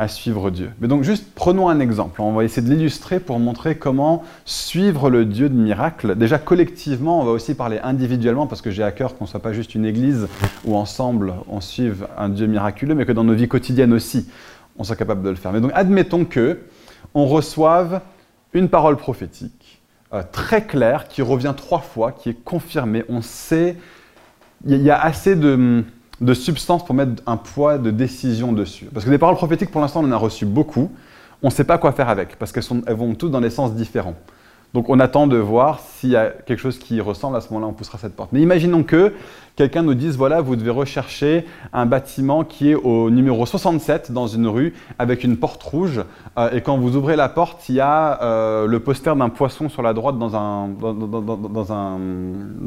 à 0.01 0.09
suivre 0.09 0.51
Dieu. 0.51 0.71
Mais 0.81 0.89
donc 0.89 1.05
juste 1.05 1.27
prenons 1.35 1.69
un 1.69 1.79
exemple. 1.79 2.23
On 2.23 2.33
va 2.33 2.43
essayer 2.43 2.67
de 2.67 2.73
l'illustrer 2.73 3.21
pour 3.21 3.39
montrer 3.39 3.77
comment 3.77 4.25
suivre 4.47 5.11
le 5.11 5.27
Dieu 5.27 5.51
de 5.51 5.55
miracle. 5.55 6.17
Déjà 6.17 6.39
collectivement, 6.39 7.21
on 7.21 7.25
va 7.25 7.33
aussi 7.33 7.55
parler 7.55 7.79
individuellement 7.83 8.47
parce 8.47 8.63
que 8.63 8.71
j'ai 8.71 8.83
à 8.83 8.93
cœur 8.93 9.15
qu'on 9.15 9.25
ne 9.25 9.29
soit 9.29 9.43
pas 9.43 9.53
juste 9.53 9.75
une 9.75 9.85
église 9.85 10.27
où 10.65 10.75
ensemble 10.75 11.35
on 11.49 11.61
suive 11.61 12.07
un 12.17 12.31
Dieu 12.31 12.47
miraculeux, 12.47 12.95
mais 12.95 13.05
que 13.05 13.13
dans 13.13 13.25
nos 13.25 13.35
vies 13.35 13.47
quotidiennes 13.47 13.93
aussi, 13.93 14.27
on 14.79 14.85
soit 14.85 14.97
capable 14.97 15.23
de 15.23 15.29
le 15.29 15.37
faire. 15.37 15.53
Mais 15.53 15.61
donc 15.61 15.73
admettons 15.75 16.25
que 16.25 16.61
on 17.13 17.27
reçoive 17.27 18.01
une 18.55 18.71
parole 18.71 18.97
prophétique 18.97 19.83
euh, 20.15 20.23
très 20.33 20.65
claire 20.65 21.09
qui 21.09 21.21
revient 21.21 21.53
trois 21.55 21.81
fois, 21.81 22.13
qui 22.13 22.31
est 22.31 22.43
confirmée. 22.43 23.05
On 23.11 23.21
sait, 23.21 23.77
il 24.65 24.81
y 24.81 24.91
a 24.91 24.99
assez 24.99 25.37
de 25.37 25.85
de 26.21 26.35
substance 26.35 26.85
pour 26.85 26.95
mettre 26.95 27.23
un 27.27 27.37
poids 27.37 27.79
de 27.79 27.91
décision 27.91 28.53
dessus. 28.53 28.87
Parce 28.93 29.05
que 29.05 29.11
des 29.11 29.19
paroles 29.19 29.37
prophétiques, 29.37 29.71
pour 29.71 29.81
l'instant, 29.81 30.01
on 30.03 30.09
en 30.09 30.13
a 30.13 30.17
reçu 30.17 30.45
beaucoup. 30.47 30.91
On 31.43 31.49
ne 31.49 31.53
sait 31.53 31.65
pas 31.65 31.79
quoi 31.79 31.93
faire 31.93 32.09
avec, 32.09 32.37
parce 32.37 32.53
qu'elles 32.53 32.65
vont 32.95 33.15
toutes 33.15 33.31
dans 33.31 33.41
des 33.41 33.51
sens 33.51 33.75
différents. 33.75 34.17
Donc 34.73 34.89
on 34.89 35.01
attend 35.01 35.27
de 35.27 35.37
voir 35.37 35.81
s'il 35.81 36.11
y 36.11 36.17
a 36.17 36.29
quelque 36.29 36.61
chose 36.61 36.79
qui 36.79 37.01
ressemble, 37.01 37.37
à 37.37 37.41
ce 37.41 37.49
moment-là 37.53 37.67
on 37.67 37.73
poussera 37.73 37.99
cette 37.99 38.15
porte. 38.15 38.31
Mais 38.33 38.41
imaginons 38.41 38.85
que 38.85 39.13
quelqu'un 39.57 39.83
nous 39.83 39.95
dise, 39.95 40.17
voilà, 40.17 40.41
vous 40.41 40.55
devez 40.55 40.71
rechercher 40.71 41.45
un 41.73 41.87
bâtiment 41.87 42.45
qui 42.45 42.71
est 42.71 42.75
au 42.77 43.11
numéro 43.11 43.45
67 43.47 44.13
dans 44.13 44.29
une 44.29 44.47
rue 44.47 44.75
avec 44.99 45.25
une 45.25 45.37
porte 45.37 45.61
rouge, 45.63 46.05
euh, 46.39 46.51
et 46.53 46.61
quand 46.61 46.79
vous 46.79 46.95
ouvrez 46.95 47.17
la 47.17 47.29
porte, 47.29 47.69
il 47.69 47.77
y 47.77 47.81
a 47.81 48.23
euh, 48.23 48.67
le 48.67 48.79
poster 48.79 49.17
d'un 49.17 49.29
poisson 49.29 49.69
sur 49.69 49.83
la 49.83 49.93
droite 49.93 50.19
dans, 50.19 50.37
un, 50.37 50.69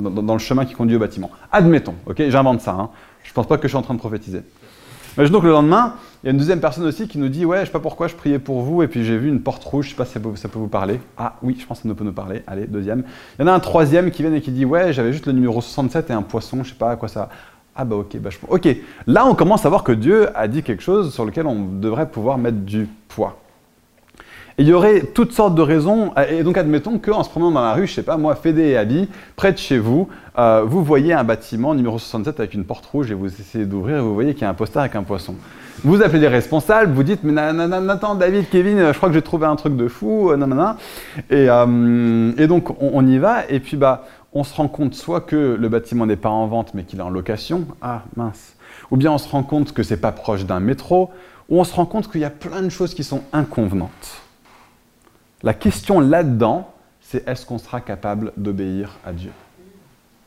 le 0.03 0.37
chemin 0.39 0.65
qui 0.65 0.73
conduit 0.73 0.97
au 0.97 0.99
bâtiment. 0.99 1.31
Admettons, 1.53 1.95
ok, 2.05 2.21
j'invente 2.27 2.59
ça, 2.59 2.71
hein. 2.71 2.89
Je 3.23 3.33
pense 3.33 3.47
pas 3.47 3.57
que 3.57 3.63
je 3.63 3.69
suis 3.69 3.77
en 3.77 3.81
train 3.81 3.93
de 3.93 3.99
prophétiser. 3.99 4.41
Imaginons 5.17 5.41
que 5.41 5.45
le 5.45 5.51
lendemain, 5.51 5.95
il 6.23 6.27
y 6.27 6.29
a 6.29 6.31
une 6.31 6.37
deuxième 6.37 6.59
personne 6.59 6.85
aussi 6.85 7.07
qui 7.07 7.19
nous 7.19 7.29
dit 7.29 7.45
Ouais, 7.45 7.61
je 7.61 7.65
sais 7.65 7.71
pas 7.71 7.79
pourquoi 7.79 8.07
je 8.07 8.15
priais 8.15 8.39
pour 8.39 8.61
vous, 8.61 8.81
et 8.81 8.87
puis 8.87 9.03
j'ai 9.03 9.17
vu 9.17 9.29
une 9.29 9.41
porte 9.41 9.63
rouge, 9.63 9.85
je 9.85 9.89
sais 9.91 9.95
pas 9.95 10.05
si 10.05 10.13
ça 10.13 10.19
peut, 10.49 10.59
vous 10.59 10.67
parler. 10.67 10.99
Ah 11.17 11.35
oui, 11.43 11.55
je 11.59 11.65
pense 11.65 11.81
que 11.81 11.87
ça 11.87 11.93
peut 11.93 12.03
nous 12.03 12.13
parler. 12.13 12.41
Allez, 12.47 12.65
deuxième. 12.65 13.03
Il 13.37 13.43
y 13.43 13.45
en 13.45 13.51
a 13.51 13.53
un 13.53 13.59
troisième 13.59 14.09
qui 14.09 14.23
vient 14.23 14.33
et 14.33 14.41
qui 14.41 14.51
dit 14.51 14.65
Ouais, 14.65 14.91
j'avais 14.91 15.11
juste 15.13 15.27
le 15.27 15.33
numéro 15.33 15.61
67 15.61 16.09
et 16.09 16.13
un 16.13 16.23
poisson, 16.23 16.63
je 16.63 16.69
sais 16.69 16.75
pas 16.75 16.91
à 16.91 16.95
quoi 16.95 17.09
ça. 17.09 17.29
Ah 17.75 17.85
bah 17.85 17.95
ok, 17.95 18.17
bah 18.17 18.29
je... 18.29 18.37
ok. 18.47 18.67
Là, 19.07 19.25
on 19.25 19.35
commence 19.35 19.65
à 19.65 19.69
voir 19.69 19.83
que 19.83 19.91
Dieu 19.91 20.29
a 20.35 20.47
dit 20.47 20.63
quelque 20.63 20.83
chose 20.83 21.13
sur 21.13 21.25
lequel 21.25 21.47
on 21.47 21.65
devrait 21.79 22.09
pouvoir 22.09 22.37
mettre 22.37 22.57
du 22.59 22.87
poids. 23.07 23.42
Et 24.57 24.63
il 24.63 24.67
y 24.67 24.73
aurait 24.73 25.01
toutes 25.01 25.31
sortes 25.31 25.55
de 25.55 25.61
raisons. 25.61 26.11
Et 26.29 26.43
donc, 26.43 26.57
admettons 26.57 26.99
qu'en 26.99 27.23
se 27.23 27.29
promenant 27.29 27.51
dans 27.51 27.61
la 27.61 27.73
rue, 27.73 27.87
je 27.87 27.93
sais 27.93 28.03
pas, 28.03 28.17
moi, 28.17 28.35
Fédé 28.35 28.63
et 28.69 28.77
Abby, 28.77 29.09
près 29.35 29.51
de 29.51 29.57
chez 29.57 29.79
vous, 29.79 30.07
euh, 30.37 30.63
vous 30.65 30.83
voyez 30.83 31.13
un 31.13 31.23
bâtiment 31.23 31.73
numéro 31.73 31.97
67 31.97 32.39
avec 32.39 32.53
une 32.53 32.63
porte 32.63 32.85
rouge 32.85 33.11
et 33.11 33.13
vous 33.13 33.27
essayez 33.27 33.65
d'ouvrir 33.65 33.97
et 33.97 34.01
vous 34.01 34.13
voyez 34.13 34.33
qu'il 34.33 34.43
y 34.43 34.45
a 34.45 34.49
un 34.49 34.53
poster 34.53 34.79
avec 34.79 34.95
un 34.95 35.03
poisson. 35.03 35.35
Vous 35.83 36.01
appelez 36.01 36.19
les 36.19 36.27
responsables, 36.27 36.93
vous 36.93 37.03
dites, 37.03 37.23
mais 37.23 37.39
attends, 37.41 38.15
David, 38.15 38.49
Kevin, 38.49 38.91
je 38.91 38.97
crois 38.97 39.09
que 39.09 39.15
j'ai 39.15 39.21
trouvé 39.21 39.47
un 39.47 39.55
truc 39.55 39.75
de 39.75 39.87
fou, 39.87 40.31
euh, 40.31 40.37
nanana. 40.37 40.77
Et, 41.29 41.49
euh, 41.49 42.31
et 42.37 42.47
donc, 42.47 42.75
on, 42.79 43.05
y 43.07 43.17
va, 43.17 43.49
et 43.49 43.59
puis, 43.59 43.75
bah, 43.75 44.05
on 44.33 44.43
se 44.43 44.55
rend 44.55 44.67
compte 44.67 44.93
soit 44.93 45.21
que 45.21 45.57
le 45.59 45.69
bâtiment 45.69 46.05
n'est 46.05 46.15
pas 46.15 46.29
en 46.29 46.47
vente, 46.47 46.73
mais 46.73 46.83
qu'il 46.83 46.99
est 46.99 47.03
en 47.03 47.09
location. 47.09 47.65
Ah, 47.81 48.03
mince. 48.15 48.55
Ou 48.91 48.97
bien 48.97 49.11
on 49.11 49.17
se 49.17 49.29
rend 49.29 49.43
compte 49.43 49.73
que 49.73 49.83
c'est 49.83 49.97
pas 49.97 50.11
proche 50.11 50.45
d'un 50.45 50.59
métro, 50.59 51.09
ou 51.49 51.59
on 51.59 51.63
se 51.63 51.73
rend 51.73 51.85
compte 51.85 52.11
qu'il 52.11 52.21
y 52.21 52.25
a 52.25 52.29
plein 52.29 52.61
de 52.61 52.69
choses 52.69 52.93
qui 52.93 53.03
sont 53.03 53.21
inconvenantes. 53.33 54.22
La 55.43 55.53
question 55.53 55.99
là-dedans, 55.99 56.73
c'est 57.01 57.27
est-ce 57.27 57.45
qu'on 57.45 57.57
sera 57.57 57.81
capable 57.81 58.31
d'obéir 58.37 58.97
à 59.05 59.11
Dieu? 59.11 59.31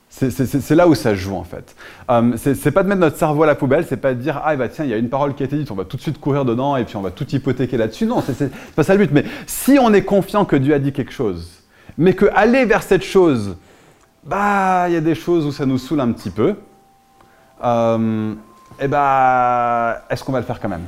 C'est 0.08 0.74
là 0.74 0.88
où 0.88 0.94
ça 0.94 1.14
joue 1.14 1.34
en 1.34 1.44
fait. 1.44 1.74
Euh, 2.10 2.36
c'est 2.36 2.70
pas 2.70 2.82
de 2.82 2.88
mettre 2.88 3.00
notre 3.00 3.18
cerveau 3.18 3.42
à 3.42 3.46
la 3.46 3.54
poubelle, 3.54 3.84
c'est 3.86 3.96
pas 3.96 4.14
de 4.14 4.20
dire 4.20 4.40
ah 4.44 4.56
bah 4.56 4.68
tiens 4.68 4.84
il 4.84 4.90
y 4.90 4.94
a 4.94 4.96
une 4.96 5.10
parole 5.10 5.34
qui 5.34 5.42
a 5.42 5.46
été 5.46 5.58
dite, 5.58 5.70
on 5.70 5.74
va 5.74 5.84
tout 5.84 5.98
de 5.98 6.02
suite 6.02 6.18
courir 6.18 6.46
dedans 6.46 6.76
et 6.76 6.84
puis 6.84 6.96
on 6.96 7.02
va 7.02 7.10
tout 7.10 7.28
hypothéquer 7.28 7.76
là-dessus. 7.76 8.06
Non, 8.06 8.22
c'est 8.22 8.50
pas 8.74 8.82
ça 8.82 8.94
le 8.94 9.04
but. 9.04 9.12
Mais 9.12 9.24
si 9.46 9.78
on 9.80 9.92
est 9.92 10.04
confiant 10.04 10.44
que 10.44 10.56
Dieu 10.56 10.72
a 10.74 10.78
dit 10.78 10.92
quelque 10.92 11.12
chose, 11.12 11.62
mais 11.98 12.14
que 12.14 12.26
aller 12.34 12.64
vers 12.64 12.82
cette 12.82 13.02
chose, 13.02 13.56
bah 14.24 14.88
il 14.88 14.94
y 14.94 14.96
a 14.96 15.02
des 15.02 15.14
choses 15.14 15.44
où 15.44 15.52
ça 15.52 15.66
nous 15.66 15.78
saoule 15.78 16.00
un 16.00 16.12
petit 16.12 16.30
peu. 16.30 16.54
Euh, 17.64 18.32
et 18.78 18.84
eh 18.84 18.88
bah 18.88 20.02
est-ce 20.08 20.24
qu'on 20.24 20.32
va 20.32 20.40
le 20.40 20.46
faire 20.46 20.60
quand 20.60 20.68
même? 20.68 20.86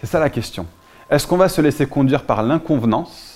C'est 0.00 0.06
ça 0.06 0.20
la 0.20 0.30
question. 0.30 0.66
Est-ce 1.10 1.26
qu'on 1.26 1.36
va 1.36 1.48
se 1.48 1.60
laisser 1.60 1.86
conduire 1.86 2.24
par 2.24 2.42
l'inconvenance 2.42 3.33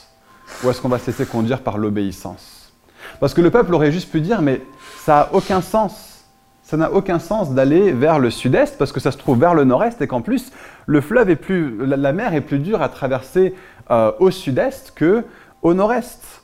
ou 0.63 0.71
est-ce 0.71 0.81
qu'on 0.81 0.89
va 0.89 0.99
se 0.99 1.07
laisser 1.07 1.27
conduire 1.27 1.63
par 1.63 1.79
l'obéissance? 1.79 2.73
Parce 3.21 3.35
que 3.35 3.41
le 3.41 3.51
peuple 3.51 3.75
aurait 3.75 3.93
juste 3.93 4.11
pu 4.11 4.21
dire 4.21 4.43
mais 4.43 4.63
ça 4.99 5.15
n'a 5.15 5.35
aucun 5.35 5.61
sens. 5.61 6.25
Ça 6.63 6.77
n'a 6.77 6.93
aucun 6.93 7.19
sens 7.19 7.53
d'aller 7.53 7.93
vers 7.93 8.19
le 8.19 8.31
sud-est 8.31 8.77
parce 8.77 8.93
que 8.93 9.01
ça 9.01 9.11
se 9.11 9.17
trouve 9.17 9.39
vers 9.39 9.55
le 9.55 9.65
nord-est 9.65 10.03
et 10.03 10.07
qu'en 10.07 10.21
plus, 10.21 10.53
le 10.87 11.01
fleuve 11.01 11.31
est 11.31 11.37
plus, 11.37 11.87
la 11.87 12.13
mer 12.13 12.35
est 12.35 12.43
plus 12.43 12.59
dure 12.59 12.83
à 12.83 12.91
traverser 12.91 13.55
euh, 13.91 14.13
au 14.19 14.31
sud-est 14.31 14.93
que 14.95 15.25
au 15.63 15.73
nord-est. 15.73 16.43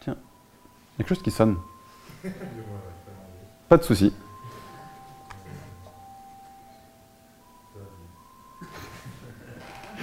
Tiens, 0.00 0.16
il 0.16 0.22
y 0.22 0.94
a 0.94 0.98
quelque 0.98 1.08
chose 1.08 1.22
qui 1.22 1.30
sonne. 1.30 1.56
Pas 3.68 3.78
de 3.78 3.82
souci. 3.82 4.12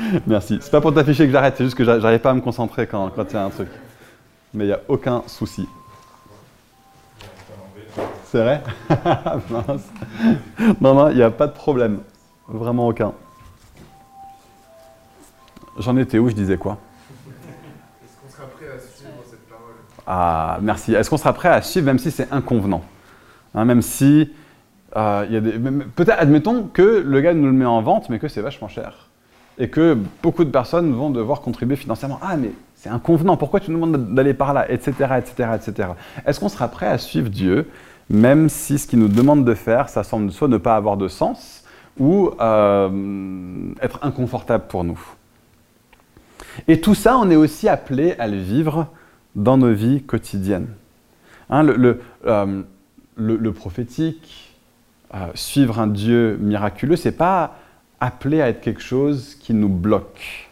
Merci. 0.27 0.59
C'est 0.61 0.71
pas 0.71 0.81
pour 0.81 0.93
t'afficher 0.93 1.25
que 1.25 1.31
j'arrête, 1.31 1.55
c'est 1.57 1.63
juste 1.63 1.77
que 1.77 1.83
j'arrive 1.83 2.19
pas 2.19 2.31
à 2.31 2.33
me 2.33 2.41
concentrer 2.41 2.87
quand 2.87 3.11
il 3.17 3.33
y 3.33 3.37
a 3.37 3.43
un 3.43 3.49
truc. 3.49 3.69
Mais 4.53 4.65
il 4.65 4.67
n'y 4.67 4.73
a 4.73 4.81
aucun 4.87 5.23
souci. 5.27 5.67
C'est 8.25 8.39
vrai? 8.39 8.61
Non, 10.79 10.93
non, 10.93 11.09
il 11.09 11.17
n'y 11.17 11.23
a 11.23 11.31
pas 11.31 11.47
de 11.47 11.51
problème. 11.51 11.99
Vraiment 12.47 12.87
aucun. 12.87 13.13
J'en 15.79 15.97
étais 15.97 16.17
où? 16.17 16.29
Je 16.29 16.35
disais 16.35 16.57
quoi? 16.57 16.77
Est-ce 18.03 18.15
qu'on 18.21 18.29
sera 18.29 18.47
prêt 18.47 18.67
à 18.67 18.79
suivre 18.79 19.11
cette 19.29 19.49
parole? 19.49 19.73
Ah, 20.07 20.59
merci. 20.61 20.93
Est-ce 20.93 21.09
qu'on 21.09 21.17
sera 21.17 21.33
prêt 21.33 21.49
à 21.49 21.61
suivre 21.61 21.85
même 21.85 21.99
si 21.99 22.11
c'est 22.11 22.31
inconvenant? 22.31 22.83
Hein, 23.53 23.65
Même 23.65 23.81
si. 23.81 24.31
Euh, 24.95 25.25
il 25.27 25.33
y 25.33 25.37
a 25.37 25.41
des... 25.41 25.51
Peut-être, 25.51 26.19
admettons 26.19 26.67
que 26.67 27.03
le 27.05 27.21
gars 27.21 27.33
nous 27.33 27.45
le 27.45 27.53
met 27.53 27.65
en 27.65 27.81
vente, 27.81 28.09
mais 28.09 28.19
que 28.19 28.27
c'est 28.27 28.41
vachement 28.41 28.67
cher. 28.67 29.10
Et 29.61 29.69
que 29.69 29.95
beaucoup 30.23 30.43
de 30.43 30.49
personnes 30.49 30.91
vont 30.91 31.11
devoir 31.11 31.41
contribuer 31.41 31.75
financièrement. 31.75 32.19
Ah, 32.21 32.35
mais 32.35 32.51
c'est 32.75 32.89
inconvenant, 32.89 33.37
pourquoi 33.37 33.59
tu 33.59 33.69
nous 33.69 33.79
demandes 33.79 34.15
d'aller 34.15 34.33
par 34.33 34.53
là 34.53 34.69
Etc. 34.71 34.91
etc., 34.91 35.49
etc. 35.55 35.89
Est-ce 36.25 36.39
qu'on 36.39 36.49
sera 36.49 36.67
prêt 36.67 36.87
à 36.87 36.97
suivre 36.97 37.29
Dieu 37.29 37.67
même 38.09 38.49
si 38.49 38.77
ce 38.77 38.87
qu'il 38.87 38.99
nous 38.99 39.07
demande 39.07 39.45
de 39.45 39.53
faire, 39.53 39.87
ça 39.87 40.03
semble 40.03 40.31
soit 40.31 40.47
ne 40.47 40.57
pas 40.57 40.75
avoir 40.75 40.97
de 40.97 41.07
sens 41.07 41.63
ou 41.97 42.31
euh, 42.41 43.73
être 43.81 43.99
inconfortable 44.01 44.65
pour 44.67 44.83
nous? 44.83 44.99
Et 46.67 46.81
tout 46.81 46.95
ça, 46.95 47.17
on 47.17 47.29
est 47.29 47.35
aussi 47.35 47.69
appelé 47.69 48.15
à 48.19 48.27
le 48.27 48.37
vivre 48.37 48.87
dans 49.35 49.57
nos 49.57 49.73
vies 49.73 50.01
quotidiennes. 50.03 50.67
Hein, 51.49 51.65
euh, 51.67 52.63
le, 53.15 53.53
prophétique, 53.53 54.57
euh, 55.13 55.27
suivre 55.33 55.79
un 55.79 55.87
Dieu 55.87 56.37
miraculeux, 56.41 56.95
c'est 56.95 57.11
pas 57.11 57.55
appelé 58.01 58.41
à 58.41 58.49
être 58.49 58.59
quelque 58.59 58.81
chose 58.81 59.35
qui 59.35 59.53
nous 59.53 59.69
bloque. 59.69 60.49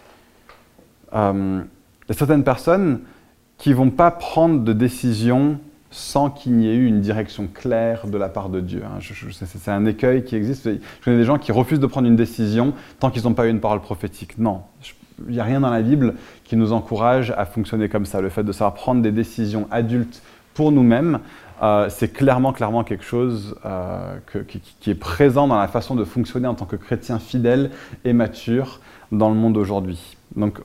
il 1.14 1.18
y 1.18 2.12
a 2.12 2.14
certaines 2.14 2.46
personnes 2.46 3.02
qui 3.58 3.74
vont 3.74 3.90
pas 3.90 4.12
prendre 4.12 4.64
de 4.64 4.72
décision 4.72 5.60
sans 5.92 6.30
qu'il 6.30 6.54
n'y 6.54 6.68
ait 6.68 6.76
eu 6.76 6.86
une 6.86 7.02
direction 7.02 7.48
claire 7.52 8.08
de 8.08 8.18
la 8.18 8.30
part 8.30 8.50
de 8.50 8.60
Dieu. 8.62 8.84
Hein. 8.86 9.00
C'est 9.02 9.72
un 9.72 9.86
écueil 9.86 10.24
qui 10.24 10.36
existe. 10.36 10.70
Je 10.70 11.04
connais 11.04 11.18
des 11.18 11.26
gens 11.26 11.40
qui 11.40 11.52
refusent 11.52 11.80
de 11.80 11.88
prendre 11.88 12.08
une 12.08 12.16
décision 12.16 12.74
tant 13.00 13.10
qu'ils 13.10 13.24
n'ont 13.24 13.34
pas 13.34 13.48
eu 13.48 13.50
une 13.50 13.60
parole 13.60 13.82
prophétique. 13.82 14.38
Non, 14.38 14.62
il 15.28 15.34
n'y 15.34 15.40
a 15.40 15.44
rien 15.44 15.60
dans 15.60 15.72
la 15.72 15.82
Bible 15.82 16.14
qui 16.44 16.56
nous 16.56 16.74
encourage 16.74 17.32
à 17.32 17.46
fonctionner 17.46 17.90
comme 17.90 18.06
ça. 18.06 18.22
Le 18.22 18.30
fait 18.30 18.44
de 18.44 18.52
savoir 18.52 18.76
prendre 18.76 19.02
des 19.02 19.12
décisions 19.12 19.68
adultes 19.72 20.22
pour 20.60 20.74
nous-mêmes, 20.74 21.20
euh, 21.64 21.88
c'est 21.88 22.10
clairement, 22.10 22.52
clairement 22.52 22.84
quelque 22.84 23.06
chose 23.06 23.56
euh, 23.66 24.18
qui, 24.82 24.92
est 24.92 24.94
présent 24.94 25.48
dans 25.48 25.58
la 25.58 25.70
façon 25.70 25.96
de 25.96 26.04
fonctionner 26.04 26.50
en 26.50 26.54
tant 26.54 26.66
que 26.66 26.76
chrétien 26.76 27.18
fidèle 27.18 27.72
et 28.04 28.12
mature 28.12 28.82
dans 29.14 29.30
le 29.30 29.36
monde 29.36 29.56
aujourd'hui. 29.56 30.18
Donc, 30.36 30.60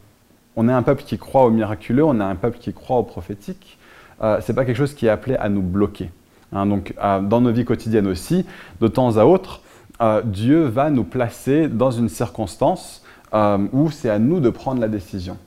on 0.56 0.68
est 0.68 0.72
un 0.72 0.82
peuple 0.82 1.04
qui 1.04 1.16
croit 1.16 1.44
au 1.44 1.50
miraculeux, 1.50 2.02
on 2.02 2.18
est 2.18 2.24
un 2.24 2.34
peuple 2.34 2.58
qui 2.58 2.72
croit 2.72 2.98
au 2.98 3.04
prophétique, 3.04 3.78
euh, 4.20 4.40
ce 4.40 4.50
n'est 4.50 4.56
pas 4.56 4.64
quelque 4.64 4.78
chose 4.78 4.94
qui 4.94 5.06
est 5.06 5.10
appelé 5.10 5.36
à 5.36 5.48
nous 5.48 5.62
bloquer. 5.62 6.10
Hein. 6.52 6.66
donc, 6.66 6.92
euh, 7.00 7.20
dans 7.20 7.40
nos 7.40 7.52
vies 7.52 7.64
quotidiennes 7.64 8.08
aussi, 8.08 8.44
de 8.80 8.88
temps 8.88 9.16
à 9.16 9.24
autre, 9.24 9.60
Dieu 10.24 10.64
va 10.64 10.90
nous 10.90 11.04
placer 11.04 11.68
dans 11.68 11.92
une 11.92 12.08
circonstance 12.08 13.04
où 13.72 13.92
c'est 13.92 14.10
à 14.10 14.18
nous 14.18 14.40
de 14.40 14.50
prendre 14.50 14.80
la 14.80 14.88
décision. 14.88 15.38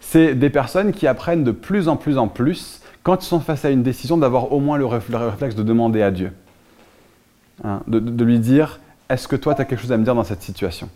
C'est 0.00 0.36
des 0.36 0.50
personnes 0.50 0.92
qui 0.92 1.08
apprennent 1.08 1.42
de 1.42 1.50
plus 1.50 1.88
en 1.88 1.96
plus 1.96 2.16
en 2.16 2.28
plus, 2.28 2.81
quand 3.02 3.24
ils 3.24 3.26
sont 3.26 3.40
face 3.40 3.64
à 3.64 3.70
une 3.70 3.82
décision, 3.82 4.16
d'avoir 4.16 4.52
au 4.52 4.60
moins 4.60 4.78
le, 4.78 4.86
réflexe 4.86 5.54
de 5.54 5.62
demander 5.62 6.02
à 6.02 6.10
Dieu. 6.10 6.32
Hein, 7.64 7.82
de, 7.86 8.24
lui 8.24 8.38
dire, 8.38 8.80
est-ce 9.08 9.28
que 9.28 9.36
toi, 9.36 9.54
tu 9.54 9.60
as 9.60 9.64
quelque 9.64 9.80
chose 9.80 9.92
à 9.92 9.96
me 9.96 10.04
dire 10.04 10.14
dans 10.14 10.24
cette 10.24 10.42
situation? 10.42 10.88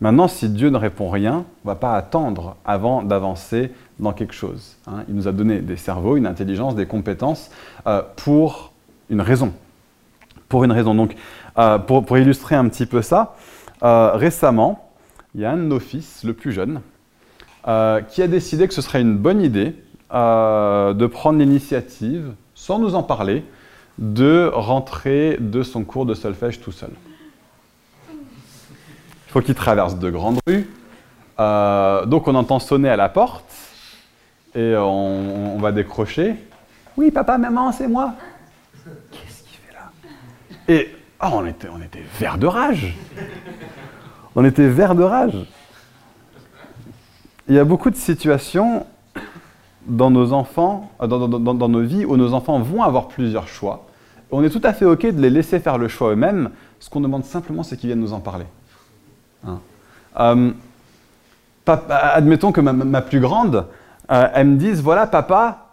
Maintenant, 0.00 0.26
si 0.26 0.48
Dieu 0.48 0.70
ne 0.70 0.76
répond 0.78 1.10
rien, 1.10 1.44
on 1.64 1.68
ne 1.68 1.74
va 1.74 1.76
pas 1.76 1.94
attendre 1.94 2.56
avant 2.64 3.02
d'avancer 3.02 3.70
dans 4.00 4.12
quelque 4.12 4.34
chose. 4.34 4.76
Hein. 4.88 5.04
Il 5.08 5.14
nous 5.14 5.28
a 5.28 5.32
donné 5.32 5.60
des 5.60 5.76
cerveaux, 5.76 6.16
une 6.16 6.26
intelligence, 6.26 6.74
des 6.74 6.86
compétences 6.86 7.50
euh, 7.86 8.02
pour 8.16 8.72
une 9.10 9.20
raison. 9.20 9.52
Pour 10.48 10.64
une 10.64 10.72
raison. 10.72 10.94
Donc, 10.94 11.14
euh, 11.58 11.78
pour, 11.78 12.18
illustrer 12.18 12.56
un 12.56 12.68
petit 12.68 12.86
peu 12.86 13.00
ça, 13.00 13.36
euh, 13.84 14.12
récemment, 14.14 14.90
il 15.34 15.42
y 15.42 15.44
a 15.44 15.52
un 15.52 15.56
de 15.56 15.62
nos 15.62 15.78
fils, 15.78 16.24
le 16.24 16.32
plus 16.32 16.52
jeune, 16.52 16.80
qui 18.08 18.22
a 18.22 18.26
décidé 18.26 18.66
que 18.66 18.74
ce 18.74 18.82
serait 18.82 19.00
une 19.00 19.16
bonne 19.16 19.40
idée 19.40 19.76
de 20.12 21.06
prendre 21.06 21.38
l'initiative, 21.38 22.32
sans 22.54 22.78
nous 22.78 22.94
en 22.94 23.02
parler, 23.02 23.44
de 23.98 24.50
rentrer 24.52 25.36
de 25.40 25.62
son 25.62 25.84
cours 25.84 26.06
de 26.06 26.14
solfège 26.14 26.60
tout 26.60 26.72
seul. 26.72 26.90
Il 28.10 29.32
faut 29.32 29.40
qu'il 29.40 29.54
traverse 29.54 29.98
de 29.98 30.10
grandes 30.10 30.38
rues. 30.46 30.68
donc 31.38 32.28
on 32.28 32.34
entend 32.34 32.58
sonner 32.58 32.88
à 32.88 32.96
la 32.96 33.08
porte 33.08 33.52
et 34.54 34.74
on, 34.76 35.58
va 35.58 35.72
décrocher. 35.72 36.34
Oui, 36.96 37.10
papa, 37.10 37.38
maman, 37.38 37.72
c'est 37.72 37.88
moi. 37.88 38.14
Qu'est-ce 39.10 39.42
qu'il 39.44 39.56
fait 39.56 39.72
là? 39.72 39.90
Et 40.68 40.94
oh, 41.22 41.28
on, 41.32 41.46
était, 41.46 41.68
on 41.68 41.80
était 41.80 42.04
vert 42.18 42.36
de 42.36 42.46
rage. 42.46 42.94
On 44.34 44.44
était 44.44 44.68
vert 44.68 44.94
de 44.94 45.02
rage. 45.02 45.46
il 47.48 47.54
y 47.54 47.58
a 47.58 47.64
beaucoup 47.64 47.90
de 47.90 47.96
situations 47.96 48.86
dans 49.86 50.10
nos 50.10 50.32
enfants, 50.32 50.90
euh, 51.00 51.06
dans, 51.06 51.68
nos 51.68 51.80
vies, 51.80 52.04
où 52.04 52.16
nos 52.16 52.34
enfants 52.34 52.58
vont 52.60 52.82
avoir 52.82 53.08
plusieurs 53.08 53.48
choix. 53.48 53.86
On 54.30 54.42
est 54.42 54.50
tout 54.50 54.60
à 54.64 54.72
fait 54.72 54.84
OK 54.84 55.02
de 55.02 55.20
les 55.20 55.30
laisser 55.30 55.60
faire 55.60 55.78
le 55.78 55.88
choix 55.88 56.12
eux-mêmes. 56.12 56.50
Ce 56.80 56.88
qu'on 56.88 57.00
demande 57.00 57.24
simplement, 57.24 57.62
c'est 57.62 57.76
qu'ils 57.76 57.88
viennent 57.88 58.00
nous 58.00 58.14
en 58.14 58.20
parler. 58.20 58.46
Hein. 59.46 59.58
Euh, 60.20 60.50
admettons 61.66 62.52
que 62.52 62.60
ma, 62.60 63.02
plus 63.02 63.20
grande, 63.20 63.66
euh, 64.10 64.28
elle 64.34 64.48
me 64.48 64.56
dise, 64.56 64.82
voilà 64.82 65.06
papa, 65.06 65.66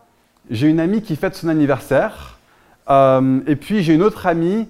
j'ai 0.49 0.67
une 0.67 0.79
amie 0.79 1.01
qui 1.01 1.15
fête 1.15 1.35
son 1.35 1.47
anniversaire, 1.47 2.37
et 2.89 3.55
puis 3.55 3.83
j'ai 3.83 3.93
une 3.93 4.01
autre 4.01 4.25
amie 4.25 4.67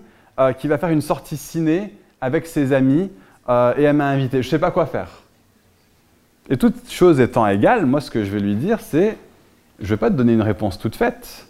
qui 0.58 0.68
va 0.68 0.78
faire 0.78 0.90
une 0.90 1.02
sortie 1.02 1.38
ciné 1.38 1.96
avec 2.20 2.48
ses 2.48 2.74
amis, 2.74 3.10
et 3.48 3.84
elle 3.84 3.96
m'a 3.96 4.10
invité. 4.10 4.42
Je 4.42 4.48
ne 4.48 4.52
sais 4.52 4.60
pas 4.60 4.72
quoi 4.72 4.86
faire. 4.86 5.08
Et 6.50 6.58
toute 6.58 6.90
chose 6.90 7.22
étant 7.22 7.48
égale, 7.48 7.86
moi 7.86 8.02
ce 8.02 8.12
que 8.12 8.26
je 8.26 8.32
vais 8.32 8.42
lui 8.42 8.56
dire, 8.56 8.80
c'est 8.82 9.18
je 9.80 9.86
ne 9.86 9.90
vais 9.90 9.98
pas 9.98 10.10
te 10.10 10.16
donner 10.16 10.34
une 10.34 10.42
réponse 10.42 10.78
toute 10.78 10.96
faite. 10.96 11.48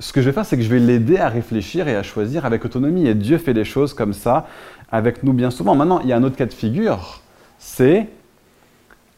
Ce 0.00 0.12
que 0.12 0.20
je 0.20 0.26
vais 0.26 0.32
faire, 0.32 0.46
c'est 0.46 0.56
que 0.56 0.62
je 0.62 0.68
vais 0.68 0.78
l'aider 0.78 1.18
à 1.18 1.28
réfléchir 1.28 1.88
et 1.88 1.96
à 1.96 2.02
choisir 2.02 2.46
avec 2.46 2.64
autonomie. 2.64 3.06
Et 3.06 3.14
Dieu 3.14 3.38
fait 3.38 3.54
des 3.54 3.64
choses 3.64 3.94
comme 3.94 4.12
ça 4.12 4.46
avec 4.90 5.22
nous 5.22 5.32
bien 5.32 5.50
souvent. 5.50 5.74
Maintenant, 5.74 6.00
il 6.00 6.08
y 6.08 6.12
a 6.12 6.16
un 6.16 6.22
autre 6.22 6.36
cas 6.36 6.46
de 6.46 6.52
figure, 6.52 7.20
c'est 7.58 8.08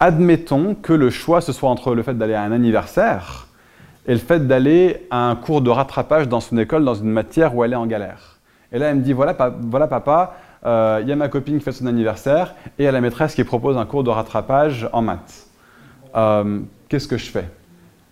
admettons 0.00 0.74
que 0.74 0.94
le 0.94 1.10
choix 1.10 1.42
ce 1.42 1.52
soit 1.52 1.68
entre 1.68 1.94
le 1.94 2.02
fait 2.02 2.14
d'aller 2.14 2.32
à 2.32 2.42
un 2.42 2.52
anniversaire 2.52 3.48
et 4.06 4.12
le 4.12 4.18
fait 4.18 4.46
d'aller 4.46 5.06
à 5.10 5.28
un 5.28 5.36
cours 5.36 5.60
de 5.60 5.68
rattrapage 5.68 6.26
dans 6.26 6.40
son 6.40 6.56
école 6.56 6.84
dans 6.84 6.94
une 6.94 7.10
matière 7.10 7.54
où 7.54 7.62
elle 7.62 7.74
est 7.74 7.76
en 7.76 7.86
galère. 7.86 8.38
Et 8.72 8.78
là, 8.78 8.88
elle 8.88 8.96
me 8.96 9.02
dit 9.02 9.12
voilà, 9.12 9.36
voilà 9.60 9.86
papa, 9.86 10.36
euh, 10.64 11.00
il 11.02 11.08
y 11.08 11.12
a 11.12 11.16
ma 11.16 11.28
copine 11.28 11.58
qui 11.58 11.64
fait 11.64 11.72
son 11.72 11.86
anniversaire 11.86 12.54
et 12.78 12.82
il 12.82 12.84
y 12.84 12.88
a 12.88 12.92
la 12.92 13.00
maîtresse 13.02 13.34
qui 13.34 13.44
propose 13.44 13.76
un 13.76 13.84
cours 13.84 14.02
de 14.02 14.10
rattrapage 14.10 14.88
en 14.92 15.02
maths. 15.02 15.48
Euh, 16.16 16.60
qu'est-ce 16.88 17.06
que 17.06 17.18
je 17.18 17.30
fais? 17.30 17.48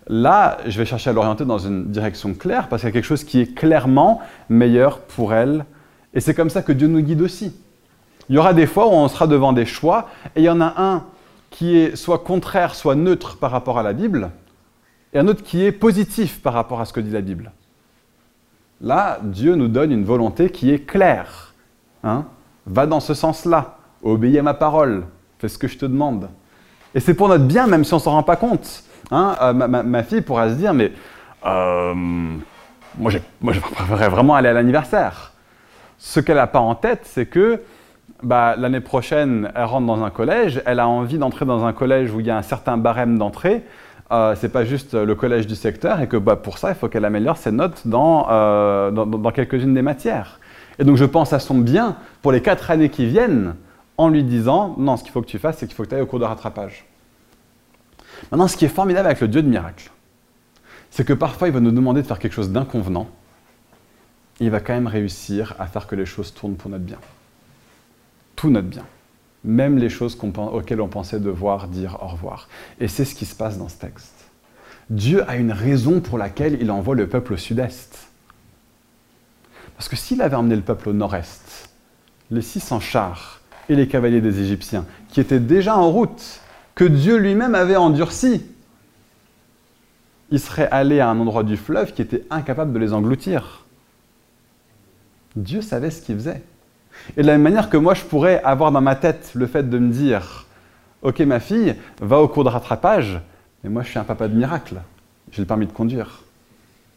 Là, 0.09 0.57
je 0.65 0.77
vais 0.79 0.85
chercher 0.85 1.11
à 1.11 1.13
l'orienter 1.13 1.45
dans 1.45 1.59
une 1.59 1.91
direction 1.91 2.33
claire 2.33 2.67
parce 2.67 2.81
qu'il 2.81 2.89
y 2.89 2.91
a 2.91 2.93
quelque 2.93 3.05
chose 3.05 3.23
qui 3.23 3.41
est 3.41 3.53
clairement 3.53 4.21
meilleur 4.49 4.99
pour 4.99 5.33
elle. 5.33 5.65
Et 6.15 6.19
c'est 6.19 6.33
comme 6.33 6.49
ça 6.49 6.63
que 6.63 6.71
Dieu 6.71 6.87
nous 6.87 7.01
guide 7.01 7.21
aussi. 7.21 7.55
Il 8.27 8.35
y 8.35 8.39
aura 8.39 8.55
des 8.55 8.65
fois 8.65 8.87
où 8.87 8.91
on 8.91 9.07
sera 9.07 9.27
devant 9.27 9.53
des 9.53 9.65
choix 9.65 10.09
et 10.35 10.41
il 10.41 10.45
y 10.45 10.49
en 10.49 10.61
a 10.61 10.73
un 10.77 11.03
qui 11.51 11.77
est 11.77 11.95
soit 11.95 12.19
contraire, 12.19 12.73
soit 12.73 12.95
neutre 12.95 13.37
par 13.37 13.51
rapport 13.51 13.77
à 13.77 13.83
la 13.83 13.93
Bible 13.93 14.31
et 15.13 15.19
un 15.19 15.27
autre 15.27 15.43
qui 15.43 15.63
est 15.63 15.71
positif 15.71 16.41
par 16.41 16.53
rapport 16.53 16.81
à 16.81 16.85
ce 16.85 16.93
que 16.93 16.99
dit 16.99 17.11
la 17.11 17.21
Bible. 17.21 17.51
Là, 18.81 19.19
Dieu 19.21 19.55
nous 19.55 19.67
donne 19.67 19.91
une 19.91 20.05
volonté 20.05 20.49
qui 20.49 20.71
est 20.71 20.79
claire. 20.79 21.53
Hein 22.03 22.25
va 22.65 22.85
dans 22.85 22.99
ce 22.99 23.13
sens-là, 23.13 23.77
obéis 24.03 24.39
à 24.39 24.43
ma 24.43 24.53
parole, 24.53 25.05
fais 25.39 25.49
ce 25.49 25.57
que 25.57 25.67
je 25.67 25.77
te 25.77 25.85
demande. 25.85 26.29
Et 26.95 26.99
c'est 26.99 27.13
pour 27.13 27.27
notre 27.27 27.43
bien, 27.43 27.67
même 27.67 27.83
si 27.83 27.93
on 27.93 27.97
ne 27.97 28.01
s'en 28.01 28.11
rend 28.11 28.23
pas 28.23 28.35
compte. 28.35 28.83
Hein. 29.11 29.35
Euh, 29.41 29.53
ma, 29.53 30.03
fille 30.03 30.21
pourra 30.21 30.49
se 30.49 30.55
dire, 30.55 30.73
mais 30.73 30.91
euh, 31.45 31.93
moi, 32.97 33.11
je 33.11 33.59
préférerais 33.59 34.09
vraiment 34.09 34.35
aller 34.35 34.49
à 34.49 34.53
l'anniversaire. 34.53 35.33
Ce 35.97 36.19
qu'elle 36.19 36.37
n'a 36.37 36.47
pas 36.47 36.59
en 36.59 36.75
tête, 36.75 37.01
c'est 37.03 37.25
que 37.25 37.61
bah, 38.23 38.55
l'année 38.57 38.79
prochaine, 38.79 39.51
elle 39.55 39.65
rentre 39.65 39.87
dans 39.87 40.03
un 40.03 40.09
collège, 40.09 40.61
elle 40.65 40.79
a 40.79 40.87
envie 40.87 41.17
d'entrer 41.17 41.45
dans 41.45 41.65
un 41.65 41.73
collège 41.73 42.13
où 42.13 42.19
il 42.19 42.25
y 42.25 42.31
a 42.31 42.37
un 42.37 42.41
certain 42.41 42.77
barème 42.77 43.17
d'entrée. 43.17 43.63
Euh, 44.11 44.33
c'est 44.35 44.49
pas 44.49 44.65
juste 44.65 44.95
le 44.95 45.13
collège 45.13 45.45
du 45.45 45.55
secteur 45.55 46.01
et 46.01 46.07
que 46.07 46.17
bah, 46.17 46.35
pour 46.35 46.57
ça, 46.57 46.69
il 46.69 46.75
faut 46.75 46.87
qu'elle 46.87 47.05
améliore 47.05 47.37
ses 47.37 47.51
notes 47.51 47.83
dans, 47.85 48.27
euh, 48.29 48.89
dans 48.91 49.31
quelques-unes 49.31 49.73
des 49.73 49.83
matières. 49.83 50.39
Et 50.79 50.83
donc 50.83 50.95
je 50.95 51.05
pense 51.05 51.33
à 51.33 51.39
son 51.39 51.55
bien 51.55 51.95
pour 52.21 52.31
les 52.31 52.41
quatre 52.41 52.71
années 52.71 52.89
qui 52.89 53.05
viennent 53.05 53.55
en 53.97 54.09
lui 54.09 54.23
disant, 54.23 54.75
non, 54.77 54.97
ce 54.97 55.03
qu'il 55.03 55.11
faut 55.11 55.21
que 55.21 55.27
tu 55.27 55.37
fasses, 55.37 55.57
c'est 55.57 55.67
qu'il 55.67 55.75
faut 55.75 55.83
que 55.83 55.89
tu 55.89 55.95
ailles 55.95 56.01
au 56.01 56.05
cours 56.05 56.19
de 56.19 56.25
rattrapage. 56.25 56.85
Maintenant, 58.31 58.47
ce 58.47 58.57
qui 58.57 58.65
est 58.65 58.69
formidable 58.69 59.07
avec 59.07 59.21
le 59.21 59.27
Dieu 59.27 59.41
de 59.41 59.47
miracle, 59.47 59.91
c'est 60.89 61.05
que 61.05 61.13
parfois 61.13 61.47
il 61.47 61.53
va 61.53 61.59
nous 61.59 61.71
demander 61.71 62.01
de 62.01 62.07
faire 62.07 62.19
quelque 62.19 62.33
chose 62.33 62.51
d'inconvenant, 62.51 63.09
il 64.39 64.49
va 64.49 64.59
quand 64.59 64.73
même 64.73 64.87
réussir 64.87 65.55
à 65.59 65.67
faire 65.67 65.87
que 65.87 65.95
les 65.95 66.05
choses 66.05 66.33
tournent 66.33 66.55
pour 66.55 66.69
notre 66.69 66.83
bien. 66.83 66.99
Tout 68.35 68.49
notre 68.49 68.67
bien. 68.67 68.85
Même 69.43 69.77
les 69.77 69.89
choses 69.89 70.17
auxquelles 70.21 70.81
on 70.81 70.87
pensait 70.87 71.19
devoir 71.19 71.67
dire 71.67 71.97
au 72.01 72.07
revoir. 72.07 72.47
Et 72.79 72.87
c'est 72.87 73.05
ce 73.05 73.15
qui 73.15 73.25
se 73.25 73.35
passe 73.35 73.57
dans 73.57 73.69
ce 73.69 73.77
texte. 73.77 74.13
Dieu 74.89 75.29
a 75.29 75.35
une 75.35 75.51
raison 75.51 75.99
pour 75.99 76.17
laquelle 76.17 76.57
il 76.61 76.71
envoie 76.71 76.95
le 76.95 77.07
peuple 77.07 77.33
au 77.33 77.37
sud-est. 77.37 78.09
Parce 79.75 79.87
que 79.87 79.95
s'il 79.95 80.21
avait 80.21 80.35
emmené 80.35 80.55
le 80.55 80.61
peuple 80.61 80.89
au 80.89 80.93
nord-est, 80.93 81.69
les 82.31 82.41
600 82.41 82.79
chars 82.79 83.41
et 83.69 83.75
les 83.75 83.87
cavaliers 83.87 84.21
des 84.21 84.39
Égyptiens, 84.39 84.85
qui 85.09 85.19
étaient 85.19 85.39
déjà 85.39 85.77
en 85.77 85.89
route, 85.89 86.41
que 86.79 86.85
Dieu 86.85 87.17
lui-même 87.17 87.55
avait 87.55 87.75
endurci, 87.75 88.41
il 90.31 90.39
serait 90.39 90.69
allé 90.71 91.01
à 91.01 91.09
un 91.09 91.19
endroit 91.19 91.43
du 91.43 91.57
fleuve 91.57 91.91
qui 91.93 92.01
était 92.01 92.23
incapable 92.29 92.71
de 92.71 92.79
les 92.79 92.93
engloutir. 92.93 93.65
Dieu 95.35 95.61
savait 95.61 95.91
ce 95.91 96.01
qu'il 96.01 96.15
faisait. 96.15 96.41
Et 97.17 97.21
de 97.21 97.27
la 97.27 97.33
même 97.33 97.41
manière 97.41 97.69
que 97.69 97.75
moi, 97.75 97.95
je 97.95 98.03
pourrais 98.05 98.41
avoir 98.43 98.71
dans 98.71 98.79
ma 98.79 98.95
tête 98.95 99.31
le 99.35 99.45
fait 99.45 99.69
de 99.69 99.77
me 99.77 99.91
dire 99.91 100.45
Ok, 101.01 101.19
ma 101.19 101.41
fille, 101.41 101.75
va 101.99 102.19
au 102.19 102.29
cours 102.29 102.45
de 102.45 102.49
rattrapage, 102.49 103.19
mais 103.61 103.69
moi, 103.69 103.83
je 103.83 103.89
suis 103.89 103.99
un 103.99 104.05
papa 104.05 104.29
de 104.29 104.35
miracle. 104.35 104.75
J'ai 105.33 105.41
le 105.41 105.47
permis 105.47 105.67
de 105.67 105.73
conduire 105.73 106.23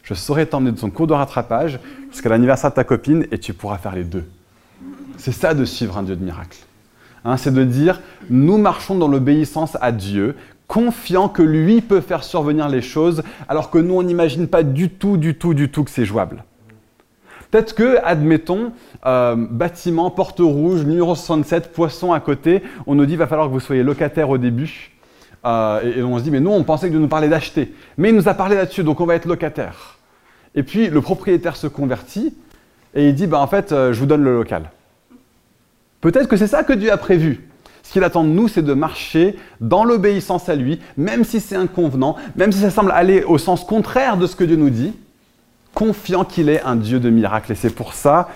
je 0.03 0.13
saurai 0.13 0.45
t'emmener 0.45 0.73
de 0.73 0.77
son 0.77 0.89
cours 0.89 1.07
de 1.07 1.13
rattrapage 1.13 1.79
jusqu'à 2.11 2.29
l'anniversaire 2.29 2.69
de 2.71 2.75
ta 2.75 2.83
copine 2.83 3.25
et 3.31 3.37
tu 3.37 3.53
pourras 3.53 3.77
faire 3.77 3.95
les 3.95 4.03
deux. 4.03 4.29
C'est 5.17 5.31
ça 5.31 5.53
de 5.53 5.63
suivre 5.63 5.97
un 5.97 6.03
Dieu 6.03 6.15
de 6.15 6.23
miracle. 6.23 6.57
Hein, 7.25 7.37
c'est 7.37 7.53
de 7.53 7.63
dire, 7.63 8.01
nous 8.29 8.57
marchons 8.57 8.95
dans 8.95 9.07
l'obéissance 9.07 9.77
à 9.81 9.91
Dieu, 9.91 10.35
confiant 10.67 11.29
que 11.29 11.41
lui 11.41 11.81
peut 11.81 12.01
faire 12.01 12.23
survenir 12.23 12.69
les 12.69 12.81
choses, 12.81 13.23
alors 13.47 13.69
que 13.69 13.77
nous, 13.77 13.95
on 13.95 14.03
n'imagine 14.03 14.47
pas 14.47 14.63
du 14.63 14.89
tout, 14.89 15.17
du 15.17 15.35
tout, 15.35 15.53
du 15.53 15.69
tout 15.69 15.83
que 15.83 15.91
c'est 15.91 16.05
jouable. 16.05 16.43
Peut-être 17.51 17.75
que, 17.75 17.97
admettons, 18.03 18.71
euh, 19.05 19.35
bâtiment, 19.37 20.09
porte 20.09 20.39
rouge, 20.39 20.83
numéro 20.85 21.13
67, 21.13 21.71
poisson 21.71 22.11
à 22.11 22.19
côté, 22.19 22.63
on 22.87 22.95
nous 22.95 23.05
dit, 23.05 23.15
va 23.15 23.27
falloir 23.27 23.47
que 23.47 23.53
vous 23.53 23.59
soyez 23.59 23.83
locataire 23.83 24.29
au 24.29 24.39
début. 24.39 24.91
Euh, 25.45 25.97
et, 25.97 26.01
on 26.01 26.17
se 26.17 26.23
dit, 26.23 26.31
mais 26.31 26.39
nous, 26.39 26.49
on 26.51 26.63
pensait 26.63 26.87
que 26.87 26.91
Dieu 26.91 26.99
nous 26.99 27.07
parlait 27.07 27.29
d'acheter. 27.29 27.71
Mais 27.97 28.09
il 28.09 28.15
nous 28.15 28.27
a 28.27 28.33
parlé 28.33 28.55
là-dessus, 28.55 28.83
donc 28.83 29.01
on 29.01 29.05
va 29.05 29.15
être 29.15 29.27
locataire. 29.27 29.99
Et 30.55 30.63
puis, 30.63 30.89
le 30.89 31.01
propriétaire 31.01 31.55
se 31.55 31.67
convertit 31.67 32.33
et 32.95 33.09
il 33.09 33.13
dit, 33.13 33.27
bah, 33.27 33.39
en 33.39 33.47
fait, 33.47 33.71
euh, 33.71 33.93
je 33.93 33.99
vous 33.99 34.05
donne 34.05 34.23
le 34.23 34.35
local. 34.35 34.71
Peut-être 36.03 36.27
que 36.27 36.35
c'est 36.35 36.47
ça 36.47 36.65
que 36.65 36.73
Dieu 36.73 36.91
a 36.91 36.97
prévu. 36.97 37.47
Ce 37.81 37.93
qu'il 37.93 38.03
attend 38.03 38.25
de 38.25 38.29
nous, 38.29 38.49
c'est 38.49 38.61
de 38.61 38.73
marcher 38.73 39.37
dans 39.61 39.85
l'obéissance 39.85 40.49
à 40.49 40.55
lui, 40.55 40.81
même 40.97 41.23
si 41.23 41.39
c'est 41.39 41.55
inconvenant, 41.55 42.17
même 42.35 42.51
si 42.51 42.59
ça 42.59 42.69
semble 42.71 42.91
aller 42.91 43.23
au 43.23 43.37
sens 43.37 43.63
contraire 43.63 44.17
de 44.17 44.27
ce 44.27 44.35
que 44.35 44.43
Dieu 44.43 44.57
nous 44.57 44.69
dit, 44.69 44.91
confiant 45.73 46.25
qu'il 46.25 46.49
est 46.49 46.61
un 46.63 46.75
Dieu 46.75 46.99
de 46.99 47.09
miracles. 47.09 47.53
Et 47.53 47.55
c'est 47.55 47.73
pour 47.73 47.93
ça 47.93 48.27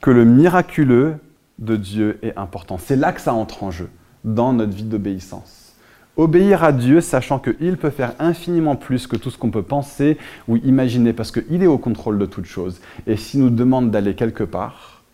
que 0.00 0.10
le 0.10 0.24
miraculeux 0.24 1.14
de 1.60 1.76
Dieu 1.76 2.18
est 2.22 2.36
important. 2.36 2.76
C'est 2.76 2.96
là 2.96 3.12
que 3.12 3.20
ça 3.20 3.34
entre 3.34 3.62
en 3.62 3.70
jeu, 3.70 3.88
dans 4.24 4.52
notre 4.52 4.72
vie 4.72 4.82
d'obéissance. 4.82 5.76
Obéir 6.16 6.64
à 6.64 6.72
Dieu, 6.72 7.00
sachant 7.00 7.38
qu'il 7.38 7.76
peut 7.76 7.90
faire 7.90 8.14
infiniment 8.18 8.74
plus 8.74 9.06
que 9.06 9.14
tout 9.14 9.30
ce 9.30 9.38
qu'on 9.38 9.52
peut 9.52 9.62
penser 9.62 10.18
ou 10.48 10.56
imaginer, 10.56 11.12
parce 11.12 11.30
qu'il 11.30 11.62
est 11.62 11.68
au 11.68 11.78
contrôle 11.78 12.18
de 12.18 12.26
toutes 12.26 12.46
choses. 12.46 12.80
Et 13.06 13.16
s'il 13.16 13.42
nous 13.42 13.50
demande 13.50 13.92
d'aller 13.92 14.16
quelque 14.16 14.42
part, 14.42 15.04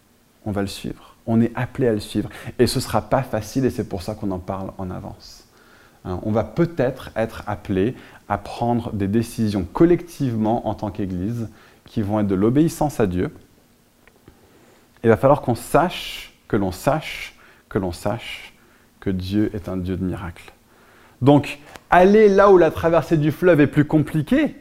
on 0.46 0.52
va 0.52 0.62
le 0.62 0.68
suivre. 0.68 1.17
On 1.28 1.40
est 1.40 1.52
appelé 1.54 1.86
à 1.86 1.92
le 1.92 2.00
suivre. 2.00 2.28
Et 2.58 2.66
ce 2.66 2.78
ne 2.78 2.82
sera 2.82 3.02
pas 3.02 3.22
facile, 3.22 3.64
et 3.64 3.70
c'est 3.70 3.88
pour 3.88 4.02
ça 4.02 4.14
qu'on 4.14 4.32
en 4.32 4.40
parle 4.40 4.72
en 4.78 4.90
avance. 4.90 5.46
Hein, 6.04 6.18
on 6.24 6.32
va 6.32 6.42
peut-être 6.42 7.10
être 7.14 7.44
appelé 7.46 7.94
à 8.28 8.38
prendre 8.38 8.92
des 8.92 9.06
décisions 9.06 9.64
collectivement 9.72 10.66
en 10.66 10.74
tant 10.74 10.90
qu'Église 10.90 11.48
qui 11.84 12.02
vont 12.02 12.18
être 12.20 12.26
de 12.26 12.34
l'obéissance 12.34 12.98
à 12.98 13.06
Dieu. 13.06 13.32
Il 15.04 15.10
va 15.10 15.16
falloir 15.16 15.42
qu'on 15.42 15.54
sache, 15.54 16.34
que 16.48 16.56
l'on 16.56 16.72
sache, 16.72 17.36
que 17.68 17.78
l'on 17.78 17.92
sache 17.92 18.54
que 19.00 19.10
Dieu 19.10 19.50
est 19.54 19.68
un 19.68 19.76
Dieu 19.76 19.96
de 19.96 20.04
miracles. 20.04 20.52
Donc, 21.22 21.58
aller 21.90 22.28
là 22.28 22.50
où 22.50 22.58
la 22.58 22.70
traversée 22.70 23.16
du 23.16 23.32
fleuve 23.32 23.60
est 23.60 23.66
plus 23.66 23.84
compliquée, 23.84 24.56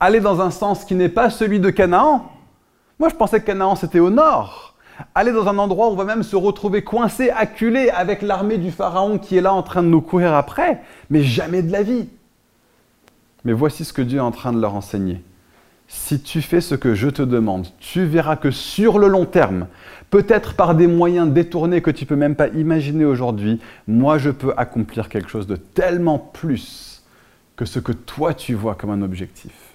aller 0.00 0.20
dans 0.20 0.40
un 0.40 0.50
sens 0.50 0.84
qui 0.84 0.94
n'est 0.94 1.08
pas 1.08 1.30
celui 1.30 1.60
de 1.60 1.70
Canaan. 1.70 2.30
Moi, 2.98 3.08
je 3.08 3.14
pensais 3.14 3.40
que 3.40 3.46
Canaan, 3.46 3.76
c'était 3.76 4.00
au 4.00 4.10
nord. 4.10 4.74
Aller 5.14 5.32
dans 5.32 5.46
un 5.48 5.58
endroit 5.58 5.88
où 5.88 5.92
on 5.92 5.96
va 5.96 6.04
même 6.04 6.22
se 6.22 6.36
retrouver 6.36 6.82
coincé, 6.82 7.30
acculé 7.30 7.90
avec 7.90 8.22
l'armée 8.22 8.58
du 8.58 8.70
Pharaon 8.70 9.18
qui 9.18 9.36
est 9.36 9.40
là 9.40 9.52
en 9.52 9.62
train 9.62 9.82
de 9.82 9.88
nous 9.88 10.00
courir 10.00 10.34
après, 10.34 10.82
mais 11.10 11.22
jamais 11.22 11.62
de 11.62 11.72
la 11.72 11.82
vie. 11.82 12.08
Mais 13.44 13.52
voici 13.52 13.84
ce 13.84 13.92
que 13.92 14.02
Dieu 14.02 14.18
est 14.18 14.22
en 14.22 14.32
train 14.32 14.52
de 14.52 14.60
leur 14.60 14.74
enseigner 14.74 15.22
si 15.88 16.20
tu 16.20 16.42
fais 16.42 16.60
ce 16.60 16.74
que 16.74 16.94
je 16.94 17.08
te 17.08 17.22
demande, 17.22 17.66
tu 17.80 18.04
verras 18.04 18.36
que 18.36 18.50
sur 18.50 18.98
le 18.98 19.08
long 19.08 19.24
terme, 19.24 19.66
peut-être 20.10 20.54
par 20.54 20.74
des 20.74 20.86
moyens 20.86 21.32
détournés 21.32 21.80
que 21.80 21.90
tu 21.90 22.04
peux 22.04 22.14
même 22.14 22.36
pas 22.36 22.48
imaginer 22.48 23.06
aujourd'hui, 23.06 23.58
moi 23.86 24.18
je 24.18 24.30
peux 24.30 24.52
accomplir 24.58 25.08
quelque 25.08 25.30
chose 25.30 25.46
de 25.46 25.56
tellement 25.56 26.18
plus 26.18 27.02
que 27.56 27.64
ce 27.64 27.78
que 27.78 27.92
toi 27.92 28.34
tu 28.34 28.54
vois 28.54 28.74
comme 28.74 28.90
un 28.90 29.02
objectif. 29.02 29.67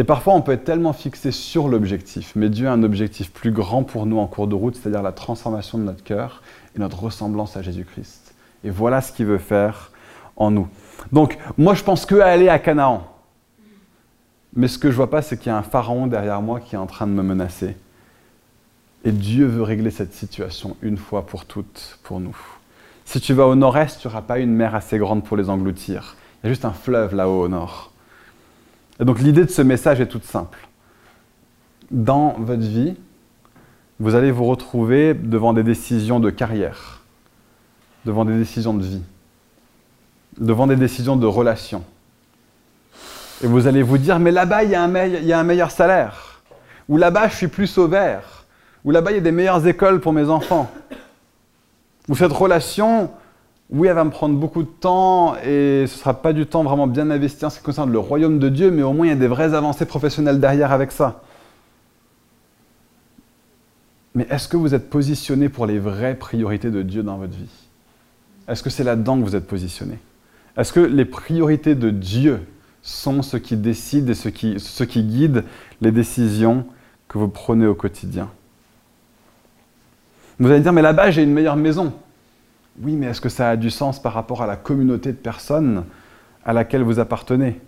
Et 0.00 0.04
parfois 0.04 0.32
on 0.32 0.40
peut 0.40 0.52
être 0.52 0.64
tellement 0.64 0.94
fixé 0.94 1.30
sur 1.30 1.68
l'objectif, 1.68 2.32
mais 2.34 2.48
Dieu 2.48 2.66
a 2.68 2.72
un 2.72 2.82
objectif 2.84 3.30
plus 3.30 3.50
grand 3.50 3.82
pour 3.82 4.06
nous 4.06 4.16
en 4.16 4.26
cours 4.26 4.46
de 4.46 4.54
route, 4.54 4.74
c'est-à-dire 4.74 5.02
la 5.02 5.12
transformation 5.12 5.76
de 5.76 5.82
notre 5.82 6.02
cœur 6.02 6.42
et 6.74 6.78
notre 6.78 7.02
ressemblance 7.02 7.58
à 7.58 7.60
Jésus-Christ. 7.60 8.34
Et 8.64 8.70
voilà 8.70 9.02
ce 9.02 9.12
qu'il 9.12 9.26
veut 9.26 9.36
faire 9.36 9.92
en 10.36 10.50
nous. 10.50 10.68
Donc, 11.12 11.36
moi, 11.58 11.74
je 11.74 11.84
pense 11.84 12.06
que 12.06 12.14
aller 12.14 12.48
à 12.48 12.58
Canaan. 12.58 13.06
Mais 14.56 14.68
ce 14.68 14.78
que 14.78 14.90
je 14.90 14.96
vois 14.96 15.10
pas, 15.10 15.20
c'est 15.20 15.36
qu'il 15.36 15.48
y 15.48 15.54
a 15.54 15.58
un 15.58 15.62
pharaon 15.62 16.06
derrière 16.06 16.40
moi 16.40 16.60
qui 16.60 16.76
est 16.76 16.78
en 16.78 16.86
train 16.86 17.06
de 17.06 17.12
me 17.12 17.22
menacer. 17.22 17.76
Et 19.04 19.12
Dieu 19.12 19.44
veut 19.44 19.62
régler 19.62 19.90
cette 19.90 20.14
situation 20.14 20.78
une 20.80 20.96
fois 20.96 21.26
pour 21.26 21.44
toutes 21.44 21.98
pour 22.04 22.20
nous. 22.20 22.38
Si 23.04 23.20
tu 23.20 23.34
vas 23.34 23.46
au 23.46 23.54
nord-est, 23.54 24.00
tu 24.00 24.08
n'auras 24.08 24.22
pas 24.22 24.38
une 24.38 24.54
mer 24.54 24.74
assez 24.74 24.96
grande 24.96 25.24
pour 25.24 25.36
les 25.36 25.50
engloutir. 25.50 26.16
Il 26.42 26.46
y 26.46 26.48
a 26.48 26.52
juste 26.52 26.64
un 26.64 26.72
fleuve 26.72 27.14
là-haut 27.14 27.42
au 27.42 27.48
nord. 27.48 27.89
Et 29.00 29.04
donc 29.04 29.18
l'idée 29.18 29.44
de 29.44 29.50
ce 29.50 29.62
message 29.62 30.00
est 30.00 30.06
toute 30.06 30.24
simple. 30.24 30.58
Dans 31.90 32.34
votre 32.38 32.62
vie, 32.62 32.96
vous 33.98 34.14
allez 34.14 34.30
vous 34.30 34.44
retrouver 34.44 35.14
devant 35.14 35.52
des 35.52 35.62
décisions 35.62 36.20
de 36.20 36.30
carrière, 36.30 37.00
devant 38.04 38.24
des 38.24 38.36
décisions 38.36 38.74
de 38.74 38.82
vie, 38.82 39.02
devant 40.38 40.66
des 40.66 40.76
décisions 40.76 41.16
de 41.16 41.26
relation. 41.26 41.82
Et 43.42 43.46
vous 43.46 43.66
allez 43.66 43.82
vous 43.82 43.96
dire, 43.98 44.18
mais 44.18 44.30
là-bas, 44.30 44.64
il 44.64 44.70
y, 44.70 44.74
a 44.74 44.82
un 44.82 45.44
meilleur 45.44 45.70
salaire. 45.70 46.42
Ou 46.88 46.98
là-bas, 46.98 47.28
je 47.28 47.36
suis 47.36 47.48
plus 47.48 47.78
au. 47.78 47.88
Ou 48.84 48.90
là-bas, 48.90 49.12
il 49.12 49.14
y 49.14 49.18
a 49.18 49.22
des 49.22 49.32
meilleures 49.32 49.66
écoles 49.66 50.00
pour 50.00 50.12
mes 50.12 50.28
enfants. 50.28 50.70
Ou 52.08 52.16
cette 52.16 52.32
relation, 52.32 53.10
oui, 53.72 53.86
elle 53.86 53.94
va 53.94 54.04
me 54.04 54.10
prendre 54.10 54.36
beaucoup 54.36 54.62
de 54.62 54.68
temps 54.68 55.36
et 55.36 55.84
ce 55.86 55.94
ne 55.94 55.98
sera 55.98 56.14
pas 56.14 56.32
du 56.32 56.46
temps 56.46 56.64
vraiment 56.64 56.88
bien 56.88 57.08
investi 57.10 57.44
en 57.44 57.50
ce 57.50 57.58
qui 57.58 57.64
concerne 57.64 57.92
le 57.92 57.98
royaume 58.00 58.38
de 58.38 58.48
Dieu, 58.48 58.70
mais 58.70 58.82
au 58.82 58.92
moins 58.92 59.06
il 59.06 59.10
y 59.10 59.12
a 59.12 59.16
des 59.16 59.28
vraies 59.28 59.54
avancées 59.54 59.86
professionnelles 59.86 60.40
derrière 60.40 60.72
avec 60.72 60.90
ça. 60.90 61.22
Mais 64.16 64.26
est-ce 64.28 64.48
que 64.48 64.56
vous 64.56 64.74
êtes 64.74 64.90
positionné 64.90 65.48
pour 65.48 65.66
les 65.66 65.78
vraies 65.78 66.16
priorités 66.16 66.70
de 66.70 66.82
Dieu 66.82 67.04
dans 67.04 67.16
votre 67.16 67.36
vie? 67.36 67.68
Est-ce 68.48 68.64
que 68.64 68.70
c'est 68.70 68.82
là-dedans 68.82 69.16
que 69.18 69.22
vous 69.22 69.36
êtes 69.36 69.46
positionné? 69.46 69.98
Est-ce 70.56 70.72
que 70.72 70.80
les 70.80 71.04
priorités 71.04 71.76
de 71.76 71.90
Dieu 71.90 72.40
sont 72.82 73.22
ce 73.22 73.36
qui 73.36 73.56
décide 73.56 74.10
et 74.10 74.14
ce 74.14 74.28
qui, 74.28 74.58
ce 74.58 74.82
qui 74.82 75.04
guide 75.04 75.44
les 75.80 75.92
décisions 75.92 76.66
que 77.06 77.18
vous 77.18 77.28
prenez 77.28 77.68
au 77.68 77.76
quotidien? 77.76 78.28
Vous 80.40 80.50
allez 80.50 80.60
dire, 80.60 80.72
mais 80.72 80.82
là-bas, 80.82 81.12
j'ai 81.12 81.22
une 81.22 81.32
meilleure 81.32 81.56
maison. 81.56 81.92
Oui, 82.78 82.94
mais 82.94 83.06
est-ce 83.06 83.20
que 83.20 83.28
ça 83.28 83.50
a 83.50 83.56
du 83.56 83.70
sens 83.70 84.00
par 84.00 84.12
rapport 84.12 84.42
à 84.42 84.46
la 84.46 84.56
communauté 84.56 85.12
de 85.12 85.16
personnes 85.16 85.84
à 86.44 86.52
laquelle 86.52 86.82
vous 86.82 86.98
appartenez? 86.98 87.60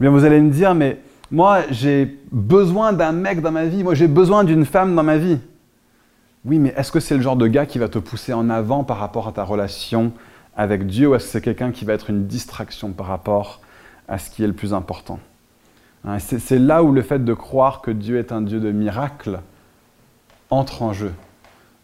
Bien, 0.00 0.10
vous 0.10 0.24
allez 0.24 0.40
me 0.40 0.50
dire, 0.50 0.74
mais 0.74 1.00
moi, 1.30 1.60
j'ai 1.70 2.18
besoin 2.30 2.92
d'un 2.92 3.12
mec 3.12 3.40
dans 3.40 3.52
ma 3.52 3.64
vie, 3.64 3.82
moi, 3.82 3.94
j'ai 3.94 4.08
besoin 4.08 4.44
d'une 4.44 4.66
femme 4.66 4.94
dans 4.94 5.02
ma 5.02 5.16
vie. 5.16 5.38
Oui, 6.44 6.58
mais 6.58 6.74
est-ce 6.76 6.90
que 6.90 7.00
c'est 7.00 7.16
le 7.16 7.22
genre 7.22 7.36
de 7.36 7.46
gars 7.46 7.66
qui 7.66 7.78
va 7.78 7.88
te 7.88 7.98
pousser 7.98 8.32
en 8.32 8.50
avant 8.50 8.84
par 8.84 8.98
rapport 8.98 9.28
à 9.28 9.32
ta 9.32 9.44
relation 9.44 10.12
avec 10.56 10.86
Dieu 10.86 11.08
ou 11.08 11.14
est-ce 11.14 11.26
que 11.26 11.30
c'est 11.30 11.40
quelqu'un 11.40 11.70
qui 11.70 11.84
va 11.84 11.92
être 11.92 12.10
une 12.10 12.26
distraction 12.26 12.90
par 12.90 13.06
rapport 13.06 13.60
à 14.08 14.18
ce 14.18 14.28
qui 14.28 14.42
est 14.42 14.46
le 14.46 14.52
plus 14.52 14.74
important? 14.74 15.20
Hein, 16.04 16.18
C'est 16.18 16.58
là 16.58 16.82
où 16.82 16.92
le 16.92 17.02
fait 17.02 17.24
de 17.24 17.32
croire 17.32 17.80
que 17.80 17.92
Dieu 17.92 18.18
est 18.18 18.32
un 18.32 18.42
Dieu 18.42 18.58
de 18.58 18.72
miracles 18.72 19.40
entre 20.50 20.82
en 20.82 20.92
jeu. 20.92 21.12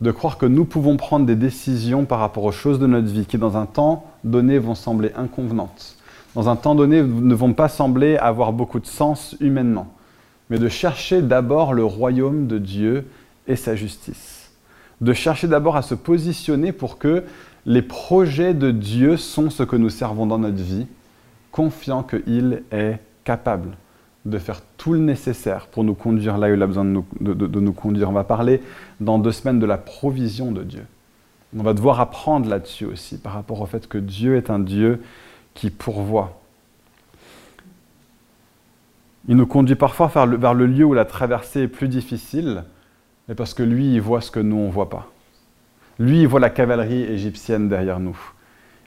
De 0.00 0.12
croire 0.12 0.38
que 0.38 0.46
nous 0.46 0.64
pouvons 0.64 0.96
prendre 0.96 1.26
des 1.26 1.34
décisions 1.34 2.04
par 2.04 2.20
rapport 2.20 2.44
aux 2.44 2.52
choses 2.52 2.78
de 2.78 2.86
notre 2.86 3.08
vie 3.08 3.26
qui, 3.26 3.36
dans 3.36 3.56
un 3.56 3.66
temps 3.66 4.04
donné, 4.22 4.58
vont 4.58 4.76
sembler 4.76 5.10
inconvenantes. 5.16 5.96
Dans 6.34 6.48
un 6.48 6.56
temps 6.56 6.76
donné, 6.76 7.02
ne 7.02 7.34
vont 7.34 7.52
pas 7.52 7.68
sembler 7.68 8.16
avoir 8.16 8.52
beaucoup 8.52 8.78
de 8.78 8.86
sens 8.86 9.36
humainement. 9.40 9.88
Mais 10.50 10.58
de 10.58 10.68
chercher 10.68 11.20
d'abord 11.20 11.74
le 11.74 11.84
royaume 11.84 12.46
de 12.46 12.58
Dieu 12.58 13.06
et 13.48 13.56
sa 13.56 13.74
justice. 13.74 14.52
De 15.00 15.12
chercher 15.12 15.48
d'abord 15.48 15.76
à 15.76 15.82
se 15.82 15.94
positionner 15.94 16.72
pour 16.72 16.98
que 16.98 17.24
les 17.66 17.82
projets 17.82 18.54
de 18.54 18.70
Dieu 18.70 19.16
sont 19.16 19.50
ce 19.50 19.64
que 19.64 19.76
nous 19.76 19.90
servons 19.90 20.26
dans 20.26 20.38
notre 20.38 20.62
vie, 20.62 20.86
confiant 21.50 22.04
qu'il 22.04 22.62
est 22.70 23.00
capable 23.24 23.76
de 24.28 24.38
faire 24.38 24.60
tout 24.76 24.92
le 24.92 24.98
nécessaire 25.00 25.66
pour 25.66 25.84
nous 25.84 25.94
conduire 25.94 26.38
là 26.38 26.48
où 26.50 26.54
il 26.54 26.62
a 26.62 26.66
besoin 26.66 26.84
de 26.84 26.90
nous, 26.90 27.04
de 27.20 27.60
nous 27.60 27.72
conduire. 27.72 28.10
On 28.10 28.12
va 28.12 28.24
parler 28.24 28.62
dans 29.00 29.18
deux 29.18 29.32
semaines 29.32 29.58
de 29.58 29.66
la 29.66 29.78
provision 29.78 30.52
de 30.52 30.62
Dieu. 30.62 30.84
On 31.56 31.62
va 31.62 31.72
devoir 31.72 32.00
apprendre 32.00 32.48
là-dessus 32.48 32.84
aussi, 32.84 33.18
par 33.18 33.32
rapport 33.32 33.60
au 33.60 33.66
fait 33.66 33.88
que 33.88 33.98
Dieu 33.98 34.36
est 34.36 34.50
un 34.50 34.58
Dieu 34.58 35.02
qui 35.54 35.70
pourvoit. 35.70 36.40
Il 39.28 39.36
nous 39.36 39.46
conduit 39.46 39.74
parfois 39.74 40.08
vers 40.08 40.54
le 40.54 40.66
lieu 40.66 40.84
où 40.84 40.94
la 40.94 41.04
traversée 41.04 41.62
est 41.62 41.68
plus 41.68 41.88
difficile, 41.88 42.64
mais 43.28 43.34
parce 43.34 43.54
que 43.54 43.62
lui, 43.62 43.94
il 43.94 44.00
voit 44.00 44.20
ce 44.20 44.30
que 44.30 44.40
nous, 44.40 44.56
on 44.56 44.68
ne 44.68 44.72
voit 44.72 44.88
pas. 44.88 45.10
Lui, 45.98 46.22
il 46.22 46.28
voit 46.28 46.40
la 46.40 46.50
cavalerie 46.50 47.02
égyptienne 47.02 47.68
derrière 47.68 48.00
nous. 48.00 48.18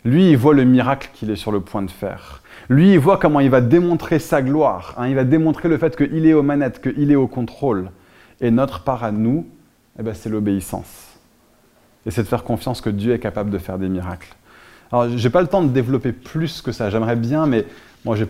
Lui, 0.03 0.31
il 0.31 0.37
voit 0.37 0.53
le 0.53 0.63
miracle 0.63 1.09
qu'il 1.13 1.29
est 1.29 1.35
sur 1.35 1.51
le 1.51 1.61
point 1.61 1.83
de 1.83 1.91
faire. 1.91 2.41
Lui, 2.69 2.93
il 2.93 2.99
voit 2.99 3.17
comment 3.17 3.39
il 3.39 3.49
va 3.49 3.61
démontrer 3.61 4.19
sa 4.19 4.41
gloire. 4.41 4.95
Hein. 4.97 5.07
il 5.07 5.15
va 5.15 5.23
démontrer 5.23 5.69
le 5.69 5.77
fait 5.77 5.95
qu'il 5.95 6.25
est 6.25 6.33
aux 6.33 6.43
manettes, 6.43 6.81
qu'il 6.81 7.11
est 7.11 7.15
au 7.15 7.27
contrôle. 7.27 7.91
Et 8.39 8.49
notre 8.49 8.83
part 8.83 9.03
à 9.03 9.11
nous, 9.11 9.45
eh 9.99 10.03
ben, 10.03 10.13
c'est 10.13 10.29
l'obéissance. 10.29 11.09
Et 12.05 12.11
c'est 12.11 12.23
de 12.23 12.27
faire 12.27 12.43
confiance 12.43 12.81
que 12.81 12.89
Dieu 12.89 13.13
est 13.13 13.19
capable 13.19 13.51
de 13.51 13.57
faire 13.59 13.77
des 13.77 13.89
miracles. 13.89 14.33
Alors, 14.91 15.09
je 15.09 15.23
n'ai 15.23 15.29
pas 15.29 15.41
le 15.41 15.47
temps 15.47 15.61
de 15.61 15.69
développer 15.69 16.11
plus 16.11 16.61
que 16.61 16.71
ça. 16.71 16.89
J'aimerais 16.89 17.15
bien, 17.15 17.45
mais 17.45 17.65
moi, 18.03 18.15
j'ai 18.15 18.27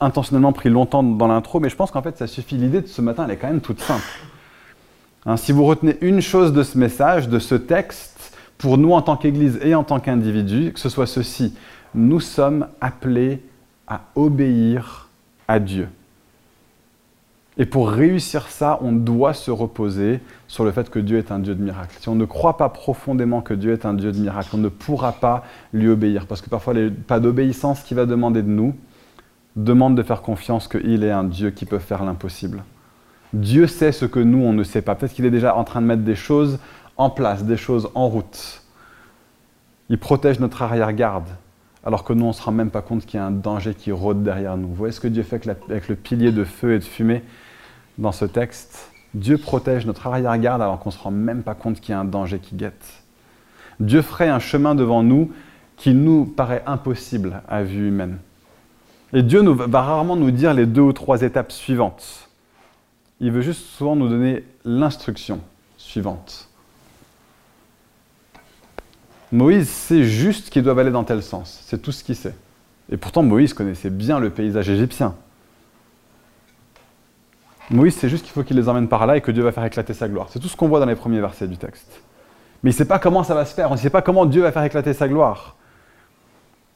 intentionnellement 0.00 0.52
pris 0.52 0.68
longtemps 0.68 1.02
dans 1.02 1.28
l'intro, 1.28 1.60
mais 1.60 1.68
je 1.68 1.76
pense 1.76 1.90
qu'en 1.92 2.02
fait, 2.02 2.18
ça 2.18 2.26
suffit. 2.26 2.56
L'idée 2.56 2.80
de 2.80 2.88
ce 2.88 3.00
matin, 3.00 3.24
elle 3.24 3.30
est 3.30 3.36
quand 3.36 3.46
même 3.46 3.60
toute 3.60 3.80
simple. 3.80 4.04
Hein, 5.24 5.36
si 5.36 5.52
vous 5.52 5.64
retenez 5.64 5.96
une 6.00 6.20
chose 6.20 6.52
de 6.52 6.64
ce 6.64 6.76
message, 6.76 7.28
de 7.28 7.38
ce 7.38 7.54
texte, 7.54 8.11
pour 8.62 8.78
nous 8.78 8.92
en 8.92 9.02
tant 9.02 9.16
qu'Église 9.16 9.58
et 9.62 9.74
en 9.74 9.82
tant 9.82 9.98
qu'individu, 9.98 10.72
que 10.72 10.78
ce 10.78 10.88
soit 10.88 11.08
ceci, 11.08 11.52
nous 11.96 12.20
sommes 12.20 12.68
appelés 12.80 13.42
à 13.88 14.02
obéir 14.14 15.08
à 15.48 15.58
Dieu. 15.58 15.88
Et 17.58 17.66
pour 17.66 17.90
réussir 17.90 18.46
ça, 18.46 18.78
on 18.80 18.92
doit 18.92 19.34
se 19.34 19.50
reposer 19.50 20.20
sur 20.46 20.64
le 20.64 20.70
fait 20.70 20.88
que 20.90 21.00
Dieu 21.00 21.18
est 21.18 21.32
un 21.32 21.40
Dieu 21.40 21.56
de 21.56 21.62
miracles. 21.62 21.96
Si 21.98 22.08
on 22.08 22.14
ne 22.14 22.24
croit 22.24 22.56
pas 22.56 22.68
profondément 22.68 23.40
que 23.40 23.52
Dieu 23.52 23.72
est 23.72 23.84
un 23.84 23.94
Dieu 23.94 24.12
de 24.12 24.18
miracles, 24.18 24.50
on 24.54 24.58
ne 24.58 24.68
pourra 24.68 25.10
pas 25.10 25.42
lui 25.72 25.88
obéir. 25.88 26.26
Parce 26.26 26.40
que 26.40 26.48
parfois, 26.48 26.72
pas 27.08 27.18
d'obéissance 27.18 27.82
qu'il 27.82 27.96
va 27.96 28.06
demander 28.06 28.42
de 28.42 28.48
nous 28.48 28.76
demande 29.56 29.96
de 29.96 30.04
faire 30.04 30.22
confiance 30.22 30.68
qu'il 30.68 31.02
est 31.02 31.10
un 31.10 31.24
Dieu 31.24 31.50
qui 31.50 31.66
peut 31.66 31.80
faire 31.80 32.04
l'impossible. 32.04 32.62
Dieu 33.32 33.66
sait 33.66 33.92
ce 33.92 34.04
que 34.04 34.20
nous, 34.20 34.38
on 34.38 34.52
ne 34.52 34.62
sait 34.62 34.82
pas. 34.82 34.94
Peut-être 34.94 35.14
qu'il 35.14 35.24
est 35.24 35.30
déjà 35.30 35.56
en 35.56 35.64
train 35.64 35.80
de 35.82 35.86
mettre 35.86 36.02
des 36.02 36.14
choses 36.14 36.60
en 36.96 37.10
place, 37.10 37.44
des 37.44 37.56
choses 37.56 37.90
en 37.94 38.08
route. 38.08 38.62
Il 39.88 39.98
protège 39.98 40.40
notre 40.40 40.62
arrière-garde, 40.62 41.28
alors 41.84 42.04
que 42.04 42.12
nous, 42.12 42.24
on 42.24 42.28
ne 42.28 42.32
se 42.32 42.42
rend 42.42 42.52
même 42.52 42.70
pas 42.70 42.82
compte 42.82 43.04
qu'il 43.04 43.18
y 43.18 43.22
a 43.22 43.26
un 43.26 43.30
danger 43.30 43.74
qui 43.74 43.92
rôde 43.92 44.22
derrière 44.22 44.56
nous. 44.56 44.68
Vous 44.68 44.74
voyez 44.74 44.92
ce 44.92 45.00
que 45.00 45.08
Dieu 45.08 45.22
fait 45.22 45.46
avec 45.68 45.88
le 45.88 45.96
pilier 45.96 46.32
de 46.32 46.44
feu 46.44 46.74
et 46.74 46.78
de 46.78 46.84
fumée 46.84 47.22
dans 47.98 48.12
ce 48.12 48.24
texte, 48.24 48.90
Dieu 49.14 49.36
protège 49.36 49.84
notre 49.84 50.06
arrière-garde 50.06 50.62
alors 50.62 50.78
qu'on 50.78 50.88
ne 50.88 50.94
se 50.94 50.98
rend 50.98 51.10
même 51.10 51.42
pas 51.42 51.54
compte 51.54 51.80
qu'il 51.80 51.92
y 51.92 51.94
a 51.94 52.00
un 52.00 52.04
danger 52.04 52.38
qui 52.38 52.54
guette. 52.54 53.02
Dieu 53.80 54.00
ferait 54.00 54.28
un 54.28 54.38
chemin 54.38 54.74
devant 54.74 55.02
nous 55.02 55.32
qui 55.76 55.94
nous 55.94 56.24
paraît 56.24 56.62
impossible 56.66 57.42
à 57.48 57.62
vue 57.62 57.88
humaine. 57.88 58.18
Et 59.12 59.22
Dieu 59.22 59.42
va 59.42 59.82
rarement 59.82 60.16
nous 60.16 60.30
dire 60.30 60.54
les 60.54 60.64
deux 60.64 60.80
ou 60.80 60.92
trois 60.92 61.22
étapes 61.22 61.52
suivantes. 61.52 62.28
Il 63.20 63.30
veut 63.30 63.42
juste 63.42 63.66
souvent 63.66 63.94
nous 63.94 64.08
donner 64.08 64.44
l'instruction 64.64 65.40
suivante. 65.76 66.48
Moïse 69.32 69.68
sait 69.68 70.04
juste 70.04 70.50
qu'ils 70.50 70.62
doivent 70.62 70.78
aller 70.78 70.90
dans 70.90 71.04
tel 71.04 71.22
sens. 71.22 71.62
C'est 71.64 71.80
tout 71.80 71.90
ce 71.90 72.04
qu'il 72.04 72.14
sait. 72.14 72.34
Et 72.90 72.98
pourtant, 72.98 73.22
Moïse 73.22 73.54
connaissait 73.54 73.88
bien 73.88 74.20
le 74.20 74.28
paysage 74.28 74.68
égyptien. 74.68 75.14
Moïse, 77.70 77.96
c'est 77.96 78.10
juste 78.10 78.24
qu'il 78.24 78.32
faut 78.32 78.42
qu'il 78.42 78.56
les 78.56 78.68
emmène 78.68 78.88
par 78.88 79.06
là 79.06 79.16
et 79.16 79.22
que 79.22 79.30
Dieu 79.30 79.42
va 79.42 79.50
faire 79.50 79.64
éclater 79.64 79.94
sa 79.94 80.06
gloire. 80.06 80.28
C'est 80.30 80.38
tout 80.38 80.48
ce 80.48 80.56
qu'on 80.56 80.68
voit 80.68 80.80
dans 80.80 80.86
les 80.86 80.94
premiers 80.94 81.20
versets 81.20 81.48
du 81.48 81.56
texte. 81.56 82.02
Mais 82.62 82.70
il 82.70 82.74
ne 82.74 82.76
sait 82.76 82.84
pas 82.84 82.98
comment 82.98 83.24
ça 83.24 83.34
va 83.34 83.46
se 83.46 83.54
faire, 83.54 83.70
on 83.70 83.74
ne 83.74 83.78
sait 83.78 83.90
pas 83.90 84.02
comment 84.02 84.26
Dieu 84.26 84.42
va 84.42 84.52
faire 84.52 84.64
éclater 84.64 84.92
sa 84.92 85.08
gloire. 85.08 85.56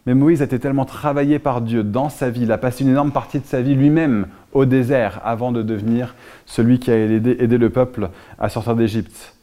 Mais 0.07 0.14
Moïse 0.14 0.40
a 0.40 0.46
été 0.46 0.59
tellement 0.59 0.84
travaillé 0.84 1.38
par 1.38 1.61
Dieu 1.61 1.84
dans 1.84 2.09
sa 2.09 2.30
vie, 2.30 2.42
il 2.42 2.52
a 2.52 2.59
passé 2.59 2.84
une 2.84 2.90
énorme 2.90 3.12
partie 3.12 3.40
de 3.40 3.44
sa 3.44 3.61
vie 3.61 3.74
lui-même 3.74 4.28
au 4.52 4.64
désert 4.64 5.20
avant 5.24 5.52
de 5.52 5.62
devenir 5.62 6.14
celui 6.46 6.78
qui 6.78 6.90
a 6.90 6.96
aidé 6.96 7.59
le 7.59 7.70
peuple 7.70 8.09
à 8.38 8.48
sortir 8.48 8.74
d'Égypte. 8.74 9.36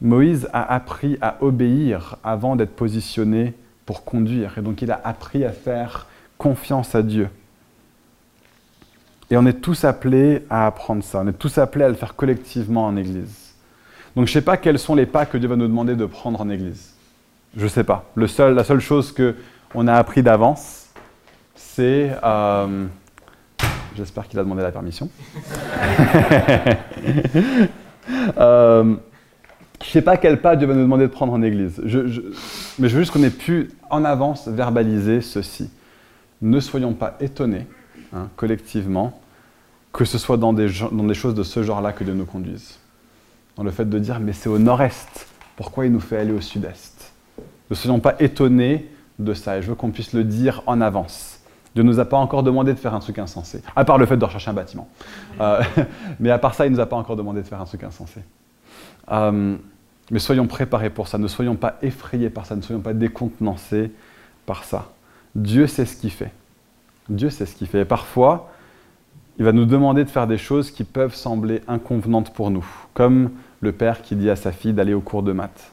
Moïse 0.00 0.48
a 0.52 0.74
appris 0.74 1.18
à 1.20 1.36
obéir 1.40 2.16
avant 2.24 2.56
d'être 2.56 2.74
positionné 2.74 3.54
pour 3.86 4.04
conduire. 4.04 4.58
Et 4.58 4.62
donc 4.62 4.82
il 4.82 4.90
a 4.90 5.00
appris 5.04 5.44
à 5.44 5.52
faire 5.52 6.06
confiance 6.38 6.94
à 6.94 7.02
Dieu. 7.02 7.28
Et 9.30 9.36
on 9.36 9.46
est 9.46 9.60
tous 9.60 9.84
appelés 9.84 10.44
à 10.50 10.66
apprendre 10.66 11.02
ça. 11.02 11.22
On 11.24 11.28
est 11.28 11.38
tous 11.38 11.58
appelés 11.58 11.84
à 11.84 11.88
le 11.88 11.94
faire 11.94 12.14
collectivement 12.14 12.86
en 12.86 12.96
Église. 12.96 13.54
Donc 14.16 14.26
je 14.26 14.30
ne 14.30 14.34
sais 14.34 14.42
pas 14.42 14.56
quels 14.56 14.78
sont 14.78 14.94
les 14.94 15.06
pas 15.06 15.26
que 15.26 15.38
Dieu 15.38 15.48
va 15.48 15.56
nous 15.56 15.66
demander 15.66 15.96
de 15.96 16.06
prendre 16.06 16.40
en 16.40 16.50
Église. 16.50 16.92
Je 17.56 17.64
ne 17.64 17.68
sais 17.68 17.84
pas. 17.84 18.04
La 18.16 18.64
seule 18.64 18.80
chose 18.80 19.14
qu'on 19.14 19.86
a 19.86 19.94
appris 19.94 20.22
d'avance, 20.22 20.86
c'est... 21.54 22.10
Euh, 22.22 22.86
j'espère 23.96 24.28
qu'il 24.28 24.38
a 24.38 24.42
demandé 24.42 24.62
la 24.62 24.72
permission. 24.72 25.08
euh, 28.38 28.96
Je 29.84 29.90
ne 29.90 29.92
sais 29.92 30.02
pas 30.02 30.16
quel 30.16 30.40
pas 30.40 30.56
Dieu 30.56 30.66
va 30.66 30.74
nous 30.74 30.80
demander 30.80 31.06
de 31.06 31.12
prendre 31.12 31.34
en 31.34 31.42
Église. 31.42 31.78
mais 31.84 32.88
je 32.88 32.94
veux 32.96 33.00
juste 33.00 33.12
qu'on 33.12 33.22
ait 33.22 33.28
pu 33.28 33.70
en 33.90 34.02
avance 34.04 34.48
verbaliser 34.48 35.20
ceci. 35.20 35.70
Ne 36.40 36.58
soyons 36.58 36.94
pas 36.94 37.16
étonnés, 37.20 37.66
hein, 38.14 38.28
collectivement, 38.34 39.20
que 39.92 40.06
ce 40.06 40.16
soit 40.16 40.38
dans 40.38 40.54
des, 40.54 40.68
choses 40.68 41.34
de 41.34 41.42
ce 41.42 41.62
genre-là 41.62 41.92
que 41.92 42.02
Dieu 42.02 42.14
nous 42.14 42.24
conduise. 42.24 42.78
Dans 43.56 43.62
le 43.62 43.70
fait 43.70 43.84
de 43.84 43.98
dire, 43.98 44.20
mais 44.20 44.32
c'est 44.32 44.48
au 44.48 44.58
nord-est, 44.58 45.28
pourquoi 45.54 45.84
il 45.84 45.92
nous 45.92 46.00
fait 46.00 46.16
aller 46.16 46.32
au 46.32 46.40
sud-est? 46.40 47.12
Ne 47.68 47.74
soyons 47.74 48.00
pas 48.00 48.16
étonnés 48.20 48.90
de 49.18 49.34
ça, 49.34 49.58
et 49.58 49.62
je 49.62 49.68
veux 49.68 49.74
qu'on 49.74 49.90
puisse 49.90 50.14
le 50.14 50.24
dire 50.24 50.62
en 50.66 50.80
avance. 50.80 51.40
Dieu 51.74 51.84
ne 51.84 51.88
nous 51.88 52.00
a 52.00 52.06
pas 52.06 52.16
encore 52.16 52.42
demandé 52.42 52.72
de 52.72 52.78
faire 52.78 52.94
un 52.94 53.00
truc 53.00 53.18
insensé, 53.18 53.62
à 53.76 53.84
part 53.84 53.98
le 53.98 54.06
fait 54.06 54.16
de 54.16 54.24
rechercher 54.24 54.50
un 54.50 54.54
bâtiment. 54.54 54.88
Euh, 55.42 55.62
mais 56.20 56.30
à 56.30 56.38
part 56.38 56.54
ça, 56.54 56.64
il 56.64 56.70
ne 56.70 56.76
nous 56.76 56.82
a 56.82 56.86
pas 56.86 56.96
encore 56.96 57.16
demandé 57.16 57.42
de 57.42 57.46
faire 57.46 57.60
un 57.60 57.66
truc 57.66 57.84
insensé. 57.84 58.20
Euh, 59.12 59.56
mais 60.10 60.18
soyons 60.18 60.46
préparés 60.46 60.90
pour 60.90 61.08
ça, 61.08 61.18
ne 61.18 61.28
soyons 61.28 61.56
pas 61.56 61.78
effrayés 61.82 62.30
par 62.30 62.46
ça, 62.46 62.56
ne 62.56 62.62
soyons 62.62 62.82
pas 62.82 62.92
décontenancés 62.92 63.90
par 64.46 64.64
ça. 64.64 64.92
Dieu 65.34 65.66
sait 65.66 65.86
ce 65.86 65.96
qu'il 65.96 66.10
fait. 66.10 66.32
Dieu 67.08 67.30
sait 67.30 67.46
ce 67.46 67.54
qu'il 67.54 67.66
fait. 67.66 67.80
Et 67.80 67.84
parfois, 67.84 68.52
il 69.38 69.44
va 69.44 69.52
nous 69.52 69.64
demander 69.64 70.04
de 70.04 70.10
faire 70.10 70.26
des 70.26 70.38
choses 70.38 70.70
qui 70.70 70.84
peuvent 70.84 71.14
sembler 71.14 71.62
inconvenantes 71.66 72.32
pour 72.32 72.50
nous, 72.50 72.66
comme 72.92 73.30
le 73.60 73.72
père 73.72 74.02
qui 74.02 74.14
dit 74.14 74.30
à 74.30 74.36
sa 74.36 74.52
fille 74.52 74.72
d'aller 74.72 74.94
au 74.94 75.00
cours 75.00 75.22
de 75.22 75.32
maths. 75.32 75.72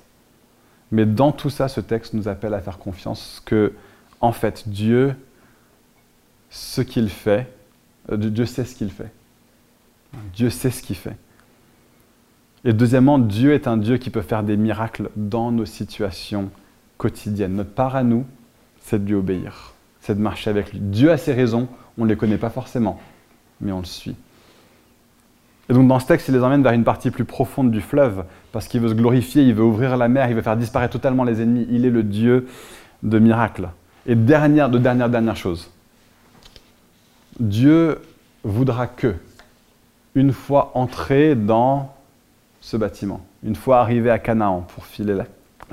Mais 0.92 1.06
dans 1.06 1.32
tout 1.32 1.50
ça, 1.50 1.68
ce 1.68 1.80
texte 1.80 2.14
nous 2.14 2.28
appelle 2.28 2.54
à 2.54 2.60
faire 2.60 2.78
confiance 2.78 3.42
que, 3.46 3.74
en 4.20 4.32
fait, 4.32 4.68
Dieu, 4.68 5.16
ce 6.50 6.82
qu'il 6.82 7.10
fait, 7.10 7.48
euh, 8.12 8.18
Dieu 8.18 8.46
sait 8.46 8.66
ce 8.66 8.76
qu'il 8.76 8.92
fait. 8.92 9.12
Dieu 10.34 10.50
sait 10.50 10.72
ce 10.72 10.82
qu'il 10.82 10.98
fait. 10.98 11.16
Et 12.64 12.74
deuxièmement, 12.74 13.18
Dieu 13.18 13.54
est 13.54 13.68
un 13.68 13.78
Dieu 13.78 13.98
qui 13.98 14.10
peut 14.10 14.22
faire 14.22 14.44
des 14.44 14.58
miracles 14.58 15.10
dans 15.16 15.52
nos 15.52 15.66
situations 15.66 16.50
quotidiennes. 16.98 17.56
Notre 17.56 17.72
part 17.72 17.96
à 17.96 18.04
nous, 18.04 18.26
c'est 18.82 19.04
de 19.04 19.08
lui 19.08 19.16
obéir, 19.16 19.74
c'est 20.00 20.16
de 20.16 20.22
marcher 20.22 20.50
avec 20.50 20.72
lui. 20.72 20.80
Dieu 20.80 21.12
a 21.12 21.18
ses 21.18 21.34
raisons, 21.34 21.68
on 21.98 22.04
ne 22.04 22.10
les 22.10 22.16
connaît 22.16 22.38
pas 22.38 22.50
forcément, 22.50 23.00
mais 23.62 23.72
on 23.72 23.80
le 23.80 23.86
suit. 23.86 24.16
Et 25.70 25.74
donc 25.74 25.88
dans 25.88 26.00
ce 26.00 26.06
texte, 26.06 26.28
il 26.28 26.34
les 26.34 26.44
emmène 26.44 26.62
vers 26.62 26.74
une 26.74 26.84
partie 26.84 27.12
plus 27.12 27.26
profonde 27.26 27.72
du 27.72 27.82
fleuve, 27.82 28.26
parce 28.52 28.68
qu'il 28.68 28.82
veut 28.82 28.90
se 28.90 28.94
glorifier, 28.94 29.44
il 29.44 29.56
veut 29.56 29.64
ouvrir 29.64 29.98
la 29.98 30.08
mer, 30.08 30.30
il 30.30 30.36
veut 30.36 30.42
faire 30.42 30.58
disparaître 30.58 30.94
totalement 30.94 31.24
les 31.24 31.42
ennemis. 31.42 31.66
Il 31.70 31.86
est 31.86 31.90
le 31.90 32.04
Dieu 32.04 32.48
de 33.04 33.18
miracles. 33.20 33.70
Et 34.06 34.16
dernière, 34.16 34.70
de 34.70 34.78
dernière, 34.78 35.10
dernière 35.10 35.36
chose, 35.36 35.72
Dieu 37.40 38.02
voudra 38.44 38.88
que, 38.88 39.16
une 40.14 40.34
fois 40.34 40.72
entré 40.76 41.36
dans 41.36 41.94
ce 42.62 42.78
bâtiment, 42.78 43.22
une 43.44 43.56
fois 43.56 43.80
arrivé 43.80 44.10
à 44.10 44.20
Canaan, 44.20 44.66
pour 44.74 44.86
filer 44.86 45.18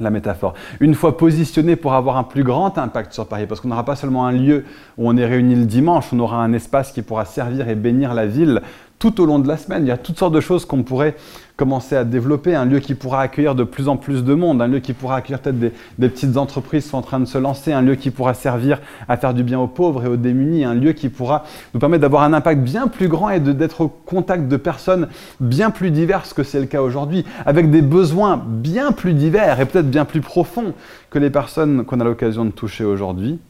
la, 0.01 0.11
métaphore. 0.11 0.55
Une 0.81 0.95
fois 0.95 1.17
positionné 1.17 1.77
pour 1.77 1.93
avoir 1.93 2.17
un 2.17 2.25
plus 2.25 2.45
grand 2.45 2.79
impact 2.79 3.13
sur 3.13 3.29
Paris, 3.29 3.47
parce 3.47 3.61
qu'on 3.61 3.69
n'aura 3.69 3.85
pas 3.85 3.97
seulement 3.97 4.27
un 4.27 4.33
lieu 4.33 4.65
où 4.97 5.09
on 5.09 5.17
est 5.17 5.27
réunis 5.27 5.57
le 5.57 5.67
dimanche, 5.67 6.07
on 6.13 6.19
aura 6.21 6.43
un 6.43 6.53
espace 6.53 6.93
qui 6.93 7.03
pourra 7.03 7.25
servir 7.25 7.69
et 7.69 7.75
bénir 7.75 8.15
la 8.15 8.27
ville 8.27 8.63
tout 8.99 9.21
au 9.21 9.27
long 9.27 9.39
de 9.39 9.49
la 9.49 9.57
semaine. 9.57 9.85
Il 9.85 9.89
y 9.89 9.93
a 9.93 9.97
toutes 9.97 10.19
sortes 10.19 10.35
de 10.35 10.41
choses 10.41 10.65
qu'on 10.65 10.83
pourrait 10.83 11.17
commencer 11.57 11.97
à 11.97 12.05
développer, 12.05 12.55
un 12.55 12.65
lieu 12.65 12.79
qui 12.79 12.95
pourra 12.95 13.21
accueillir 13.21 13.57
de 13.57 13.65
plus 13.65 13.89
en 13.89 13.97
plus 13.97 14.23
de 14.23 14.33
monde, 14.33 14.63
un 14.63 14.69
lieu 14.69 14.79
qui 14.79 14.93
pourra 14.93 15.17
accueillir 15.17 15.41
peut-être 15.41 15.59
des, 15.59 15.73
petites 16.09 16.37
entreprises 16.37 16.85
qui 16.85 16.91
sont 16.91 16.99
en 16.99 17.03
train 17.03 17.19
de 17.19 17.25
se 17.25 17.37
lancer, 17.37 17.73
un 17.73 17.83
lieu 17.83 17.97
qui 17.97 18.13
pourra 18.13 18.33
servir 18.35 18.81
à 19.09 19.17
faire 19.17 19.35
du 19.35 19.43
bien 19.43 19.59
aux 19.59 19.67
pauvres 19.67 20.05
et 20.05 20.09
aux 20.09 20.17
démunis, 20.17 20.65
un 20.65 20.75
lieu 20.75 20.93
qui 20.93 21.09
pourra 21.09 21.45
nous 21.75 21.81
permettre 21.81 22.03
d'avoir 22.03 22.23
un 22.23 22.33
impact 22.33 22.63
bien 22.63 22.87
plus 22.87 23.09
grand 23.09 23.31
et 23.31 23.41
d'être 23.41 23.81
au 23.81 23.89
contact 23.89 24.47
de 24.47 24.57
personnes 24.57 25.09
bien 25.41 25.71
plus 25.71 25.91
diverses 25.91 26.33
que 26.33 26.45
c'est 26.45 26.61
le 26.61 26.67
cas 26.67 26.81
aujourd'hui, 26.81 27.25
avec 27.45 27.73
des 27.73 27.83
besoins 27.83 28.41
bien 28.47 28.93
plus 28.93 29.13
divers 29.13 29.61
et 29.61 29.67
peut-être 29.67 29.91
bien 29.91 30.05
plus 30.05 30.21
profonds 30.21 30.75
que 31.11 31.19
les 31.19 31.31
personnes 31.31 31.85
qu'on 31.85 31.99
a 31.99 32.05
l'occasion 32.05 32.45
de 32.45 32.51
toucher 32.51 32.85
aujourd'hui. 32.85 33.41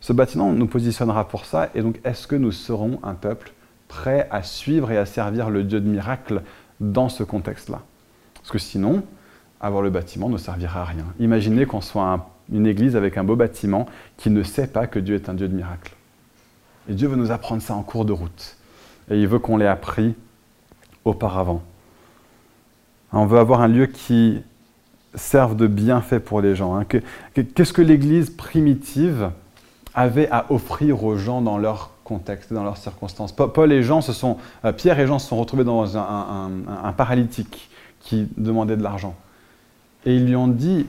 Ce 0.00 0.12
bâtiment 0.12 0.52
nous 0.52 0.68
positionnera 0.68 1.26
pour 1.26 1.44
ça, 1.44 1.70
et 1.74 1.82
donc 1.82 1.98
est-ce 2.04 2.28
que 2.28 2.36
nous 2.36 2.52
serons 2.52 3.00
un 3.02 3.14
peuple 3.14 3.52
prêt 3.88 4.28
à 4.30 4.42
suivre 4.42 4.90
et 4.90 4.98
à 4.98 5.06
servir 5.06 5.50
le 5.50 5.64
Dieu 5.64 5.80
de 5.80 5.88
miracle 5.88 6.42
dans 6.80 7.08
ce 7.08 7.22
contexte-là. 7.22 7.82
Parce 8.34 8.50
que 8.50 8.58
sinon, 8.58 9.02
avoir 9.60 9.82
le 9.82 9.90
bâtiment 9.90 10.28
ne 10.28 10.38
servira 10.38 10.82
à 10.82 10.84
rien. 10.84 11.04
Imaginez 11.18 11.66
qu'on 11.66 11.80
soit 11.80 12.30
une 12.52 12.66
église 12.66 12.96
avec 12.96 13.18
un 13.18 13.24
beau 13.24 13.36
bâtiment 13.36 13.86
qui 14.16 14.30
ne 14.30 14.42
sait 14.42 14.68
pas 14.68 14.86
que 14.86 14.98
Dieu 14.98 15.14
est 15.14 15.28
un 15.28 15.34
Dieu 15.34 15.48
de 15.48 15.54
miracle. 15.54 15.94
Et 16.88 16.94
Dieu 16.94 17.08
veut 17.08 17.16
nous 17.16 17.30
apprendre 17.30 17.62
ça 17.62 17.74
en 17.74 17.82
cours 17.82 18.04
de 18.04 18.12
route. 18.12 18.56
Et 19.10 19.20
il 19.20 19.28
veut 19.28 19.38
qu'on 19.38 19.56
l'ait 19.56 19.66
appris 19.66 20.14
auparavant. 21.04 21.62
On 23.12 23.26
veut 23.26 23.38
avoir 23.38 23.60
un 23.60 23.68
lieu 23.68 23.86
qui 23.86 24.42
serve 25.14 25.56
de 25.56 25.66
bienfait 25.66 26.20
pour 26.20 26.40
les 26.40 26.54
gens. 26.54 26.76
Hein. 26.76 26.84
Qu'est-ce 26.84 27.72
que 27.72 27.82
l'Église 27.82 28.30
primitive 28.30 29.30
avait 29.94 30.30
à 30.30 30.46
offrir 30.50 31.04
aux 31.04 31.16
gens 31.16 31.40
dans 31.40 31.58
leur 31.58 31.90
contexte, 32.08 32.52
dans 32.52 32.64
leurs 32.64 32.78
circonstances. 32.78 33.32
Paul 33.32 33.70
et 33.70 33.82
Jean 33.82 34.00
se 34.00 34.12
sont, 34.12 34.38
euh, 34.64 34.72
Pierre 34.72 34.98
et 34.98 35.06
Jean 35.06 35.18
se 35.18 35.28
sont 35.28 35.36
retrouvés 35.36 35.64
dans 35.64 35.96
un, 35.96 36.92
paralytique 36.96 37.70
qui 38.00 38.26
demandait 38.36 38.76
de 38.76 38.82
l'argent. 38.82 39.14
Et 40.06 40.16
ils 40.16 40.26
lui 40.26 40.34
ont 40.34 40.48
dit, 40.48 40.86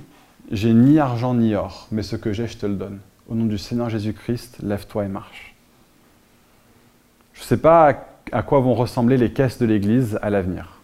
j'ai 0.51 0.73
ni 0.73 0.97
argent 0.97 1.33
ni 1.33 1.53
or, 1.53 1.87
mais 1.91 2.03
ce 2.03 2.15
que 2.15 2.31
j'ai, 2.31 2.47
je 2.47 2.57
te 2.57 2.65
le 2.65 2.75
donne. 2.75 2.99
Au 3.29 3.35
nom 3.35 3.45
du 3.45 3.57
Seigneur 3.57 3.89
Jésus-Christ, 3.89 4.59
lève-toi 4.63 5.05
et 5.05 5.07
marche. 5.09 5.55
Je 7.33 7.41
ne 7.41 7.45
sais 7.45 7.57
pas 7.57 7.93
à 8.31 8.41
quoi 8.41 8.59
vont 8.61 8.73
ressembler 8.73 9.17
les 9.17 9.31
caisses 9.31 9.59
de 9.59 9.65
l'Église 9.65 10.17
à 10.21 10.29
l'avenir. 10.29 10.79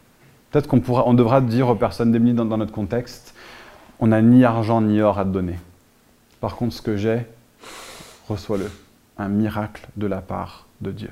Peut-être 0.52 0.68
qu'on 0.68 0.82
on 0.88 1.14
devra 1.14 1.42
dire 1.42 1.70
aux 1.70 1.76
personnes 1.76 2.12
démunies 2.12 2.34
dans, 2.34 2.46
dans 2.46 2.58
notre 2.58 2.74
contexte, 2.74 3.34
on 4.00 4.08
n'a 4.08 4.22
ni 4.22 4.44
argent 4.44 4.82
ni 4.82 5.02
or 5.02 5.18
à 5.18 5.24
te 5.24 5.30
donner. 5.30 5.56
Par 6.42 6.56
contre, 6.56 6.74
ce 6.74 6.82
que 6.82 6.98
j'ai, 6.98 7.26
reçois-le 8.28 8.70
un 9.18 9.30
miracle 9.30 9.88
de 9.96 10.08
la 10.08 10.22
part 10.22 10.68
de 10.82 10.92
Dieu. 10.92 11.10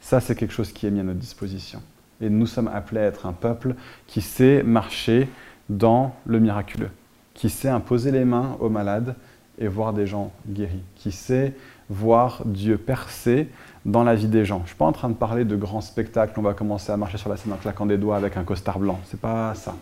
Ça, 0.00 0.20
c'est 0.20 0.34
quelque 0.34 0.52
chose 0.52 0.72
qui 0.72 0.86
est 0.86 0.90
mis 0.90 1.00
à 1.00 1.02
notre 1.02 1.18
disposition. 1.18 1.82
Et 2.20 2.28
nous 2.28 2.46
sommes 2.46 2.68
appelés 2.68 3.00
à 3.00 3.04
être 3.04 3.26
un 3.26 3.32
peuple 3.32 3.74
qui 4.06 4.20
sait 4.20 4.62
marcher 4.62 5.28
dans 5.68 6.14
le 6.26 6.38
miraculeux, 6.38 6.90
qui 7.32 7.50
sait 7.50 7.68
imposer 7.68 8.10
les 8.10 8.24
mains 8.24 8.56
aux 8.60 8.68
malades 8.68 9.16
et 9.58 9.66
voir 9.66 9.92
des 9.92 10.06
gens 10.06 10.32
guéris, 10.46 10.82
qui 10.96 11.12
sait 11.12 11.54
voir 11.88 12.42
Dieu 12.44 12.76
percer 12.76 13.48
dans 13.84 14.04
la 14.04 14.14
vie 14.14 14.28
des 14.28 14.44
gens. 14.44 14.58
Je 14.58 14.62
ne 14.62 14.68
suis 14.68 14.76
pas 14.76 14.84
en 14.84 14.92
train 14.92 15.08
de 15.08 15.14
parler 15.14 15.44
de 15.44 15.56
grands 15.56 15.80
spectacles, 15.80 16.38
on 16.38 16.42
va 16.42 16.54
commencer 16.54 16.92
à 16.92 16.96
marcher 16.96 17.18
sur 17.18 17.28
la 17.28 17.36
scène 17.36 17.52
en 17.52 17.56
claquant 17.56 17.86
des 17.86 17.98
doigts 17.98 18.16
avec 18.16 18.36
un 18.36 18.44
costard 18.44 18.78
blanc. 18.78 19.00
C'est 19.06 19.20
pas 19.20 19.54
ça. 19.54 19.74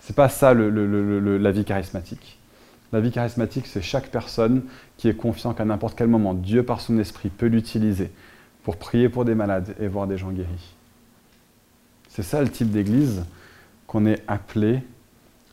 C'est 0.00 0.16
pas 0.16 0.28
ça 0.28 0.54
la 0.54 1.50
vie 1.50 1.64
charismatique. 1.64 2.38
La 2.92 3.00
vie 3.00 3.10
charismatique, 3.10 3.66
c'est 3.66 3.82
chaque 3.82 4.08
personne 4.08 4.62
qui 4.96 5.08
est 5.08 5.14
confiant 5.14 5.52
qu'à 5.52 5.64
n'importe 5.64 5.96
quel 5.96 6.08
moment, 6.08 6.34
Dieu 6.34 6.62
par 6.62 6.80
son 6.80 6.98
esprit 6.98 7.28
peut 7.28 7.46
l'utiliser 7.46 8.10
pour 8.62 8.76
prier 8.76 9.08
pour 9.08 9.24
des 9.24 9.34
malades 9.34 9.74
et 9.80 9.88
voir 9.88 10.06
des 10.06 10.16
gens 10.16 10.30
guéris. 10.30 10.74
C'est 12.08 12.22
ça 12.22 12.40
le 12.40 12.48
type 12.48 12.70
d'église 12.70 13.24
qu'on 13.86 14.06
est 14.06 14.22
appelé 14.26 14.82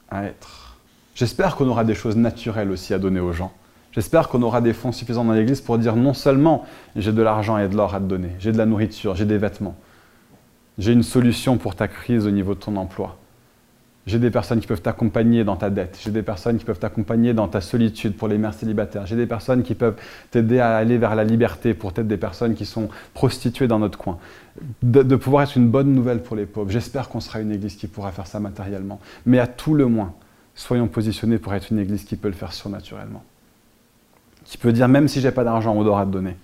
à 0.10 0.26
être. 0.26 0.78
J'espère 1.14 1.56
qu'on 1.56 1.68
aura 1.68 1.84
des 1.84 1.96
choses 1.96 2.16
naturelles 2.16 2.72
aussi 2.72 2.94
à 2.94 3.00
donner 3.00 3.20
aux 3.20 3.34
gens. 3.34 3.54
J'espère 3.92 4.28
qu'on 4.28 4.42
aura 4.42 4.60
des 4.60 4.74
fonds 4.74 4.92
suffisants 4.92 5.24
dans 5.24 5.32
l'église 5.32 5.62
pour 5.62 5.78
dire 5.78 5.96
non 5.96 6.14
seulement 6.14 6.66
j'ai 6.98 7.14
de 7.14 7.22
l'argent 7.22 7.58
et 7.58 7.70
de 7.70 7.78
l'or 7.78 7.96
à 7.96 8.00
te 8.00 8.06
donner, 8.06 8.32
j'ai 8.40 8.52
de 8.52 8.58
la 8.58 8.66
nourriture, 8.66 9.16
j'ai 9.16 9.24
des 9.24 9.38
vêtements, 9.38 9.78
j'ai 10.78 10.92
une 10.92 11.04
solution 11.04 11.58
pour 11.58 11.76
ta 11.76 11.88
crise 11.88 12.28
au 12.28 12.32
niveau 12.32 12.56
de 12.56 12.60
ton 12.60 12.76
emploi, 12.76 13.18
j'ai 14.06 14.20
des 14.20 14.30
personnes 14.30 14.60
qui 14.60 14.68
peuvent 14.68 14.82
t'accompagner 14.82 15.44
dans 15.44 15.56
ta 15.56 15.72
dette. 15.72 15.98
J'ai 16.04 16.12
des 16.12 16.22
personnes 16.22 16.58
qui 16.58 16.66
peuvent 16.66 16.78
t'accompagner 16.78 17.34
dans 17.34 17.48
ta 17.48 17.60
solitude 17.60 18.16
pour 18.16 18.28
les 18.28 18.38
mères 18.38 18.54
célibataires. 18.54 19.08
J'ai 19.08 19.16
des 19.16 19.26
personnes 19.26 19.64
qui 19.64 19.74
peuvent 19.74 19.96
t'aider 20.30 20.60
à 20.60 20.76
aller 20.76 21.00
vers 21.00 21.16
la 21.16 21.24
liberté 21.24 21.74
pour 21.74 21.92
peut-être 21.92 22.08
des 22.08 22.18
personnes 22.18 22.54
qui 22.54 22.66
sont 22.66 22.90
prostituées 23.16 23.68
dans 23.68 23.80
notre 23.80 23.98
coin. 23.98 24.20
De, 24.84 25.16
pouvoir 25.16 25.44
être 25.44 25.58
une 25.58 25.70
bonne 25.70 25.92
nouvelle 25.92 26.22
pour 26.22 26.36
les 26.36 26.46
pauvres. 26.46 26.70
J'espère 26.70 27.10
qu'on 27.10 27.20
sera 27.20 27.40
une 27.40 27.52
église 27.52 27.76
qui 27.76 27.88
pourra 27.88 28.12
faire 28.12 28.28
ça 28.28 28.40
matériellement. 28.40 29.00
Mais 29.26 29.40
à 29.40 29.48
tout 29.48 29.74
le 29.74 29.88
moins, 29.88 30.14
soyons 30.54 30.88
positionnés 30.88 31.40
pour 31.40 31.56
être 31.56 31.72
une 31.72 31.80
église 31.80 32.04
qui 32.04 32.16
peut 32.16 32.28
le 32.28 32.36
faire 32.36 32.54
surnaturellement. 32.54 33.24
Qui 34.44 34.60
peut 34.60 34.72
dire 34.72 34.88
même 34.88 35.08
si 35.08 35.20
j'ai 35.20 35.32
pas 35.32 35.44
d'argent, 35.44 35.74
on 35.76 35.84
aura 35.84 36.06
te 36.06 36.12
donner. 36.12 36.36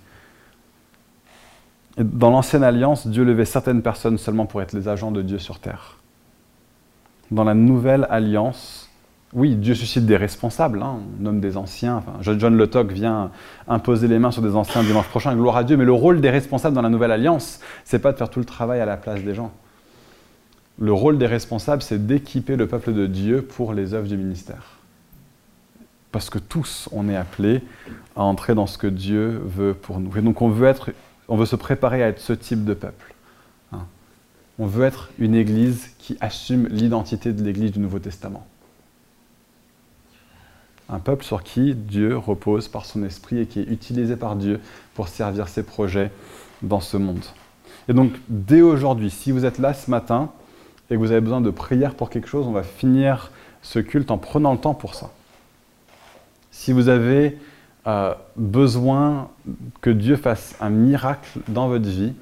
dans 1.96 2.30
l'ancienne 2.30 2.64
alliance, 2.64 3.06
Dieu 3.06 3.22
levait 3.22 3.44
certaines 3.44 3.82
personnes 3.82 4.18
seulement 4.18 4.46
pour 4.46 4.60
être 4.62 4.72
les 4.72 4.88
agents 4.88 5.12
de 5.12 5.22
Dieu 5.22 5.38
sur 5.38 5.60
terre 5.60 6.01
dans 7.32 7.44
la 7.44 7.54
nouvelle 7.54 8.06
alliance, 8.10 8.88
oui, 9.32 9.56
Dieu 9.56 9.74
suscite 9.74 10.04
des 10.04 10.18
responsables, 10.18 10.82
hein, 10.82 10.98
on 11.18 11.22
nomme 11.22 11.40
des 11.40 11.56
anciens. 11.56 12.02
John 12.20 12.54
Lotok 12.54 12.92
vient 12.92 13.30
imposer 13.66 14.06
les 14.06 14.18
mains 14.18 14.30
sur 14.30 14.42
des 14.42 14.54
anciens 14.54 14.82
dimanche 14.82 15.08
prochain, 15.08 15.34
gloire 15.34 15.56
à 15.56 15.64
Dieu. 15.64 15.78
Mais 15.78 15.86
le 15.86 15.92
rôle 15.92 16.20
des 16.20 16.28
responsables 16.28 16.74
dans 16.74 16.82
la 16.82 16.90
nouvelle 16.90 17.12
alliance, 17.12 17.60
c'est 17.84 17.98
pas 17.98 18.12
de 18.12 18.18
faire 18.18 18.28
tout 18.28 18.40
le 18.40 18.44
travail 18.44 18.80
à 18.80 18.84
la 18.84 18.98
place 18.98 19.22
des 19.22 19.34
gens. 19.34 19.50
Le 20.78 20.92
rôle 20.92 21.16
des 21.16 21.26
responsables, 21.26 21.80
c'est 21.80 22.06
d'équiper 22.06 22.56
le 22.56 22.66
peuple 22.66 22.92
de 22.92 23.06
Dieu 23.06 23.40
pour 23.40 23.72
les 23.72 23.94
œuvres 23.94 24.08
du 24.08 24.18
ministère. 24.18 24.78
Parce 26.10 26.28
que 26.28 26.38
tous, 26.38 26.90
on 26.92 27.08
est 27.08 27.16
appelés 27.16 27.62
à 28.16 28.22
entrer 28.22 28.54
dans 28.54 28.66
ce 28.66 28.76
que 28.76 28.86
Dieu 28.86 29.40
veut 29.46 29.72
pour 29.72 29.98
nous. 29.98 30.14
Et 30.18 30.20
donc, 30.20 30.42
on 30.42 30.50
veut, 30.50 30.66
être, 30.66 30.90
on 31.28 31.36
veut 31.36 31.46
se 31.46 31.56
préparer 31.56 32.02
à 32.02 32.08
être 32.08 32.20
ce 32.20 32.34
type 32.34 32.66
de 32.66 32.74
peuple. 32.74 33.11
On 34.58 34.66
veut 34.66 34.84
être 34.84 35.10
une 35.18 35.34
Église 35.34 35.90
qui 35.98 36.16
assume 36.20 36.66
l'identité 36.68 37.32
de 37.32 37.42
l'Église 37.42 37.72
du 37.72 37.78
Nouveau 37.78 37.98
Testament. 37.98 38.46
Un 40.88 40.98
peuple 40.98 41.24
sur 41.24 41.42
qui 41.42 41.74
Dieu 41.74 42.16
repose 42.18 42.68
par 42.68 42.84
son 42.84 43.02
esprit 43.02 43.38
et 43.38 43.46
qui 43.46 43.60
est 43.60 43.70
utilisé 43.70 44.16
par 44.16 44.36
Dieu 44.36 44.60
pour 44.94 45.08
servir 45.08 45.48
ses 45.48 45.62
projets 45.62 46.10
dans 46.60 46.80
ce 46.80 46.98
monde. 46.98 47.24
Et 47.88 47.94
donc, 47.94 48.12
dès 48.28 48.60
aujourd'hui, 48.60 49.10
si 49.10 49.32
vous 49.32 49.44
êtes 49.44 49.58
là 49.58 49.72
ce 49.72 49.90
matin 49.90 50.30
et 50.90 50.94
que 50.94 50.98
vous 50.98 51.10
avez 51.10 51.22
besoin 51.22 51.40
de 51.40 51.50
prière 51.50 51.94
pour 51.94 52.10
quelque 52.10 52.28
chose, 52.28 52.46
on 52.46 52.52
va 52.52 52.62
finir 52.62 53.30
ce 53.62 53.78
culte 53.78 54.10
en 54.10 54.18
prenant 54.18 54.52
le 54.52 54.58
temps 54.58 54.74
pour 54.74 54.94
ça. 54.94 55.10
Si 56.50 56.72
vous 56.72 56.88
avez 56.88 57.38
euh, 57.86 58.14
besoin 58.36 59.30
que 59.80 59.90
Dieu 59.90 60.16
fasse 60.16 60.54
un 60.60 60.70
miracle 60.70 61.40
dans 61.48 61.68
votre 61.68 61.88
vie, 61.88 62.12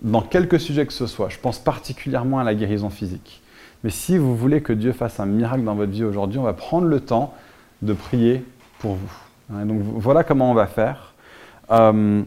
dans 0.00 0.22
quelque 0.22 0.58
sujet 0.58 0.86
que 0.86 0.92
ce 0.92 1.06
soit, 1.06 1.28
je 1.28 1.38
pense 1.38 1.58
particulièrement 1.58 2.38
à 2.38 2.44
la 2.44 2.54
guérison 2.54 2.90
physique. 2.90 3.42
Mais 3.84 3.90
si 3.90 4.16
vous 4.16 4.36
voulez 4.36 4.62
que 4.62 4.72
Dieu 4.72 4.92
fasse 4.92 5.20
un 5.20 5.26
miracle 5.26 5.64
dans 5.64 5.74
votre 5.74 5.92
vie 5.92 6.04
aujourd'hui, 6.04 6.38
on 6.38 6.44
va 6.44 6.52
prendre 6.52 6.86
le 6.86 7.00
temps 7.00 7.34
de 7.82 7.92
prier 7.92 8.44
pour 8.78 8.94
vous. 8.94 9.12
Hein, 9.52 9.66
donc 9.66 9.80
voilà 9.82 10.24
comment 10.24 10.50
on 10.50 10.54
va 10.54 10.66
faire. 10.66 11.14
Euh, 11.70 12.22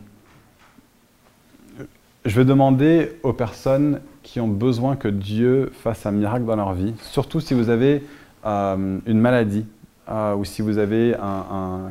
je 2.25 2.35
vais 2.35 2.45
demander 2.45 3.11
aux 3.23 3.33
personnes 3.33 4.01
qui 4.23 4.39
ont 4.39 4.47
besoin 4.47 4.95
que 4.95 5.07
Dieu 5.07 5.71
fasse 5.83 6.05
un 6.05 6.11
miracle 6.11 6.45
dans 6.45 6.55
leur 6.55 6.73
vie, 6.73 6.93
surtout 7.01 7.39
si 7.39 7.53
vous 7.53 7.69
avez 7.69 8.03
euh, 8.45 8.99
une 9.05 9.19
maladie 9.19 9.65
euh, 10.09 10.35
ou 10.35 10.43
si 10.43 10.61
vous 10.61 10.77
avez 10.77 11.15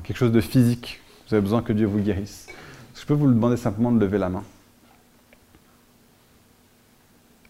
quelque 0.02 0.16
chose 0.16 0.32
de 0.32 0.40
physique, 0.40 1.00
vous 1.28 1.34
avez 1.34 1.42
besoin 1.42 1.62
que 1.62 1.72
Dieu 1.72 1.86
vous 1.86 2.00
guérisse. 2.00 2.48
Je 2.94 3.06
peux 3.06 3.14
vous 3.14 3.28
demander 3.28 3.56
simplement 3.56 3.92
de 3.92 4.00
lever 4.00 4.18
la 4.18 4.28
main? 4.28 4.42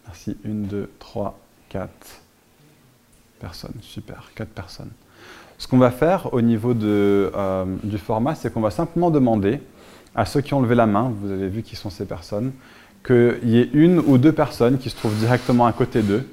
Merci. 0.05 0.37
Une, 0.43 0.63
deux, 0.63 0.89
trois, 0.99 1.39
quatre 1.69 2.21
personnes. 3.39 3.75
Super. 3.81 4.31
Quatre 4.35 4.49
personnes. 4.49 4.91
Ce 5.57 5.67
qu'on 5.67 5.77
va 5.77 5.91
faire 5.91 6.33
au 6.33 6.41
niveau 6.41 6.73
euh, 6.73 7.65
du 7.83 7.97
format, 7.97 8.35
c'est 8.35 8.53
qu'on 8.53 8.61
va 8.61 8.71
simplement 8.71 9.09
demander 9.09 9.61
à 10.13 10.25
ceux 10.25 10.41
qui 10.41 10.53
ont 10.53 10.61
levé 10.61 10.75
la 10.75 10.85
main, 10.85 11.13
vous 11.21 11.31
avez 11.31 11.47
vu 11.47 11.61
qui 11.61 11.75
sont 11.75 11.89
ces 11.89 12.05
personnes, 12.05 12.51
qu'il 13.05 13.39
y 13.43 13.59
ait 13.59 13.69
une 13.73 13.99
ou 13.99 14.17
deux 14.17 14.31
personnes 14.31 14.77
qui 14.77 14.89
se 14.89 14.95
trouvent 14.95 15.15
directement 15.15 15.65
à 15.65 15.73
côté 15.73 16.01
d'eux. 16.01 16.27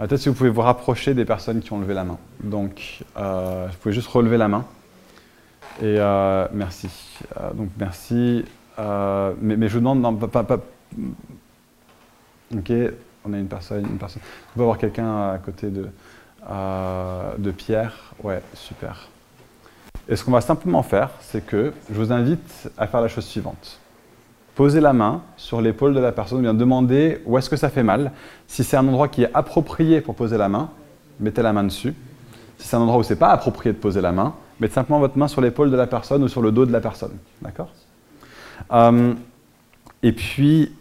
Euh, 0.00 0.06
peut-être 0.06 0.20
si 0.20 0.28
vous 0.28 0.34
pouvez 0.34 0.50
vous 0.50 0.62
rapprocher 0.62 1.14
des 1.14 1.24
personnes 1.24 1.60
qui 1.60 1.72
ont 1.72 1.80
levé 1.80 1.94
la 1.94 2.04
main. 2.04 2.18
Donc, 2.42 3.04
euh, 3.16 3.66
vous 3.70 3.78
pouvez 3.78 3.94
juste 3.94 4.08
relever 4.08 4.36
la 4.36 4.48
main. 4.48 4.64
Et 5.82 5.98
merci. 6.52 6.88
donc, 7.54 7.70
merci. 7.78 8.44
Mais, 8.78 9.68
je 9.68 9.72
vous 9.72 9.78
demande, 9.78 10.00
non, 10.00 10.14
pas, 10.14 10.44
Ok, 12.56 12.72
on 13.24 13.32
a 13.32 13.38
une 13.38 13.46
personne, 13.46 13.86
une 13.86 13.98
personne. 13.98 14.22
On 14.52 14.58
peut 14.58 14.62
avoir 14.62 14.78
quelqu'un 14.78 15.30
à 15.30 15.38
côté 15.38 15.68
de, 15.68 17.50
Pierre. 17.52 18.12
Ouais, 18.22 18.42
super. 18.54 19.08
Et 20.08 20.16
ce 20.16 20.24
qu'on 20.24 20.32
va 20.32 20.40
simplement 20.40 20.82
faire, 20.82 21.10
c'est 21.20 21.46
que 21.46 21.72
je 21.90 21.94
vous 21.94 22.12
invite 22.12 22.70
à 22.76 22.88
faire 22.88 23.00
la 23.00 23.08
chose 23.08 23.24
suivante. 23.24 23.78
Posez 24.56 24.80
la 24.80 24.92
main 24.92 25.22
sur 25.36 25.60
l'épaule 25.60 25.94
de 25.94 26.00
la 26.00 26.10
personne, 26.10 26.42
bien 26.42 26.54
demander 26.54 27.22
où 27.24 27.38
est-ce 27.38 27.48
que 27.48 27.56
ça 27.56 27.68
fait 27.70 27.84
mal. 27.84 28.10
Si 28.48 28.64
c'est 28.64 28.76
un 28.76 28.86
endroit 28.86 29.06
qui 29.06 29.22
est 29.22 29.30
approprié 29.32 30.00
pour 30.00 30.16
poser 30.16 30.36
la 30.36 30.48
main, 30.48 30.70
mettez 31.20 31.42
la 31.42 31.52
main 31.52 31.62
dessus. 31.62 31.94
Si 32.58 32.66
c'est 32.66 32.76
un 32.76 32.80
endroit 32.80 32.98
où 32.98 33.02
ce 33.04 33.12
n'est 33.12 33.18
pas 33.18 33.30
approprié 33.30 33.72
de 33.72 33.78
poser 33.78 34.00
la 34.00 34.10
main, 34.10 34.34
mettez 34.58 34.74
simplement 34.74 34.98
votre 34.98 35.16
main 35.16 35.28
sur 35.28 35.40
l'épaule 35.40 35.70
de 35.70 35.76
la 35.76 35.86
personne 35.86 36.24
ou 36.24 36.28
sur 36.28 36.42
le 36.42 36.50
dos 36.50 36.66
de 36.66 36.72
la 36.72 36.80
personne. 36.80 37.16
D'accord? 37.40 37.70
Euh, 38.72 39.14
Et 40.02 40.12
puis, 40.12 40.72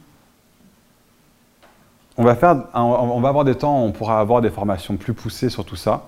on 2.20 2.26
va, 2.26 3.30
avoir 3.30 3.46
des 3.46 3.56
temps 3.56 3.82
on 3.82 3.94
pourra 3.94 4.20
avoir 4.20 4.42
des 4.42 4.50
formations 4.50 4.98
plus 4.98 5.14
poussées 5.14 5.50
sur 5.50 5.64
tout 5.64 5.78
ça. 5.78 6.08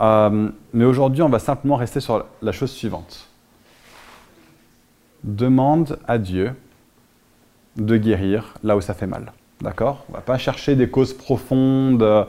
Euh, 0.00 0.48
mais 0.72 0.84
aujourd'hui, 0.84 1.22
on 1.22 1.28
va 1.28 1.40
simplement 1.40 1.76
rester 1.76 2.00
sur 2.00 2.24
la 2.40 2.52
chose 2.52 2.70
suivante. 2.70 3.28
Demande 5.24 5.98
à 6.06 6.18
Dieu 6.18 6.54
de 7.76 7.96
guérir 7.96 8.54
là 8.62 8.76
où 8.76 8.80
ça 8.80 8.94
fait 8.94 9.08
mal. 9.08 9.32
D'accord? 9.60 10.04
On 10.08 10.12
ne 10.12 10.16
va 10.16 10.22
pas 10.22 10.38
chercher 10.38 10.76
des 10.76 10.88
causes 10.88 11.12
profondes, 11.12 12.02
on 12.02 12.26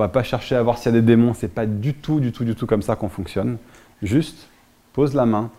ne 0.00 0.02
va 0.02 0.08
pas 0.08 0.22
chercher 0.22 0.54
à 0.54 0.62
voir 0.62 0.76
s'il 0.76 0.92
y 0.92 0.96
a 0.96 1.00
des 1.00 1.06
démons, 1.06 1.32
c'est 1.34 1.48
pas 1.48 1.66
du 1.66 1.94
tout, 1.94 2.20
du 2.20 2.32
tout, 2.32 2.44
du 2.44 2.54
tout 2.54 2.66
comme 2.66 2.82
ça 2.82 2.94
qu'on 2.96 3.08
fonctionne. 3.08 3.56
Juste, 4.02 4.48
pose 4.92 5.14
la 5.14 5.26
main, 5.26 5.50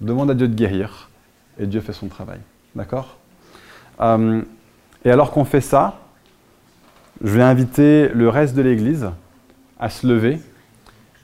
demande 0.00 0.30
à 0.30 0.34
Dieu 0.34 0.48
de 0.48 0.54
guérir, 0.54 1.10
et 1.60 1.66
Dieu 1.66 1.80
fait 1.80 1.92
son 1.92 2.08
travail. 2.08 2.40
D'accord? 2.74 3.18
Euh, 4.00 4.42
Et 5.04 5.10
alors 5.10 5.30
qu'on 5.30 5.44
fait 5.44 5.60
ça, 5.60 6.00
je 7.24 7.30
vais 7.30 7.42
inviter 7.42 8.08
le 8.08 8.28
reste 8.28 8.54
de 8.54 8.60
l'Église 8.60 9.10
à 9.80 9.88
se 9.88 10.06
lever 10.06 10.38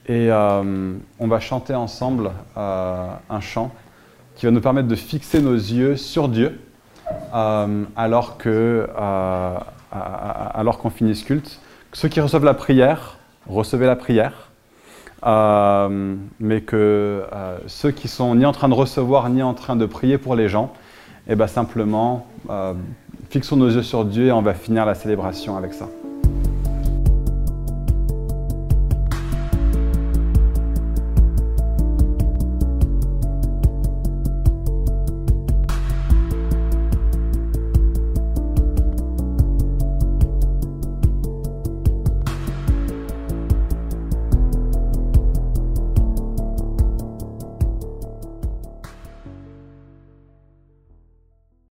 et 0.07 0.33
euh, 0.33 0.95
on 1.19 1.29
va 1.29 1.41
chanter 1.41 1.75
ensemble 1.75 2.31
euh, 2.57 3.07
un 3.29 3.41
chant 3.41 3.71
qui 4.35 4.47
va 4.47 4.53
nous 4.53 4.63
permettre 4.63 4.89
de 4.89 4.95
fixer 4.95 5.43
nos 5.43 5.55
yeux 5.55 5.97
sur 5.97 6.31
Dieu 6.31 6.59
euh, 7.35 7.85
alors 7.97 8.39
qu'on 8.39 8.89
finit 10.91 11.15
ce 11.15 11.25
culte. 11.25 11.61
Ceux 11.93 12.09
qui 12.09 12.23
reçoivent 12.23 12.45
la 12.45 12.55
prière, 12.55 13.19
recevez 13.47 13.85
la 13.85 13.97
prière. 13.97 14.49
mais 15.23 16.63
que 16.63 17.25
ceux 17.67 17.91
qui 17.91 18.09
sont 18.09 18.35
ni 18.37 18.47
en 18.47 18.53
train 18.53 18.71
de 18.71 18.75
recevoir 18.75 19.29
ni 19.29 19.43
en 19.43 19.53
train 19.53 19.77
de 19.77 19.85
prier 19.85 20.17
pour 20.17 20.35
les 20.35 20.49
gens, 20.49 20.73
et 21.31 21.35
eh 21.35 21.37
ben 21.37 21.47
simplement 21.47 22.27
Fixons 23.31 23.57
nos 23.57 23.71
yeux 23.71 23.85
sur 23.85 24.05
Dieu 24.05 24.27
et 24.27 24.33
on 24.33 24.43
va 24.43 24.55
finir 24.55 24.85
la 24.85 24.97
célébration 24.97 25.57
avec 25.57 25.73
ça. 25.73 25.87